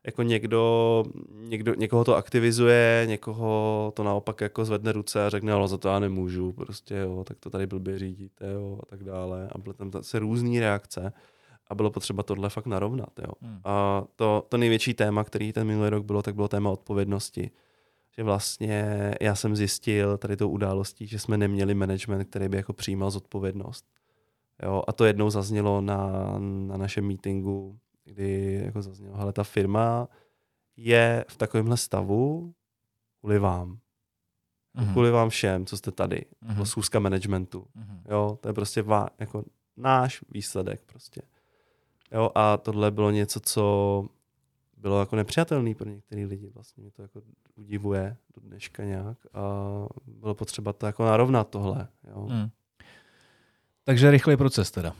jako 0.06 0.22
někdo, 0.22 1.04
někdo, 1.30 1.74
někoho 1.74 2.04
to 2.04 2.16
aktivizuje, 2.16 3.02
někoho 3.06 3.92
to 3.96 4.02
naopak 4.04 4.40
jako 4.40 4.64
zvedne 4.64 4.92
ruce 4.92 5.26
a 5.26 5.30
řekne, 5.30 5.52
ale 5.52 5.68
za 5.68 5.78
to 5.78 5.88
já 5.88 5.98
nemůžu, 5.98 6.52
prostě 6.52 6.96
jo, 6.96 7.24
tak 7.24 7.38
to 7.38 7.50
tady 7.50 7.66
blbě 7.66 7.98
řídíte, 7.98 8.52
jo, 8.52 8.78
a 8.82 8.86
tak 8.86 9.04
dále. 9.04 9.48
A 9.52 9.58
byly 9.58 9.74
tam 9.74 9.90
se 10.00 10.18
různé 10.18 10.60
reakce 10.60 11.12
a 11.68 11.74
bylo 11.74 11.90
potřeba 11.90 12.22
tohle 12.22 12.50
fakt 12.50 12.66
narovnat, 12.66 13.10
jo. 13.18 13.32
Hmm. 13.42 13.60
A 13.64 14.04
to, 14.16 14.46
to 14.48 14.56
největší 14.56 14.94
téma, 14.94 15.24
který 15.24 15.52
ten 15.52 15.66
minulý 15.66 15.90
rok 15.90 16.04
bylo, 16.04 16.22
tak 16.22 16.34
bylo 16.34 16.48
téma 16.48 16.70
odpovědnosti. 16.70 17.50
Že 18.16 18.22
vlastně 18.22 19.14
já 19.20 19.34
jsem 19.34 19.56
zjistil 19.56 20.18
tady 20.18 20.36
tou 20.36 20.48
událostí, 20.48 21.06
že 21.06 21.18
jsme 21.18 21.38
neměli 21.38 21.74
management, 21.74 22.24
který 22.24 22.48
by 22.48 22.56
jako 22.56 22.72
přijímal 22.72 23.10
zodpovědnost. 23.10 23.84
Jo, 24.62 24.82
a 24.88 24.92
to 24.92 25.04
jednou 25.04 25.30
zaznělo 25.30 25.80
na, 25.80 26.10
na 26.66 26.76
našem 26.76 27.06
meetingu 27.06 27.78
kdy 28.06 28.60
jako 28.64 28.82
zaznělo, 28.82 29.14
ale 29.14 29.32
ta 29.32 29.44
firma 29.44 30.08
je 30.76 31.24
v 31.28 31.36
takovémhle 31.36 31.76
stavu 31.76 32.54
kvůli 33.20 33.38
vám. 33.38 33.78
Mm-hmm. 34.76 34.92
Kvůli 34.92 35.10
vám 35.10 35.28
všem, 35.28 35.66
co 35.66 35.76
jste 35.76 35.90
tady. 35.90 36.24
Mm-hmm. 36.46 36.64
Schůzka 36.64 36.98
managementu. 36.98 37.60
Mm-hmm. 37.60 38.00
Jo, 38.10 38.38
to 38.40 38.48
je 38.48 38.52
prostě 38.52 38.82
vá, 38.82 39.08
jako 39.18 39.44
náš 39.76 40.24
výsledek 40.30 40.82
prostě. 40.86 41.22
Jo, 42.12 42.30
a 42.34 42.56
tohle 42.56 42.90
bylo 42.90 43.10
něco, 43.10 43.40
co 43.40 44.04
bylo 44.76 45.00
jako 45.00 45.16
nepřijatelné 45.16 45.74
pro 45.74 45.88
některé 45.90 46.26
lidi. 46.26 46.50
Vlastně 46.54 46.82
mě 46.82 46.90
to 46.90 47.02
jako 47.02 47.22
udivuje 47.54 48.16
do 48.34 48.40
dneška 48.48 48.84
nějak 48.84 49.18
a 49.32 49.40
bylo 50.06 50.34
potřeba 50.34 50.72
to 50.72 50.86
jako 50.86 51.04
narovnat 51.04 51.50
tohle. 51.50 51.88
Jo. 52.10 52.28
Mm. 52.30 52.48
Takže 53.84 54.10
rychlý 54.10 54.36
proces 54.36 54.70
teda. 54.70 54.94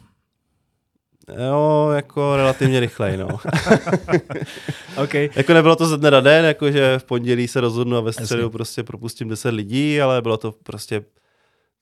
Jo, 1.35 1.91
jako 1.95 2.37
relativně 2.37 2.81
rychlej, 2.81 3.17
no. 3.17 3.29
okay. 5.03 5.29
jako 5.37 5.55
nebylo 5.55 5.77
to 5.77 5.87
ze 5.87 5.97
dne 5.97 6.11
na 6.11 6.21
den, 6.21 6.45
jako 6.45 6.71
že 6.71 6.99
v 6.99 7.05
pondělí 7.05 7.49
se 7.49 7.61
rozhodnu 7.61 7.97
a 7.97 8.01
ve 8.01 8.13
středu 8.13 8.43
Jasně. 8.43 8.53
prostě 8.53 8.83
propustím 8.83 9.29
10 9.29 9.51
lidí, 9.51 10.01
ale 10.01 10.23
bylo 10.23 10.37
to 10.37 10.53
prostě 10.53 11.05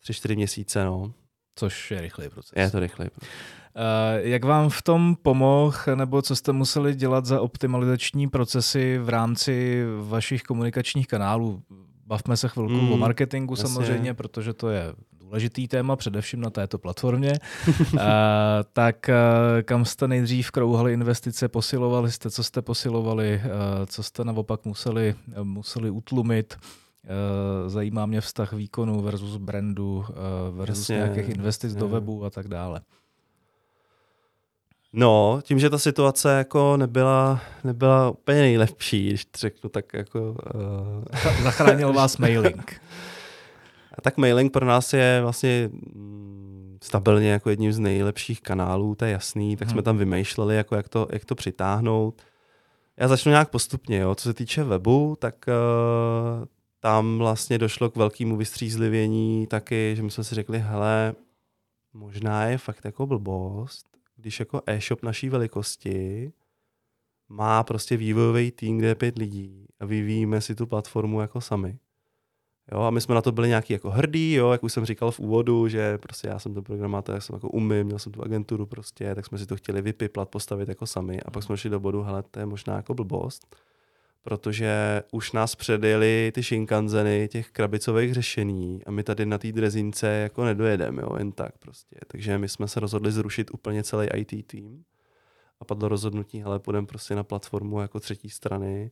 3-4 0.09 0.37
měsíce, 0.37 0.85
no. 0.85 1.13
Což 1.57 1.91
je 1.91 2.01
rychlej 2.01 2.29
proces. 2.29 2.53
Je 2.57 2.71
to 2.71 2.81
rychlej 2.81 3.11
proces. 3.11 3.29
Uh, 3.77 4.27
jak 4.29 4.45
vám 4.45 4.69
v 4.69 4.83
tom 4.83 5.17
pomohl, 5.23 5.77
nebo 5.95 6.23
co 6.23 6.37
jste 6.37 6.53
museli 6.53 6.95
dělat 6.95 7.27
za 7.27 7.41
optimalizační 7.41 8.29
procesy 8.29 8.99
v 8.99 9.09
rámci 9.09 9.85
vašich 10.03 10.43
komunikačních 10.43 11.07
kanálů? 11.07 11.63
Bavme 12.07 12.37
se 12.37 12.49
chvilku 12.49 12.75
mm, 12.75 12.93
o 12.93 12.97
marketingu 12.97 13.53
jasně. 13.55 13.69
samozřejmě, 13.69 14.15
protože 14.15 14.53
to 14.53 14.69
je 14.69 14.95
důležitý 15.35 15.69
téma, 15.69 15.97
především 15.97 16.41
na 16.41 16.51
této 16.51 16.79
platformě. 16.79 17.33
uh, 17.69 18.01
tak 18.73 19.09
uh, 19.09 19.63
kam 19.63 19.85
jste 19.85 20.09
nejdřív 20.09 20.51
krouhali 20.51 20.93
investice, 20.93 21.49
posilovali 21.49 22.13
jste, 22.13 22.31
co 22.31 22.45
jste 22.45 22.63
posilovali, 22.63 23.41
uh, 23.45 23.51
co 23.87 24.03
jste 24.03 24.25
naopak 24.25 24.65
museli, 24.65 25.15
museli 25.43 25.91
utlumit, 25.91 26.57
zajímá 27.67 28.07
mě 28.07 28.21
vztah 28.21 28.53
výkonu 28.53 29.01
versus 29.01 29.37
brandu 29.37 30.05
versus 30.51 30.79
jasně, 30.79 30.97
nějakých 30.97 31.29
investic 31.29 31.71
jasně. 31.71 31.81
do 31.81 31.89
webu 31.89 32.25
a 32.25 32.31
tak 32.31 32.49
dále. 32.49 32.81
No, 34.93 35.41
tím, 35.43 35.59
že 35.59 35.71
ta 35.71 35.79
situace 35.79 36.39
jako 36.39 36.77
nebyla, 36.77 37.41
nebyla 37.65 38.11
úplně 38.11 38.41
nejlepší, 38.41 39.09
když 39.09 39.25
to 39.25 39.39
řeknu 39.39 39.71
tak 39.71 39.95
jako... 39.95 40.37
Uh... 40.55 41.43
Zachránil 41.43 41.93
vás 41.93 42.19
mailing. 42.19 42.81
A 43.99 44.01
tak 44.01 44.17
mailing 44.17 44.53
pro 44.53 44.67
nás 44.67 44.93
je 44.93 45.19
vlastně 45.23 45.71
mm, 45.73 46.79
stabilně 46.83 47.31
jako 47.31 47.51
jedním 47.51 47.73
z 47.73 47.79
nejlepších 47.79 48.41
kanálů, 48.41 48.95
to 48.95 49.05
je 49.05 49.11
jasný, 49.11 49.57
tak 49.57 49.69
hmm. 49.69 49.73
jsme 49.73 49.83
tam 49.83 49.99
vymýšleli, 49.99 50.57
jako 50.57 50.77
jak, 50.77 50.89
to, 50.89 51.09
jak 51.13 51.25
to 51.25 51.35
přitáhnout. 51.35 52.23
Já 52.97 53.09
začnu 53.09 53.31
nějak 53.31 53.51
postupně. 53.51 53.99
Jo. 53.99 54.15
Co 54.15 54.29
se 54.29 54.35
týče 54.35 54.65
webu, 54.65 55.17
tak 55.19 55.47
uh, 55.49 56.45
tam 56.81 57.19
vlastně 57.19 57.59
došlo 57.59 57.91
k 57.91 57.97
velkému 57.97 58.37
vystřízlivění 58.37 59.47
taky, 59.47 59.93
že 59.97 60.03
my 60.03 60.11
jsme 60.11 60.25
si 60.25 60.35
řekli, 60.35 60.59
hele, 60.59 61.15
možná 61.93 62.45
je 62.45 62.59
fakt 62.59 62.85
jako 62.85 63.07
blbost, 63.07 63.87
když 64.17 64.41
jako 64.41 64.63
e-shop 64.67 65.03
naší 65.03 65.29
velikosti 65.29 66.33
má 67.29 67.63
prostě 67.63 67.97
vývojový 67.97 68.51
tým, 68.51 68.79
kde 68.79 68.89
je 68.89 68.95
pět 68.95 69.19
lidí 69.19 69.67
a 69.81 69.87
vyvíjíme 69.87 70.41
si 70.41 70.55
tu 70.55 70.67
platformu 70.67 71.21
jako 71.21 71.41
sami. 71.41 71.79
Jo, 72.73 72.81
a 72.81 72.91
my 72.91 73.01
jsme 73.01 73.15
na 73.15 73.23
to 73.23 73.33
byli 73.33 73.49
nějaký 73.49 73.73
jako 73.73 73.91
hrdí, 73.91 74.33
jo, 74.33 74.53
jak 74.53 74.65
už 74.65 74.73
jsem 74.73 74.85
říkal 74.85 75.11
v 75.11 75.21
úvodu, 75.21 75.69
že 75.69 75.99
prostě 75.99 76.29
já 76.29 76.39
jsem 76.39 76.55
to 76.55 76.63
programátor, 76.63 77.15
já 77.15 77.21
jsem 77.21 77.35
jako 77.35 77.49
umím, 77.49 77.87
měl 77.87 77.99
jsem 77.99 78.13
tu 78.13 78.23
agenturu 78.23 78.67
prostě, 78.67 79.15
tak 79.15 79.27
jsme 79.27 79.39
si 79.39 79.47
to 79.47 79.57
chtěli 79.57 79.83
vypiplat, 79.83 80.29
postavit 80.29 80.69
jako 80.69 80.87
sami 80.87 81.23
a 81.23 81.31
pak 81.31 81.43
jsme 81.43 81.57
šli 81.57 81.71
do 81.71 81.81
bodu, 81.81 82.03
hele, 82.03 82.23
to 82.31 82.41
je 82.41 82.47
možná 82.47 82.77
jako 82.77 82.95
blbost, 82.95 83.57
protože 84.23 85.03
už 85.13 85.33
nás 85.33 85.55
předjeli 85.55 86.33
ty 86.35 86.43
Shinkanzeny 86.43 87.29
těch 87.33 87.51
krabicových 87.51 88.15
řešení 88.15 88.81
a 88.87 88.91
my 88.91 89.03
tady 89.03 89.27
na 89.27 89.39
té 89.39 89.53
drezince 89.53 90.07
jako 90.07 90.45
nedojedeme, 90.45 91.03
jo, 91.03 91.17
jen 91.19 91.33
tak 91.33 91.59
prostě. 91.59 91.97
Takže 92.07 92.39
my 92.39 92.49
jsme 92.49 92.69
se 92.69 92.81
rozhodli 92.81 93.13
zrušit 93.13 93.51
úplně 93.55 93.83
celý 93.83 94.09
IT 94.15 94.47
tým 94.47 94.85
a 95.61 95.65
padlo 95.65 95.89
rozhodnutí, 95.89 96.43
hele, 96.43 96.59
půjdeme 96.59 96.87
prostě 96.87 97.15
na 97.15 97.25
platformu 97.25 97.81
jako 97.81 98.01
třetí 98.01 98.31
strany, 98.31 98.91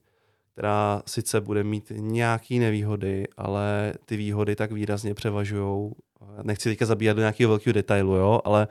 která 0.52 1.02
sice 1.06 1.40
bude 1.40 1.64
mít 1.64 1.92
nějaké 1.96 2.54
nevýhody, 2.54 3.24
ale 3.36 3.94
ty 4.04 4.16
výhody 4.16 4.56
tak 4.56 4.72
výrazně 4.72 5.14
převažují. 5.14 5.92
Nechci 6.42 6.68
teďka 6.68 6.86
zabíjat 6.86 7.16
do 7.16 7.20
nějakého 7.20 7.48
velkého 7.48 7.72
detailu, 7.74 8.14
jo, 8.14 8.40
ale 8.44 8.68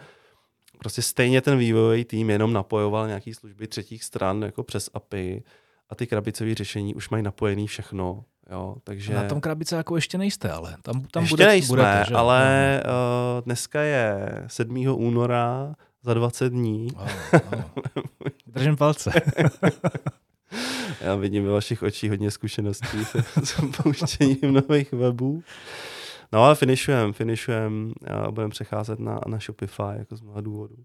prostě 0.77 1.01
stejně 1.01 1.41
ten 1.41 1.57
vývojový 1.57 2.05
tým 2.05 2.29
jenom 2.29 2.53
napojoval 2.53 3.07
nějaké 3.07 3.33
služby 3.33 3.67
třetích 3.67 4.03
stran 4.03 4.41
jako 4.41 4.63
přes 4.63 4.89
API 4.93 5.43
a 5.89 5.95
ty 5.95 6.07
krabicové 6.07 6.55
řešení 6.55 6.95
už 6.95 7.09
mají 7.09 7.23
napojený 7.23 7.67
všechno. 7.67 8.23
Jo, 8.51 8.75
takže... 8.83 9.13
Na 9.13 9.23
tom 9.23 9.41
krabice 9.41 9.75
jako 9.75 9.95
ještě 9.95 10.17
nejste, 10.17 10.51
ale 10.51 10.75
tam, 10.81 11.01
tam 11.01 11.23
ještě 11.23 11.33
bude, 11.33 11.45
nejsme, 11.45 11.67
budete, 11.67 12.05
že? 12.07 12.15
ale 12.15 12.83
uh, 12.85 13.43
dneska 13.45 13.81
je 13.81 14.43
7. 14.47 14.87
února 14.87 15.75
za 16.03 16.13
20 16.13 16.49
dní. 16.49 16.87
Oh, 16.95 17.07
oh. 17.55 17.83
Držím 18.47 18.77
palce. 18.77 19.11
Já 21.01 21.15
vidím 21.15 21.45
ve 21.45 21.51
vašich 21.51 21.83
očích 21.83 22.09
hodně 22.09 22.31
zkušeností 22.31 23.05
se 23.05 23.23
pouštěním 23.83 24.53
nových 24.53 24.91
webů. 24.91 25.43
No 26.33 26.43
ale 26.43 26.55
finišujeme, 26.55 27.13
finišujeme 27.13 27.93
a 28.07 28.31
budeme 28.31 28.51
přecházet 28.51 28.99
na, 28.99 29.19
na 29.27 29.39
Shopify 29.39 29.97
jako 29.97 30.15
z 30.15 30.21
mnoha 30.21 30.41
důvodů. 30.41 30.75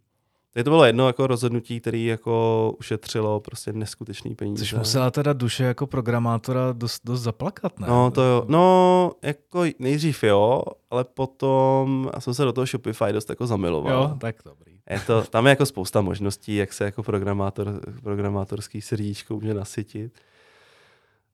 Tady 0.57 0.64
to 0.64 0.70
bylo 0.70 0.84
jedno 0.84 1.07
jako 1.07 1.26
rozhodnutí, 1.26 1.80
který 1.80 2.07
jako 2.07 2.74
ušetřilo 2.78 3.40
prostě 3.40 3.72
neskutečný 3.72 4.34
peníze. 4.34 4.64
Což 4.64 4.72
musela 4.72 5.11
teda 5.11 5.32
duše 5.32 5.64
jako 5.64 5.86
programátora 5.86 6.72
dost, 6.72 7.00
dost 7.04 7.20
zaplakat, 7.20 7.80
ne? 7.80 7.86
No 7.88 8.11
to 8.11 8.22
jo, 8.22 8.44
no 8.48 9.12
jako 9.22 9.64
nejdřív 9.78 10.22
jo, 10.24 10.62
ale 10.90 11.04
potom 11.04 12.11
jsem 12.18 12.34
se 12.34 12.44
do 12.44 12.52
toho 12.52 12.66
Shopify 12.66 13.12
dost 13.12 13.30
jako 13.30 13.46
zamiloval. 13.46 14.02
Jo, 14.02 14.16
tak 14.20 14.36
dobrý. 14.44 14.78
Je 14.90 15.00
to, 15.00 15.22
tam 15.22 15.46
je 15.46 15.50
jako 15.50 15.66
spousta 15.66 16.00
možností, 16.00 16.57
jak 16.57 16.72
se 16.72 16.84
jako 16.84 17.02
programátor, 17.02 17.80
programátorský 18.02 18.80
srdíčko 18.80 19.34
může 19.34 19.54
nasytit. 19.54 20.20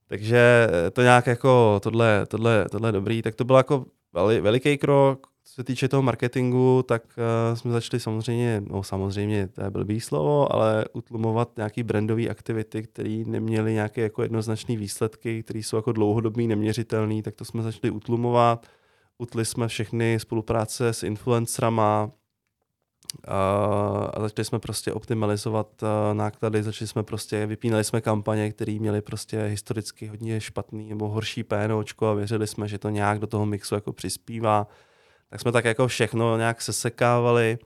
Takže 0.07 0.67
to 0.93 1.01
nějak 1.01 1.27
jako 1.27 1.79
tohle, 1.83 2.25
tohle, 2.25 2.65
tohle 2.71 2.91
dobrý, 2.91 3.21
tak 3.21 3.35
to 3.35 3.43
byl 3.43 3.55
jako 3.55 3.85
veliký 4.41 4.77
krok, 4.77 5.27
co 5.43 5.53
se 5.53 5.63
týče 5.63 5.87
toho 5.87 6.03
marketingu, 6.03 6.83
tak 6.87 7.03
uh, 7.03 7.57
jsme 7.57 7.71
začali 7.71 7.99
samozřejmě, 7.99 8.63
no 8.67 8.83
samozřejmě, 8.83 9.47
to 9.47 9.63
je 9.63 9.69
blbý 9.69 9.99
slovo, 9.99 10.53
ale 10.53 10.85
utlumovat 10.93 11.57
nějaký 11.57 11.83
brandové 11.83 12.27
aktivity, 12.27 12.83
které 12.83 13.23
neměly 13.27 13.73
nějaké 13.73 14.01
jako 14.01 14.23
jednoznačné 14.23 14.77
výsledky, 14.77 15.43
které 15.43 15.59
jsou 15.59 15.75
jako 15.75 15.91
dlouhodobý, 15.91 16.47
neměřitelné, 16.47 17.21
tak 17.21 17.35
to 17.35 17.45
jsme 17.45 17.63
začali 17.63 17.91
utlumovat. 17.91 18.67
Utli 19.17 19.45
jsme 19.45 19.67
všechny 19.67 20.19
spolupráce 20.19 20.93
s 20.93 21.03
influencerama, 21.03 22.11
a 23.27 24.19
začali 24.19 24.45
jsme 24.45 24.59
prostě 24.59 24.93
optimalizovat 24.93 25.83
náklady, 26.13 26.63
začali 26.63 26.87
jsme 26.87 27.03
prostě, 27.03 27.45
vypínali 27.45 27.83
jsme 27.83 28.01
kampaně, 28.01 28.51
které 28.51 28.77
měly 28.79 29.01
prostě 29.01 29.43
historicky 29.43 30.07
hodně 30.07 30.41
špatný 30.41 30.89
nebo 30.89 31.09
horší 31.09 31.43
PNOčko 31.43 32.07
a 32.07 32.13
věřili 32.13 32.47
jsme, 32.47 32.67
že 32.67 32.77
to 32.77 32.89
nějak 32.89 33.19
do 33.19 33.27
toho 33.27 33.45
mixu 33.45 33.75
jako 33.75 33.93
přispívá 33.93 34.67
tak 35.33 35.41
jsme 35.41 35.51
tak 35.51 35.65
jako 35.65 35.87
všechno 35.87 36.37
nějak 36.37 36.61
sesekávali 36.61 37.57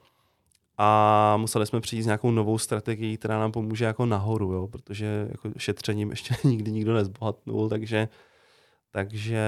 a 0.78 1.38
museli 1.38 1.66
jsme 1.66 1.82
přijít 1.82 2.02
s 2.02 2.06
nějakou 2.06 2.32
novou 2.32 2.58
strategií, 2.58 3.18
která 3.18 3.40
nám 3.40 3.52
pomůže 3.52 3.86
jako 3.86 4.06
nahoru, 4.06 4.54
jo, 4.54 4.68
protože 4.68 5.28
jako 5.32 5.50
šetřením 5.58 6.10
ještě 6.10 6.36
nikdy 6.44 6.72
nikdo 6.72 6.94
nezbohatnul, 6.94 7.70
takže, 7.70 8.08
takže 8.92 9.42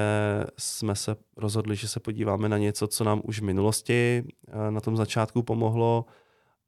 jsme 0.57 0.95
se 0.95 1.15
rozhodli, 1.37 1.75
že 1.75 1.87
se 1.87 1.99
podíváme 1.99 2.49
na 2.49 2.57
něco, 2.57 2.87
co 2.87 3.03
nám 3.03 3.21
už 3.23 3.39
v 3.39 3.43
minulosti 3.43 4.23
eh, 4.47 4.71
na 4.71 4.81
tom 4.81 4.97
začátku 4.97 5.43
pomohlo 5.43 6.05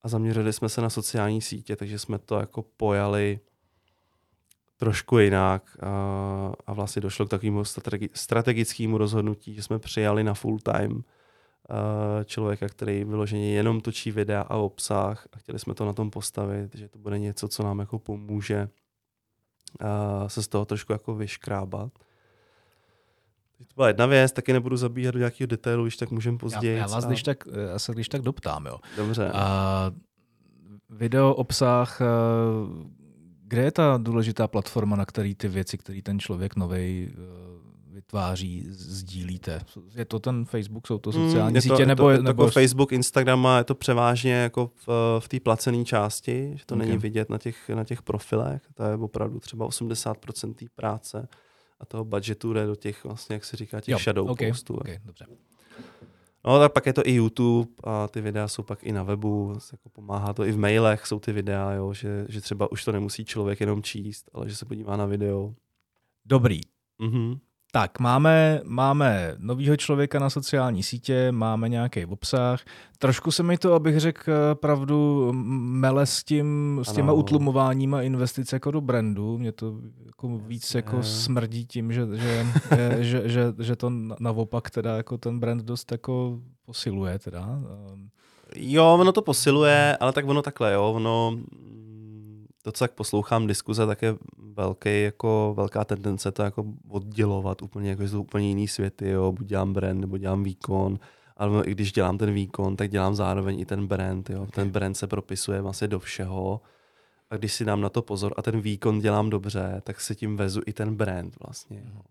a 0.02 0.08
zaměřili 0.08 0.54
jsme 0.54 0.70
se 0.70 0.82
na 0.82 0.90
sociální 0.90 1.42
sítě, 1.42 1.76
takže 1.76 2.00
jsme 2.00 2.20
to 2.20 2.40
jako 2.40 2.62
pojali 2.78 3.40
trošku 4.78 5.18
jinak 5.18 5.78
a, 5.82 6.54
a 6.68 6.74
vlastně 6.74 7.02
došlo 7.02 7.26
k 7.26 7.30
takovému 7.30 7.64
strategickému 8.14 8.98
rozhodnutí, 8.98 9.56
že 9.56 9.64
jsme 9.64 9.80
přijali 9.80 10.24
na 10.24 10.34
full 10.34 10.60
time 10.60 11.04
Eh, 11.04 11.16
člověka, 12.26 12.70
který 12.70 13.04
vyloženě 13.04 13.52
jenom 13.54 13.82
točí 13.82 14.12
videa 14.12 14.42
a 14.42 14.56
obsah 14.56 15.28
a 15.34 15.38
chtěli 15.38 15.60
jsme 15.60 15.74
to 15.74 15.86
na 15.86 15.94
tom 15.94 16.12
postavit, 16.12 16.76
že 16.76 16.90
to 16.90 17.00
bude 17.00 17.20
něco, 17.20 17.48
co 17.48 17.64
nám 17.64 17.80
jako 17.80 18.00
pomůže 18.00 18.70
uh, 19.82 20.28
se 20.28 20.44
z 20.44 20.48
toho 20.48 20.66
trošku 20.66 20.92
jako 20.92 21.16
vyškrábat. 21.16 21.94
To 23.58 23.74
byla 23.76 23.88
jedna 23.88 24.06
věc, 24.06 24.32
taky 24.32 24.54
nebudu 24.54 24.78
zabíhat 24.78 25.12
do 25.12 25.20
nějakého 25.20 25.48
detailu, 25.48 25.84
když 25.84 25.98
tak 25.98 26.12
můžeme 26.12 26.38
později. 26.38 26.78
Já, 26.78 26.82
já 26.82 26.88
vás 26.88 27.06
a... 27.06 27.08
když 27.08 27.24
tak, 27.24 27.44
já 27.72 27.80
se 27.80 27.92
když 27.92 28.10
tak 28.10 28.22
doptám, 28.22 28.66
jo. 28.66 28.80
Dobře. 28.98 29.32
A 29.34 29.92
video, 30.90 31.34
obsah, 31.34 32.02
eh, 32.02 32.06
kde 33.44 33.62
je 33.62 33.72
ta 33.72 33.98
důležitá 33.98 34.48
platforma, 34.48 34.96
na 34.96 35.06
který 35.06 35.36
ty 35.36 35.48
věci, 35.48 35.78
který 35.78 36.02
ten 36.02 36.20
člověk 36.20 36.56
novej 36.56 37.14
vytváří, 37.92 38.66
sdílíte? 38.70 39.62
Je 39.96 40.06
to 40.06 40.20
ten 40.20 40.46
Facebook, 40.46 40.88
jsou 40.88 40.98
to 40.98 41.10
hmm, 41.10 41.26
sociální 41.26 41.54
mm, 41.54 41.62
sítě? 41.62 41.82
Je 41.82 41.86
nebo, 41.86 42.10
je 42.10 42.18
to, 42.18 42.24
nebo... 42.24 42.44
Jako 42.44 42.52
Facebook, 42.52 42.92
Instagram 42.92 43.46
a 43.46 43.58
je 43.58 43.64
to 43.64 43.76
převážně 43.76 44.34
jako 44.34 44.72
v, 44.88 45.20
v 45.20 45.28
té 45.28 45.40
placené 45.40 45.86
části, 45.86 46.52
že 46.56 46.66
to 46.66 46.76
okay. 46.76 46.88
není 46.88 46.98
vidět 46.98 47.30
na 47.30 47.38
těch, 47.38 47.70
na 47.70 47.84
těch 47.84 48.02
profilech. 48.02 48.62
To 48.74 48.84
je 48.84 48.96
opravdu 48.96 49.40
třeba 49.40 49.68
80% 49.68 50.54
té 50.54 50.66
práce 50.76 51.28
a 51.80 51.86
toho 51.86 52.06
budgetu 52.06 52.54
jde 52.54 52.66
do 52.66 52.76
těch, 52.76 53.04
vlastně, 53.04 53.34
jak 53.34 53.46
se 53.46 53.58
říká, 53.58 53.82
těch 53.82 53.92
jo, 53.92 54.00
shadow 54.00 54.30
okay, 54.30 54.52
postů. 54.52 54.74
Okay, 54.74 55.00
dobře. 55.06 55.26
No, 56.46 56.60
tak 56.60 56.74
pak 56.74 56.86
je 56.86 56.94
to 56.94 57.02
i 57.06 57.12
YouTube 57.12 57.72
a 57.84 58.08
ty 58.08 58.22
videa 58.22 58.48
jsou 58.48 58.64
pak 58.64 58.84
i 58.84 58.92
na 58.92 59.04
webu, 59.04 59.54
jako 59.72 59.90
pomáhá 59.90 60.34
to 60.34 60.46
i 60.46 60.52
v 60.52 60.58
mailech, 60.58 61.08
jsou 61.08 61.20
ty 61.20 61.32
videa, 61.32 61.72
jo, 61.72 61.94
že, 61.94 62.26
že 62.30 62.42
třeba 62.42 62.72
už 62.72 62.86
to 62.86 62.92
nemusí 62.92 63.26
člověk 63.26 63.60
jenom 63.60 63.84
číst, 63.84 64.30
ale 64.34 64.50
že 64.50 64.56
se 64.56 64.66
podívá 64.66 64.98
na 64.98 65.06
video. 65.06 65.54
Dobrý. 66.26 66.62
Mm-hmm. 67.00 67.40
Tak, 67.74 68.00
máme, 68.00 68.62
máme 68.64 69.36
novýho 69.38 69.78
člověka 69.78 70.20
na 70.20 70.30
sociální 70.30 70.84
sítě, 70.84 71.32
máme 71.32 71.70
nějaký 71.70 72.06
obsah. 72.06 72.62
Trošku 73.00 73.32
se 73.32 73.44
mi 73.44 73.58
to, 73.58 73.74
abych 73.74 74.00
řekl 74.00 74.32
pravdu, 74.54 75.30
mele 75.34 76.06
s, 76.06 76.24
tím, 76.24 76.80
s 76.84 76.92
těma 76.92 77.14
utlumováníma 77.14 78.02
investic 78.02 78.54
jako 78.54 78.72
do 78.72 78.82
brandu. 78.82 79.38
Mě 79.38 79.52
to 79.52 79.76
jako 80.06 80.38
víc 80.38 80.76
jako 80.76 81.04
smrdí 81.04 81.66
tím, 81.66 81.94
že, 81.94 82.08
že, 82.14 82.46
že, 83.00 83.30
že, 83.30 83.54
že 83.60 83.76
to 83.76 83.90
naopak 84.20 84.70
teda 84.70 84.98
jako 84.98 85.18
ten 85.18 85.40
brand 85.40 85.64
dost 85.64 85.92
jako 85.92 86.40
posiluje. 86.66 87.20
Teda. 87.20 87.60
Jo, 88.56 88.98
ono 89.00 89.12
to 89.12 89.22
posiluje, 89.22 89.98
ale 90.00 90.14
tak 90.14 90.28
ono 90.28 90.42
takhle, 90.42 90.74
jo, 90.74 90.92
ono 90.92 91.38
to, 92.62 92.72
co 92.72 92.84
tak 92.84 92.92
poslouchám 92.92 93.48
diskuze, 93.48 93.86
tak 93.86 94.02
je 94.02 94.16
velký, 94.38 95.02
jako, 95.02 95.54
velká 95.58 95.86
tendence 95.86 96.32
to 96.32 96.44
jako 96.44 96.66
oddělovat 96.90 97.62
úplně, 97.62 97.90
jako 97.90 98.08
jsou 98.08 98.22
úplně 98.22 98.48
jiný 98.48 98.68
světy, 98.68 99.10
jo, 99.10 99.32
buď 99.32 99.48
dělám 99.48 99.74
brand, 99.74 100.02
nebo 100.02 100.18
dělám 100.18 100.44
výkon, 100.44 101.00
ale 101.38 101.66
i 101.66 101.72
když 101.72 101.92
dělám 101.92 102.18
ten 102.18 102.34
výkon, 102.34 102.76
tak 102.76 102.90
dělám 102.90 103.16
zároveň 103.16 103.60
i 103.60 103.66
ten 103.66 103.88
brand, 103.88 104.30
jo. 104.30 104.48
Ten 104.52 104.70
brand 104.70 104.98
se 104.98 105.08
propisuje 105.08 105.62
vlastně 105.62 105.88
do 105.88 106.00
všeho 106.00 106.62
a 107.30 107.38
když 107.38 107.54
si 107.54 107.66
dám 107.66 107.82
na 107.82 107.90
to 107.90 108.02
pozor 108.02 108.34
a 108.38 108.42
ten 108.42 108.62
výkon 108.62 109.00
dělám 109.00 109.30
dobře, 109.30 109.82
tak 109.84 110.02
si 110.02 110.16
tím 110.16 110.38
vezu 110.38 110.62
i 110.66 110.74
ten 110.74 110.96
brand 110.96 111.36
vlastně. 111.44 111.84
Jo. 111.86 112.02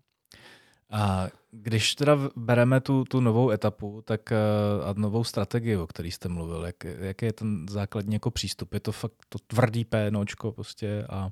A 0.91 1.27
když 1.51 1.95
teda 1.95 2.17
bereme 2.35 2.81
tu, 2.81 3.03
tu 3.03 3.19
novou 3.19 3.49
etapu 3.49 4.01
tak, 4.05 4.31
eh, 4.31 4.37
a 4.83 4.93
novou 4.97 5.23
strategii, 5.23 5.77
o 5.77 5.87
který 5.87 6.11
jste 6.11 6.29
mluvil, 6.29 6.65
jak, 6.65 6.83
jaký 6.83 7.25
je 7.25 7.33
ten 7.33 7.65
základní 7.69 8.13
jako 8.13 8.31
přístup? 8.31 8.73
Je 8.73 8.79
to 8.79 8.91
fakt 8.91 9.13
to 9.29 9.39
tvrdý 9.47 9.85
PNOčko 9.85 10.51
prostě 10.51 11.05
a, 11.09 11.29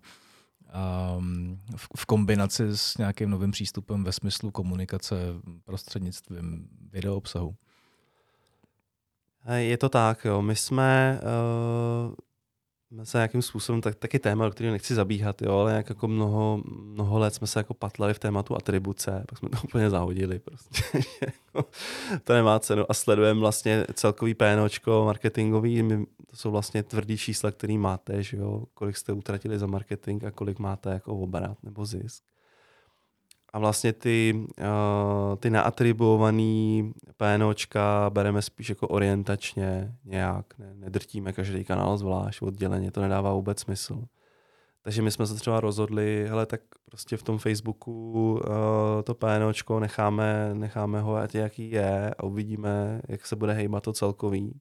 a 0.71 1.15
v, 1.75 1.87
v 1.97 2.05
kombinaci 2.05 2.63
s 2.77 2.97
nějakým 2.97 3.29
novým 3.29 3.51
přístupem 3.51 4.03
ve 4.03 4.11
smyslu 4.11 4.51
komunikace 4.51 5.15
prostřednictvím 5.65 6.67
video 6.91 7.15
obsahu? 7.15 7.55
Je 9.55 9.77
to 9.77 9.89
tak, 9.89 10.25
jo. 10.25 10.41
My 10.41 10.55
jsme 10.55 11.19
uh 12.07 12.13
se 13.03 13.17
nějakým 13.17 13.41
způsobem, 13.41 13.81
tak, 13.81 13.95
taky 13.95 14.19
téma, 14.19 14.45
do 14.45 14.51
kterého 14.51 14.73
nechci 14.73 14.95
zabíhat, 14.95 15.41
jo, 15.41 15.57
ale 15.57 15.73
jak 15.73 15.89
jako 15.89 16.07
mnoho, 16.07 16.61
mnoho 16.65 17.19
let 17.19 17.33
jsme 17.33 17.47
se 17.47 17.59
jako 17.59 17.73
patlali 17.73 18.13
v 18.13 18.19
tématu 18.19 18.55
atribuce, 18.55 19.23
pak 19.29 19.37
jsme 19.39 19.49
to 19.49 19.57
úplně 19.63 19.89
zahodili 19.89 20.39
prostě, 20.39 20.83
jako, 21.25 21.69
to 22.23 22.33
nemá 22.33 22.59
cenu. 22.59 22.85
A 22.89 22.93
sledujeme 22.93 23.39
vlastně 23.39 23.85
celkový 23.93 24.33
PNOčko 24.33 25.05
marketingový, 25.05 25.83
my, 25.83 26.05
to 26.05 26.35
jsou 26.35 26.51
vlastně 26.51 26.83
tvrdý 26.83 27.17
čísla, 27.17 27.51
který 27.51 27.77
máte, 27.77 28.23
že 28.23 28.37
jo, 28.37 28.63
kolik 28.73 28.97
jste 28.97 29.13
utratili 29.13 29.59
za 29.59 29.67
marketing 29.67 30.23
a 30.23 30.31
kolik 30.31 30.59
máte 30.59 30.89
jako 30.89 31.15
obrat 31.15 31.57
nebo 31.63 31.85
zisk 31.85 32.23
a 33.53 33.59
vlastně 33.59 33.93
ty, 33.93 34.33
uh, 34.59 35.35
ty 35.39 35.49
naatribuovaný 35.49 36.91
PNOčka 37.17 38.09
bereme 38.09 38.41
spíš 38.41 38.69
jako 38.69 38.87
orientačně 38.87 39.95
nějak, 40.05 40.45
ne, 40.59 40.73
nedrtíme 40.73 41.33
každý 41.33 41.63
kanál 41.63 41.97
zvlášť, 41.97 42.41
odděleně, 42.41 42.91
to 42.91 43.01
nedává 43.01 43.33
vůbec 43.33 43.59
smysl. 43.59 44.03
Takže 44.81 45.01
my 45.01 45.11
jsme 45.11 45.27
se 45.27 45.35
třeba 45.35 45.59
rozhodli, 45.59 46.25
hele, 46.29 46.45
tak 46.45 46.61
prostě 46.85 47.17
v 47.17 47.23
tom 47.23 47.37
Facebooku 47.37 48.31
uh, 48.33 48.39
to 49.03 49.13
PNOčko 49.13 49.79
necháme, 49.79 50.49
necháme 50.53 51.01
ho, 51.01 51.15
ať 51.15 51.35
jaký 51.35 51.71
je 51.71 52.13
a 52.17 52.23
uvidíme, 52.23 53.01
jak 53.07 53.25
se 53.25 53.35
bude 53.35 53.53
hejbat 53.53 53.83
to 53.83 53.93
celkový 53.93 54.59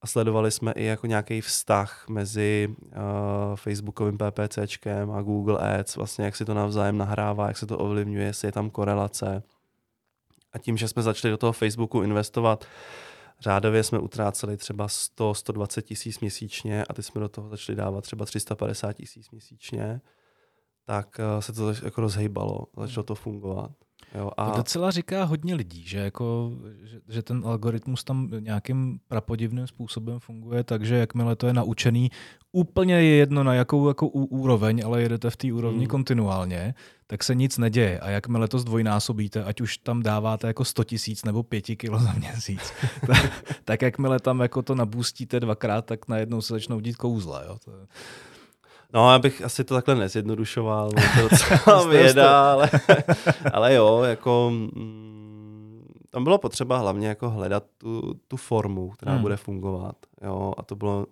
a 0.00 0.06
sledovali 0.06 0.50
jsme 0.50 0.72
i 0.72 0.84
jako 0.84 1.06
nějaký 1.06 1.40
vztah 1.40 2.08
mezi 2.08 2.68
uh, 2.68 2.94
Facebookovým 3.54 4.18
PPCčkem 4.18 5.10
a 5.10 5.22
Google 5.22 5.78
Ads, 5.78 5.96
vlastně 5.96 6.24
jak 6.24 6.36
si 6.36 6.44
to 6.44 6.54
navzájem 6.54 6.98
nahrává, 6.98 7.48
jak 7.48 7.58
se 7.58 7.66
to 7.66 7.78
ovlivňuje, 7.78 8.26
jestli 8.26 8.48
je 8.48 8.52
tam 8.52 8.70
korelace. 8.70 9.42
A 10.52 10.58
tím, 10.58 10.76
že 10.76 10.88
jsme 10.88 11.02
začali 11.02 11.30
do 11.30 11.36
toho 11.36 11.52
Facebooku 11.52 12.02
investovat, 12.02 12.64
řádově 13.40 13.84
jsme 13.84 13.98
utráceli 13.98 14.56
třeba 14.56 14.86
100-120 14.86 15.82
tisíc 15.82 16.20
měsíčně 16.20 16.84
a 16.84 16.94
ty 16.94 17.02
jsme 17.02 17.20
do 17.20 17.28
toho 17.28 17.48
začali 17.48 17.76
dávat 17.76 18.00
třeba 18.00 18.24
350 18.24 18.92
tisíc 18.92 19.30
měsíčně, 19.30 20.00
tak 20.84 21.20
uh, 21.34 21.40
se 21.40 21.52
to 21.52 21.72
jako 21.84 22.00
rozhejbalo, 22.00 22.66
začalo 22.76 23.04
to 23.04 23.14
fungovat. 23.14 23.70
Jo, 24.14 24.30
a... 24.36 24.50
To 24.50 24.56
docela 24.56 24.90
říká 24.90 25.24
hodně 25.24 25.54
lidí, 25.54 25.82
že, 25.86 25.98
jako, 25.98 26.52
že, 26.82 27.00
že 27.08 27.22
ten 27.22 27.42
algoritmus 27.46 28.04
tam 28.04 28.30
nějakým 28.40 29.00
prapodivným 29.08 29.66
způsobem 29.66 30.20
funguje, 30.20 30.64
takže 30.64 30.94
jakmile 30.94 31.36
to 31.36 31.46
je 31.46 31.52
naučený, 31.52 32.10
úplně 32.52 32.94
je 32.94 33.16
jedno 33.16 33.44
na 33.44 33.54
jakou 33.54 33.88
jako 33.88 34.08
úroveň, 34.08 34.82
ale 34.84 35.02
jedete 35.02 35.30
v 35.30 35.36
té 35.36 35.52
úrovni 35.52 35.78
hmm. 35.78 35.86
kontinuálně, 35.86 36.74
tak 37.06 37.24
se 37.24 37.34
nic 37.34 37.58
neděje. 37.58 38.00
A 38.00 38.10
jakmile 38.10 38.48
to 38.48 38.58
zdvojnásobíte, 38.58 39.44
ať 39.44 39.60
už 39.60 39.78
tam 39.78 40.02
dáváte 40.02 40.46
jako 40.46 40.64
100 40.64 40.84
tisíc 40.84 41.24
nebo 41.24 41.42
5 41.42 41.62
kilo 41.62 41.98
za 41.98 42.12
měsíc, 42.12 42.72
tak, 43.06 43.44
tak 43.64 43.82
jakmile 43.82 44.20
tam 44.20 44.40
jako 44.40 44.62
to 44.62 44.74
nabůstíte 44.74 45.40
dvakrát, 45.40 45.84
tak 45.84 46.08
najednou 46.08 46.42
se 46.42 46.52
začnou 46.52 46.80
dít 46.80 46.96
kouzla. 46.96 47.42
Jo? 47.44 47.56
To, 47.64 47.72
No, 48.94 49.12
já 49.12 49.18
bych 49.18 49.42
asi 49.42 49.64
to 49.64 49.74
takhle 49.74 49.94
nezjednodušoval, 49.94 50.90
to 50.90 51.28
docela 51.30 51.88
věda, 51.88 52.52
ale, 52.52 52.70
ale 53.52 53.74
jo, 53.74 54.02
jako 54.02 54.50
mm, 54.52 55.38
tam 56.10 56.24
bylo 56.24 56.38
potřeba 56.38 56.78
hlavně 56.78 57.08
jako 57.08 57.30
hledat 57.30 57.64
tu, 57.78 58.14
tu 58.28 58.36
formu, 58.36 58.90
která 58.90 59.12
hmm. 59.12 59.22
bude 59.22 59.36
fungovat. 59.36 59.96
Jo, 60.22 60.54
a 60.56 60.62
to 60.62 60.76
bylo, 60.76 61.06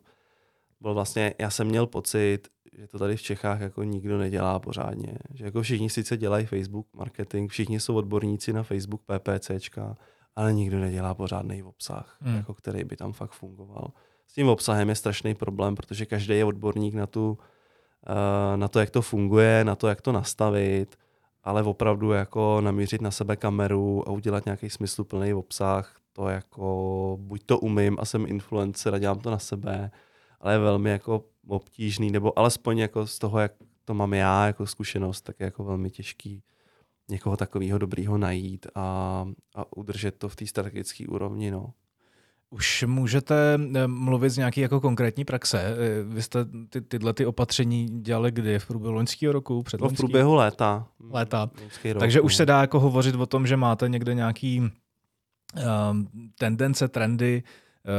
bylo 0.81 0.95
vlastně, 0.95 1.35
já 1.39 1.51
jsem 1.51 1.67
měl 1.67 1.87
pocit, 1.87 2.49
že 2.79 2.87
to 2.87 2.99
tady 2.99 3.17
v 3.17 3.23
Čechách 3.23 3.61
jako 3.61 3.83
nikdo 3.83 4.19
nedělá 4.19 4.59
pořádně. 4.59 5.19
Že 5.35 5.45
jako 5.45 5.63
všichni 5.63 5.91
sice 5.91 6.17
dělají 6.17 6.47
Facebook 6.47 6.87
marketing, 6.95 7.51
všichni 7.51 7.81
jsou 7.81 7.95
odborníci 7.95 8.53
na 8.53 8.63
Facebook 8.63 9.03
PPCčka, 9.03 9.97
ale 10.37 10.53
nikdo 10.53 10.79
nedělá 10.79 11.15
pořádný 11.15 11.63
obsah, 11.63 12.17
hmm. 12.21 12.37
jako 12.37 12.55
který 12.55 12.85
by 12.85 12.97
tam 12.97 13.13
fakt 13.13 13.33
fungoval. 13.33 13.91
S 14.27 14.35
tím 14.35 14.49
obsahem 14.49 14.89
je 14.89 14.95
strašný 14.95 15.35
problém, 15.35 15.75
protože 15.75 16.07
každý 16.07 16.35
je 16.35 16.45
odborník 16.45 16.95
na 16.95 17.07
tu 17.07 17.39
na 18.57 18.69
to, 18.69 18.81
jak 18.81 18.91
to 18.91 19.03
funguje, 19.03 19.65
na 19.65 19.75
to, 19.75 19.89
jak 19.89 20.03
to 20.03 20.13
nastavit, 20.13 20.97
ale 21.45 21.63
opravdu 21.63 22.13
jako 22.13 22.61
namířit 22.61 23.03
na 23.03 23.11
sebe 23.11 23.37
kameru 23.37 24.09
a 24.09 24.13
udělat 24.13 24.45
nějaký 24.45 24.71
smysluplný 24.71 25.35
obsah, 25.35 25.97
to 26.13 26.29
jako 26.29 27.17
buď 27.21 27.43
to 27.47 27.59
umím 27.59 27.97
a 28.01 28.05
jsem 28.05 28.27
influencer 28.29 28.95
a 28.95 28.99
dělám 28.99 29.19
to 29.19 29.31
na 29.31 29.39
sebe, 29.39 29.91
ale 30.41 30.53
je 30.53 30.59
velmi 30.59 30.91
jako 30.91 31.25
obtížný, 31.49 32.11
nebo 32.11 32.39
alespoň 32.39 32.79
jako 32.79 33.07
z 33.07 33.19
toho, 33.19 33.39
jak 33.39 33.53
to 33.85 33.95
mám 33.95 34.15
já 34.15 34.47
jako 34.47 34.67
zkušenost, 34.67 35.21
tak 35.21 35.41
je 35.41 35.45
jako 35.45 35.65
velmi 35.65 35.91
těžký 35.91 36.43
někoho 37.09 37.37
takového 37.37 37.79
dobrýho 37.79 38.19
najít 38.19 38.67
a, 38.75 39.27
a 39.55 39.77
udržet 39.77 40.19
to 40.19 40.29
v 40.29 40.37
té 40.37 40.47
strategické 40.47 41.07
úrovni. 41.07 41.51
No. 41.51 41.73
Už 42.51 42.85
můžete 42.87 43.59
eh, 43.75 43.87
mluvit 43.87 44.31
z 44.31 44.37
nějaké 44.37 44.61
jako 44.61 44.81
konkrétní 44.81 45.25
praxe. 45.25 45.61
Eh, 45.61 46.03
vy 46.03 46.23
jste 46.23 46.45
ty, 46.69 46.81
tyhle 46.81 47.15
ty 47.15 47.27
opatření 47.27 47.87
dělali 48.03 48.31
kdy? 48.31 48.59
V 48.59 48.67
průběhu 48.67 48.95
loňského 48.95 49.33
roku? 49.33 49.63
Před 49.63 49.81
no, 49.81 49.89
v 49.89 49.97
průběhu 49.97 50.35
léta. 50.35 50.87
Léta. 51.11 51.51
Rok, 51.85 52.01
Takže 52.01 52.21
už 52.21 52.33
no. 52.33 52.37
se 52.37 52.47
dá 52.47 52.61
jako 52.61 52.81
hovořit 52.81 53.15
o 53.15 53.27
tom, 53.27 53.47
že 53.47 53.57
máte 53.57 53.89
někde 53.89 54.15
nějaký 54.15 54.61
um, 54.61 54.71
tendence, 56.39 56.89
trendy, 56.89 57.43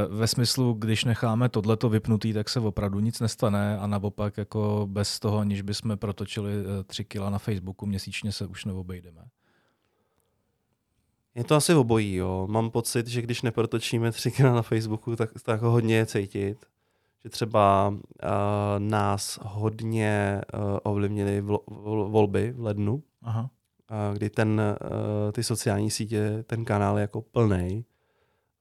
uh, 0.09 0.17
ve 0.17 0.27
smyslu, 0.27 0.73
když 0.73 1.03
necháme 1.03 1.49
tohleto 1.49 1.89
vypnutý, 1.89 2.33
tak 2.33 2.49
se 2.49 2.59
opravdu 2.59 2.99
nic 2.99 3.19
nestane 3.19 3.77
a 3.77 3.87
naopak 3.87 4.37
jako 4.37 4.87
bez 4.91 5.19
toho, 5.19 5.37
aniž 5.37 5.61
bychom 5.61 5.97
protočili 5.97 6.51
tři 6.87 7.05
kila 7.05 7.29
na 7.29 7.37
Facebooku 7.37 7.85
měsíčně 7.85 8.31
se 8.31 8.45
už 8.45 8.65
neobejdeme. 8.65 9.21
Je 11.37 11.43
to 11.43 11.55
asi 11.55 11.73
obojí, 11.73 12.15
jo. 12.15 12.47
Mám 12.49 12.71
pocit, 12.71 13.07
že 13.07 13.21
když 13.21 13.41
neprotočíme 13.41 14.11
třikrát 14.11 14.53
na 14.53 14.61
Facebooku, 14.61 15.15
tak 15.15 15.29
to 15.43 15.51
jako 15.51 15.71
hodně 15.71 15.95
je 15.95 16.05
cítit. 16.05 16.65
Že 17.23 17.29
třeba 17.29 17.87
uh, 17.89 17.99
nás 18.77 19.39
hodně 19.43 20.41
uh, 20.53 20.77
ovlivnily 20.83 21.41
volby 22.07 22.53
v 22.57 22.61
lednu, 22.61 23.03
Aha. 23.21 23.41
Uh, 23.41 24.17
kdy 24.17 24.29
ten, 24.29 24.61
uh, 24.81 25.31
ty 25.31 25.43
sociální 25.43 25.91
sítě, 25.91 26.43
ten 26.47 26.65
kanál 26.65 26.97
je 26.97 27.01
jako 27.01 27.21
plný. 27.21 27.85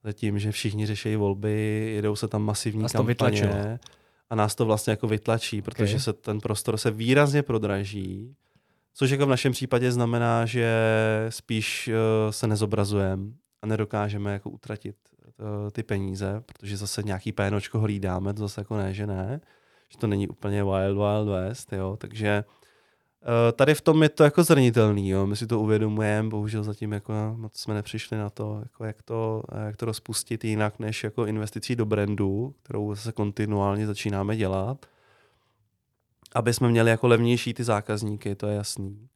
Zatím, 0.03 0.39
že 0.39 0.51
všichni 0.51 0.85
řeší 0.85 1.15
volby, 1.15 1.91
jedou 1.95 2.15
se 2.15 2.27
tam 2.27 2.43
masivní 2.43 2.81
nás 2.81 2.91
kampaně. 2.91 3.79
A 4.29 4.35
nás 4.35 4.55
to 4.55 4.65
vlastně 4.65 4.91
jako 4.91 5.07
vytlačí, 5.07 5.61
protože 5.61 5.93
okay. 5.93 5.99
se 5.99 6.13
ten 6.13 6.39
prostor 6.39 6.77
se 6.77 6.91
výrazně 6.91 7.43
prodraží 7.43 8.35
Což 8.99 9.11
jako 9.11 9.25
v 9.25 9.29
našem 9.29 9.51
případě 9.51 9.91
znamená, 9.91 10.45
že 10.45 10.71
spíš 11.29 11.87
uh, 11.87 12.31
se 12.31 12.47
nezobrazujeme 12.47 13.23
a 13.61 13.67
nedokážeme 13.67 14.33
jako 14.33 14.49
utratit 14.49 14.95
uh, 15.39 15.69
ty 15.71 15.83
peníze, 15.83 16.43
protože 16.45 16.77
zase 16.77 17.03
nějaký 17.03 17.31
pénočko 17.31 17.79
hlídáme, 17.79 18.33
to 18.33 18.41
zase 18.41 18.61
jako 18.61 18.77
ne, 18.77 18.93
že 18.93 19.07
ne, 19.07 19.41
že 19.89 19.97
to 19.97 20.07
není 20.07 20.27
úplně 20.27 20.63
wild, 20.63 20.97
wild 20.97 21.27
west, 21.27 21.73
jo, 21.73 21.97
takže 21.97 22.43
uh, 23.21 23.51
tady 23.51 23.75
v 23.75 23.81
tom 23.81 24.03
je 24.03 24.09
to 24.09 24.23
jako 24.23 24.43
zranitelný, 24.43 25.09
jo, 25.09 25.27
my 25.27 25.35
si 25.35 25.47
to 25.47 25.59
uvědomujeme, 25.59 26.29
bohužel 26.29 26.63
zatím 26.63 26.91
jako 26.91 27.13
moc 27.37 27.59
jsme 27.59 27.73
nepřišli 27.73 28.17
na 28.17 28.29
to, 28.29 28.59
jako 28.63 28.85
jak 28.85 29.01
to, 29.01 29.43
jak 29.65 29.77
to 29.77 29.85
rozpustit 29.85 30.43
jinak 30.43 30.79
než 30.79 31.03
jako 31.03 31.25
investicí 31.25 31.75
do 31.75 31.85
brandu, 31.85 32.55
kterou 32.63 32.95
zase 32.95 33.11
kontinuálně 33.11 33.87
začínáme 33.87 34.35
dělat, 34.35 34.85
aby 36.37 36.53
jsme 36.53 36.69
měli 36.69 36.89
jako 36.89 37.07
levnější 37.07 37.53
ty 37.53 37.63
zákazníky, 37.63 38.35
to 38.35 38.47
je 38.47 38.55
jasný. 38.55 39.07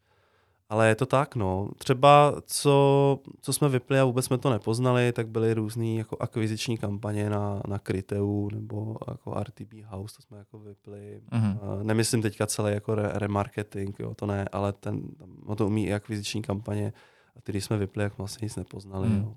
Ale 0.70 0.88
je 0.88 0.96
to 0.96 1.06
tak, 1.06 1.36
no. 1.36 1.70
Třeba 1.78 2.36
co, 2.46 3.20
co 3.42 3.54
jsme 3.54 3.70
vypli 3.70 4.00
a 4.00 4.04
vůbec 4.06 4.26
jsme 4.26 4.38
to 4.38 4.50
nepoznali, 4.50 5.12
tak 5.12 5.28
byly 5.28 5.54
různé 5.54 5.94
jako 5.94 6.18
akviziční 6.20 6.78
kampaně 6.78 7.30
na, 7.30 7.62
na 7.68 7.80
Kryteu 7.80 8.50
nebo 8.54 8.98
jako 9.08 9.44
RTB 9.44 9.74
House, 9.86 10.16
to 10.16 10.22
jsme 10.22 10.38
jako 10.38 10.60
vypli. 10.60 11.22
Mm-hmm. 11.32 11.84
Nemyslím 11.84 12.22
teďka 12.22 12.48
celý 12.48 12.74
jako 12.74 12.96
re, 12.96 13.12
remarketing, 13.14 14.00
jo, 14.00 14.14
to 14.16 14.26
ne, 14.26 14.46
ale 14.52 14.74
ten, 14.74 15.02
tam, 15.16 15.56
to 15.56 15.68
umí 15.68 15.86
i 15.88 15.94
akviziční 15.94 16.42
kampaně, 16.42 16.94
a 17.36 17.40
když 17.46 17.66
jsme 17.66 17.78
vypli, 17.78 18.04
jak 18.04 18.18
vlastně 18.18 18.46
nic 18.46 18.56
nepoznali. 18.56 19.10
Mm. 19.10 19.18
Jo. 19.18 19.36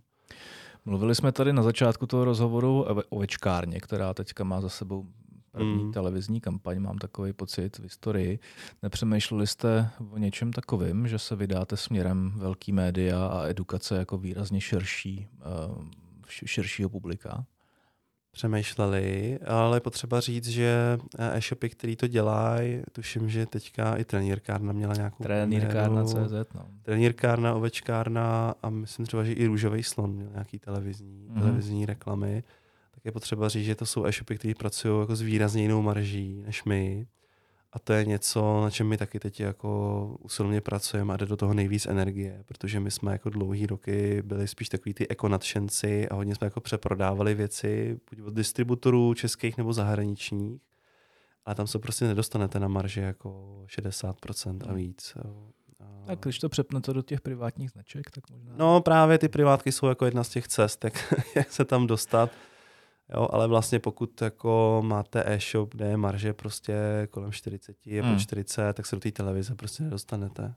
Mluvili 0.84 1.14
jsme 1.14 1.32
tady 1.32 1.52
na 1.52 1.62
začátku 1.62 2.06
toho 2.06 2.24
rozhovoru 2.24 2.86
o 3.08 3.18
večkárně, 3.18 3.80
která 3.80 4.14
teďka 4.14 4.44
má 4.44 4.60
za 4.60 4.68
sebou 4.68 5.06
první 5.54 5.84
mm. 5.84 5.92
televizní 5.92 6.40
kampaň, 6.40 6.78
mám 6.78 6.98
takový 6.98 7.32
pocit 7.32 7.78
v 7.78 7.82
historii. 7.82 8.38
Nepřemýšleli 8.82 9.46
jste 9.46 9.90
o 10.10 10.18
něčem 10.18 10.52
takovým, 10.52 11.08
že 11.08 11.18
se 11.18 11.36
vydáte 11.36 11.76
směrem 11.76 12.32
velký 12.36 12.72
média 12.72 13.26
a 13.26 13.46
edukace 13.46 13.96
jako 13.96 14.18
výrazně 14.18 14.60
širší, 14.60 15.28
uh, 15.68 15.84
širšího 16.26 16.88
publika? 16.88 17.44
Přemýšleli, 18.32 19.38
ale 19.46 19.80
potřeba 19.80 20.20
říct, 20.20 20.48
že 20.48 20.98
e-shopy, 21.18 21.68
který 21.68 21.96
to 21.96 22.06
dělají, 22.06 22.82
tuším, 22.92 23.28
že 23.28 23.46
teďka 23.46 23.96
i 23.96 24.04
trenýrkárna 24.04 24.72
měla 24.72 24.94
nějakou 24.94 25.22
Trenýrkárna 25.22 26.04
CZ, 26.04 26.54
no. 26.54 26.66
Trenýrkárna, 26.82 27.54
ovečkárna 27.54 28.54
a 28.62 28.70
myslím 28.70 29.06
třeba, 29.06 29.24
že 29.24 29.32
i 29.32 29.46
Růžový 29.46 29.82
slon 29.82 30.12
měl 30.12 30.30
nějaký 30.30 30.58
televizní, 30.58 31.26
mm. 31.28 31.40
televizní 31.40 31.86
reklamy 31.86 32.44
je 33.04 33.12
potřeba 33.12 33.48
říct, 33.48 33.64
že 33.64 33.74
to 33.74 33.86
jsou 33.86 34.04
e-shopy, 34.04 34.38
které 34.38 34.54
pracují 34.54 35.00
jako 35.00 35.16
s 35.16 35.20
výrazně 35.20 35.62
jinou 35.62 35.82
marží 35.82 36.42
než 36.46 36.64
my. 36.64 37.06
A 37.72 37.78
to 37.78 37.92
je 37.92 38.04
něco, 38.04 38.60
na 38.62 38.70
čem 38.70 38.86
my 38.86 38.96
taky 38.96 39.20
teď 39.20 39.40
jako 39.40 40.06
usilně 40.20 40.60
pracujeme 40.60 41.14
a 41.14 41.16
jde 41.16 41.26
do 41.26 41.36
toho 41.36 41.54
nejvíc 41.54 41.86
energie, 41.86 42.42
protože 42.46 42.80
my 42.80 42.90
jsme 42.90 43.12
jako 43.12 43.30
dlouhý 43.30 43.66
roky 43.66 44.22
byli 44.22 44.48
spíš 44.48 44.68
takový 44.68 44.94
ty 44.94 45.08
ekonadšenci 45.08 46.08
a 46.08 46.14
hodně 46.14 46.34
jsme 46.34 46.46
jako 46.46 46.60
přeprodávali 46.60 47.34
věci, 47.34 48.00
buď 48.10 48.20
od 48.26 48.34
distributorů 48.34 49.14
českých 49.14 49.56
nebo 49.56 49.72
zahraničních. 49.72 50.62
ale 51.44 51.54
tam 51.54 51.66
se 51.66 51.78
prostě 51.78 52.04
nedostanete 52.04 52.60
na 52.60 52.68
marže 52.68 53.00
jako 53.00 53.62
60% 53.66 54.58
a 54.68 54.72
víc. 54.72 55.12
Jo. 55.24 55.48
Tak 56.06 56.18
když 56.18 56.38
to 56.38 56.48
přepnete 56.48 56.92
do 56.92 57.02
těch 57.02 57.20
privátních 57.20 57.70
značek, 57.70 58.10
tak 58.10 58.30
možná... 58.30 58.54
No 58.56 58.80
právě 58.80 59.18
ty 59.18 59.28
privátky 59.28 59.72
jsou 59.72 59.86
jako 59.86 60.04
jedna 60.04 60.24
z 60.24 60.28
těch 60.28 60.48
cest, 60.48 60.84
jak, 60.84 61.14
jak 61.36 61.52
se 61.52 61.64
tam 61.64 61.86
dostat. 61.86 62.30
Jo, 63.14 63.28
ale 63.30 63.48
vlastně 63.48 63.78
pokud 63.78 64.22
jako 64.22 64.82
máte 64.86 65.24
e-shop, 65.26 65.74
kde 65.74 65.86
je 65.86 65.96
marže 65.96 66.32
prostě 66.32 66.74
kolem 67.10 67.32
40 67.32 67.76
a 68.00 68.06
hmm. 68.06 68.18
40, 68.18 68.72
tak 68.72 68.86
se 68.86 68.96
do 68.96 69.00
té 69.00 69.12
televize 69.12 69.54
prostě 69.54 69.82
nedostanete. 69.82 70.54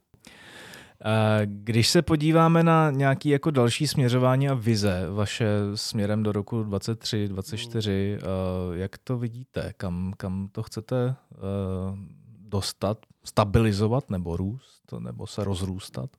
Když 1.45 1.89
se 1.89 2.01
podíváme 2.01 2.63
na 2.63 2.91
nějaký 2.91 3.29
jako 3.29 3.51
další 3.51 3.87
směřování 3.87 4.49
a 4.49 4.53
vize 4.53 5.09
vaše 5.09 5.47
směrem 5.75 6.23
do 6.23 6.31
roku 6.31 6.63
23, 6.63 7.27
24, 7.27 8.17
hmm. 8.21 8.79
jak 8.79 8.97
to 8.97 9.17
vidíte? 9.17 9.73
Kam, 9.77 10.13
kam 10.17 10.49
to 10.51 10.63
chcete 10.63 11.15
eh, 11.31 11.37
dostat, 12.39 12.97
stabilizovat 13.23 14.09
nebo 14.09 14.37
růst, 14.37 14.93
nebo 14.99 15.27
se 15.27 15.43
rozrůstat? 15.43 16.09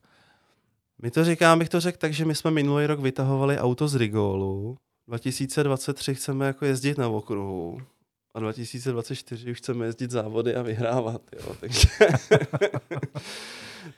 My 1.02 1.10
to 1.10 1.24
říkám, 1.24 1.58
bych 1.58 1.68
to 1.68 1.80
řekl 1.80 1.98
tak, 1.98 2.12
že 2.12 2.24
my 2.24 2.34
jsme 2.34 2.50
minulý 2.50 2.86
rok 2.86 3.00
vytahovali 3.00 3.58
auto 3.58 3.88
z 3.88 3.94
Rigolu. 3.94 4.78
2023 5.08 6.14
chceme 6.14 6.46
jako 6.46 6.64
jezdit 6.64 6.98
na 6.98 7.08
okruhu 7.08 7.78
a 8.34 8.40
2024 8.40 9.50
už 9.50 9.58
chceme 9.58 9.86
jezdit 9.86 10.10
závody 10.10 10.54
a 10.54 10.62
vyhrávat. 10.62 11.22
Jo. 11.32 11.54
Takže, 11.60 11.88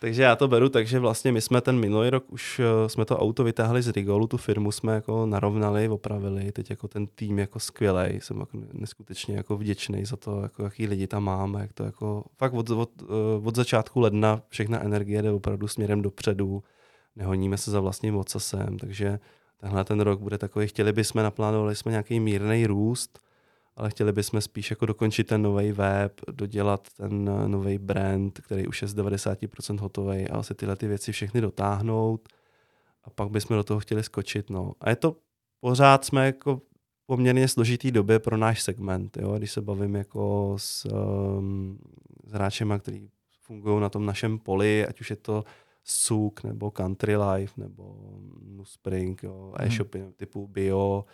takže 0.00 0.22
já 0.22 0.36
to 0.36 0.48
beru 0.48 0.68
tak, 0.68 0.86
že 0.86 0.98
vlastně 0.98 1.32
my 1.32 1.40
jsme 1.40 1.60
ten 1.60 1.78
minulý 1.78 2.10
rok 2.10 2.24
už 2.32 2.60
eh, 2.60 2.88
jsme 2.88 3.04
to 3.04 3.18
auto 3.18 3.44
vytáhli 3.44 3.82
z 3.82 3.88
Rigolu, 3.88 4.26
tu 4.26 4.36
firmu 4.36 4.72
jsme 4.72 4.94
jako 4.94 5.26
narovnali, 5.26 5.88
opravili, 5.88 6.52
teď 6.52 6.70
jako 6.70 6.88
ten 6.88 7.06
tým 7.06 7.38
jako 7.38 7.60
skvělý, 7.60 8.20
jsem 8.20 8.40
jako 8.40 8.58
neskutečně 8.72 9.36
jako 9.36 9.56
vděčný 9.56 10.04
za 10.04 10.16
to, 10.16 10.42
jako 10.42 10.62
jaký 10.62 10.86
lidi 10.86 11.06
tam 11.06 11.24
máme, 11.24 11.60
jak 11.60 11.72
to 11.72 11.84
jako 11.84 12.24
fakt 12.36 12.52
od, 12.52 12.70
od, 12.70 12.90
eh, 13.02 13.04
od 13.44 13.56
začátku 13.56 14.00
ledna 14.00 14.42
všechna 14.48 14.80
energie 14.80 15.22
jde 15.22 15.30
opravdu 15.30 15.68
směrem 15.68 16.02
dopředu, 16.02 16.62
nehoníme 17.16 17.56
se 17.56 17.70
za 17.70 17.80
vlastním 17.80 18.16
ocasem, 18.16 18.78
takže 18.78 19.18
tenhle 19.60 19.84
ten 19.84 20.00
rok 20.00 20.20
bude 20.20 20.38
takový, 20.38 20.66
chtěli 20.66 20.92
bychom, 20.92 21.22
naplánovali 21.22 21.76
jsme 21.76 21.90
nějaký 21.90 22.20
mírný 22.20 22.66
růst, 22.66 23.18
ale 23.76 23.90
chtěli 23.90 24.12
bychom 24.12 24.40
spíš 24.40 24.70
jako 24.70 24.86
dokončit 24.86 25.26
ten 25.26 25.42
nový 25.42 25.72
web, 25.72 26.20
dodělat 26.30 26.88
ten 26.96 27.28
eh, 27.28 27.48
nový 27.48 27.78
brand, 27.78 28.40
který 28.40 28.66
už 28.66 28.82
je 28.82 28.88
z 28.88 28.96
90% 28.96 29.78
hotový 29.78 30.28
a 30.28 30.38
asi 30.38 30.54
tyhle 30.54 30.76
ty 30.76 30.86
věci 30.86 31.12
všechny 31.12 31.40
dotáhnout 31.40 32.28
a 33.04 33.10
pak 33.10 33.30
bychom 33.30 33.56
do 33.56 33.64
toho 33.64 33.80
chtěli 33.80 34.02
skočit. 34.02 34.50
No. 34.50 34.72
A 34.80 34.90
je 34.90 34.96
to, 34.96 35.16
pořád 35.60 36.04
jsme 36.04 36.26
jako 36.26 36.62
poměrně 37.06 37.48
složitý 37.48 37.90
době 37.90 38.18
pro 38.18 38.36
náš 38.36 38.62
segment, 38.62 39.16
jo? 39.16 39.38
když 39.38 39.52
se 39.52 39.60
bavím 39.60 39.94
jako 39.94 40.54
s, 40.58 40.88
um, 41.38 41.78
s 42.26 42.32
hráčema, 42.32 42.78
který 42.78 43.08
fungují 43.42 43.80
na 43.80 43.88
tom 43.88 44.06
našem 44.06 44.38
poli, 44.38 44.86
ať 44.86 45.00
už 45.00 45.10
je 45.10 45.16
to 45.16 45.44
Suk 45.90 46.42
nebo 46.42 46.70
Country 46.70 47.16
Life 47.16 47.60
nebo 47.60 47.96
Nuspring, 48.42 49.22
jo, 49.22 49.54
hmm. 49.58 49.68
e-shopy 49.68 50.04
typu 50.16 50.46
Bio, 50.46 51.04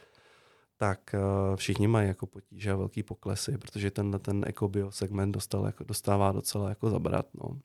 tak 0.76 1.14
uh, 1.14 1.56
všichni 1.56 1.88
mají 1.88 2.08
jako 2.08 2.26
potíže 2.26 2.72
a 2.72 2.76
velký 2.76 3.02
poklesy, 3.02 3.58
protože 3.58 3.90
tenhle 3.90 4.18
ten 4.18 4.44
ekobio 4.46 4.90
segment 4.90 5.32
dostal, 5.32 5.66
jako, 5.66 5.84
dostává 5.84 6.32
docela 6.32 6.68
jako 6.68 6.90
zabrat. 6.90 7.26
No. 7.34 7.58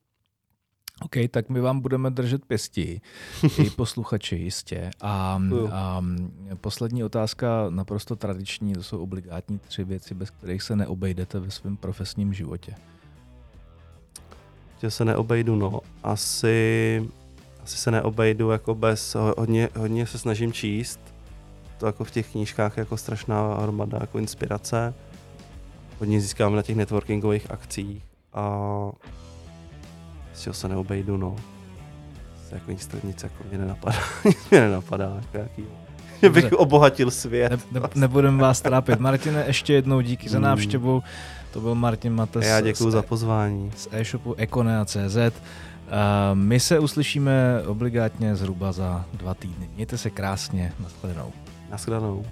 OK, 1.01 1.15
tak 1.31 1.49
my 1.49 1.61
vám 1.61 1.79
budeme 1.79 2.09
držet 2.09 2.45
pěstí, 2.45 3.01
i 3.57 3.69
posluchači 3.69 4.35
jistě. 4.35 4.91
A, 5.01 5.41
a 5.71 6.03
poslední 6.61 7.03
otázka, 7.03 7.69
naprosto 7.69 8.15
tradiční, 8.15 8.73
to 8.73 8.83
jsou 8.83 9.03
obligátní 9.03 9.59
tři 9.59 9.83
věci, 9.83 10.13
bez 10.13 10.29
kterých 10.29 10.63
se 10.63 10.75
neobejdete 10.75 11.39
ve 11.39 11.51
svém 11.51 11.77
profesním 11.77 12.33
životě. 12.33 12.75
Že 14.81 14.91
se 14.91 15.05
neobejdu, 15.05 15.55
no. 15.55 15.79
Asi, 16.03 17.07
asi 17.63 17.77
se 17.77 17.91
neobejdu 17.91 18.49
jako 18.49 18.75
bez, 18.75 19.15
hodně, 19.37 19.69
hodně 19.77 20.07
se 20.07 20.17
snažím 20.17 20.53
číst, 20.53 20.99
to 21.77 21.85
jako 21.85 22.03
v 22.03 22.11
těch 22.11 22.31
knížkách 22.31 22.77
jako 22.77 22.97
strašná 22.97 23.55
hromada 23.55 23.97
jako 24.01 24.19
inspirace. 24.19 24.93
Hodně 25.99 26.21
získáme 26.21 26.55
na 26.55 26.61
těch 26.61 26.75
networkingových 26.75 27.51
akcích 27.51 28.03
a 28.33 28.69
z 30.33 30.41
čeho 30.41 30.53
se 30.53 30.67
neobejdu, 30.67 31.17
no. 31.17 31.35
Se 32.49 32.55
jako 32.55 32.71
nic, 32.71 32.89
nic 33.03 33.23
jako 33.23 33.43
mě 33.49 33.57
nenapadá, 33.57 33.99
nic 34.25 34.49
mě 34.51 34.61
nenapadá, 34.61 35.13
jako 35.15 35.37
jaký, 35.37 35.65
že 36.21 36.29
bych 36.29 36.53
obohatil 36.53 37.11
svět. 37.11 37.51
Ne, 37.71 37.79
ne, 37.79 37.89
nebudem 37.95 38.37
vás 38.37 38.61
trápit. 38.61 38.99
Martine, 38.99 39.43
ještě 39.47 39.73
jednou 39.73 40.01
díky 40.01 40.29
za 40.29 40.39
hmm. 40.39 41.01
To 41.53 41.61
byl 41.61 41.75
Martin 41.75 42.13
Mates. 42.13 42.45
Já 42.45 42.61
děkuji 42.61 42.91
za 42.91 43.01
pozvání. 43.01 43.71
Z 43.77 43.87
e-shopu 43.91 44.35
Econea.cz. 44.37 45.17
My 46.33 46.59
se 46.59 46.79
uslyšíme 46.79 47.63
obligátně 47.67 48.35
zhruba 48.35 48.71
za 48.71 49.05
dva 49.13 49.33
týdny. 49.33 49.69
Mějte 49.75 49.97
se 49.97 50.09
krásně. 50.09 50.73
Naschledanou. 50.79 51.31
Naschledanou. 51.71 52.25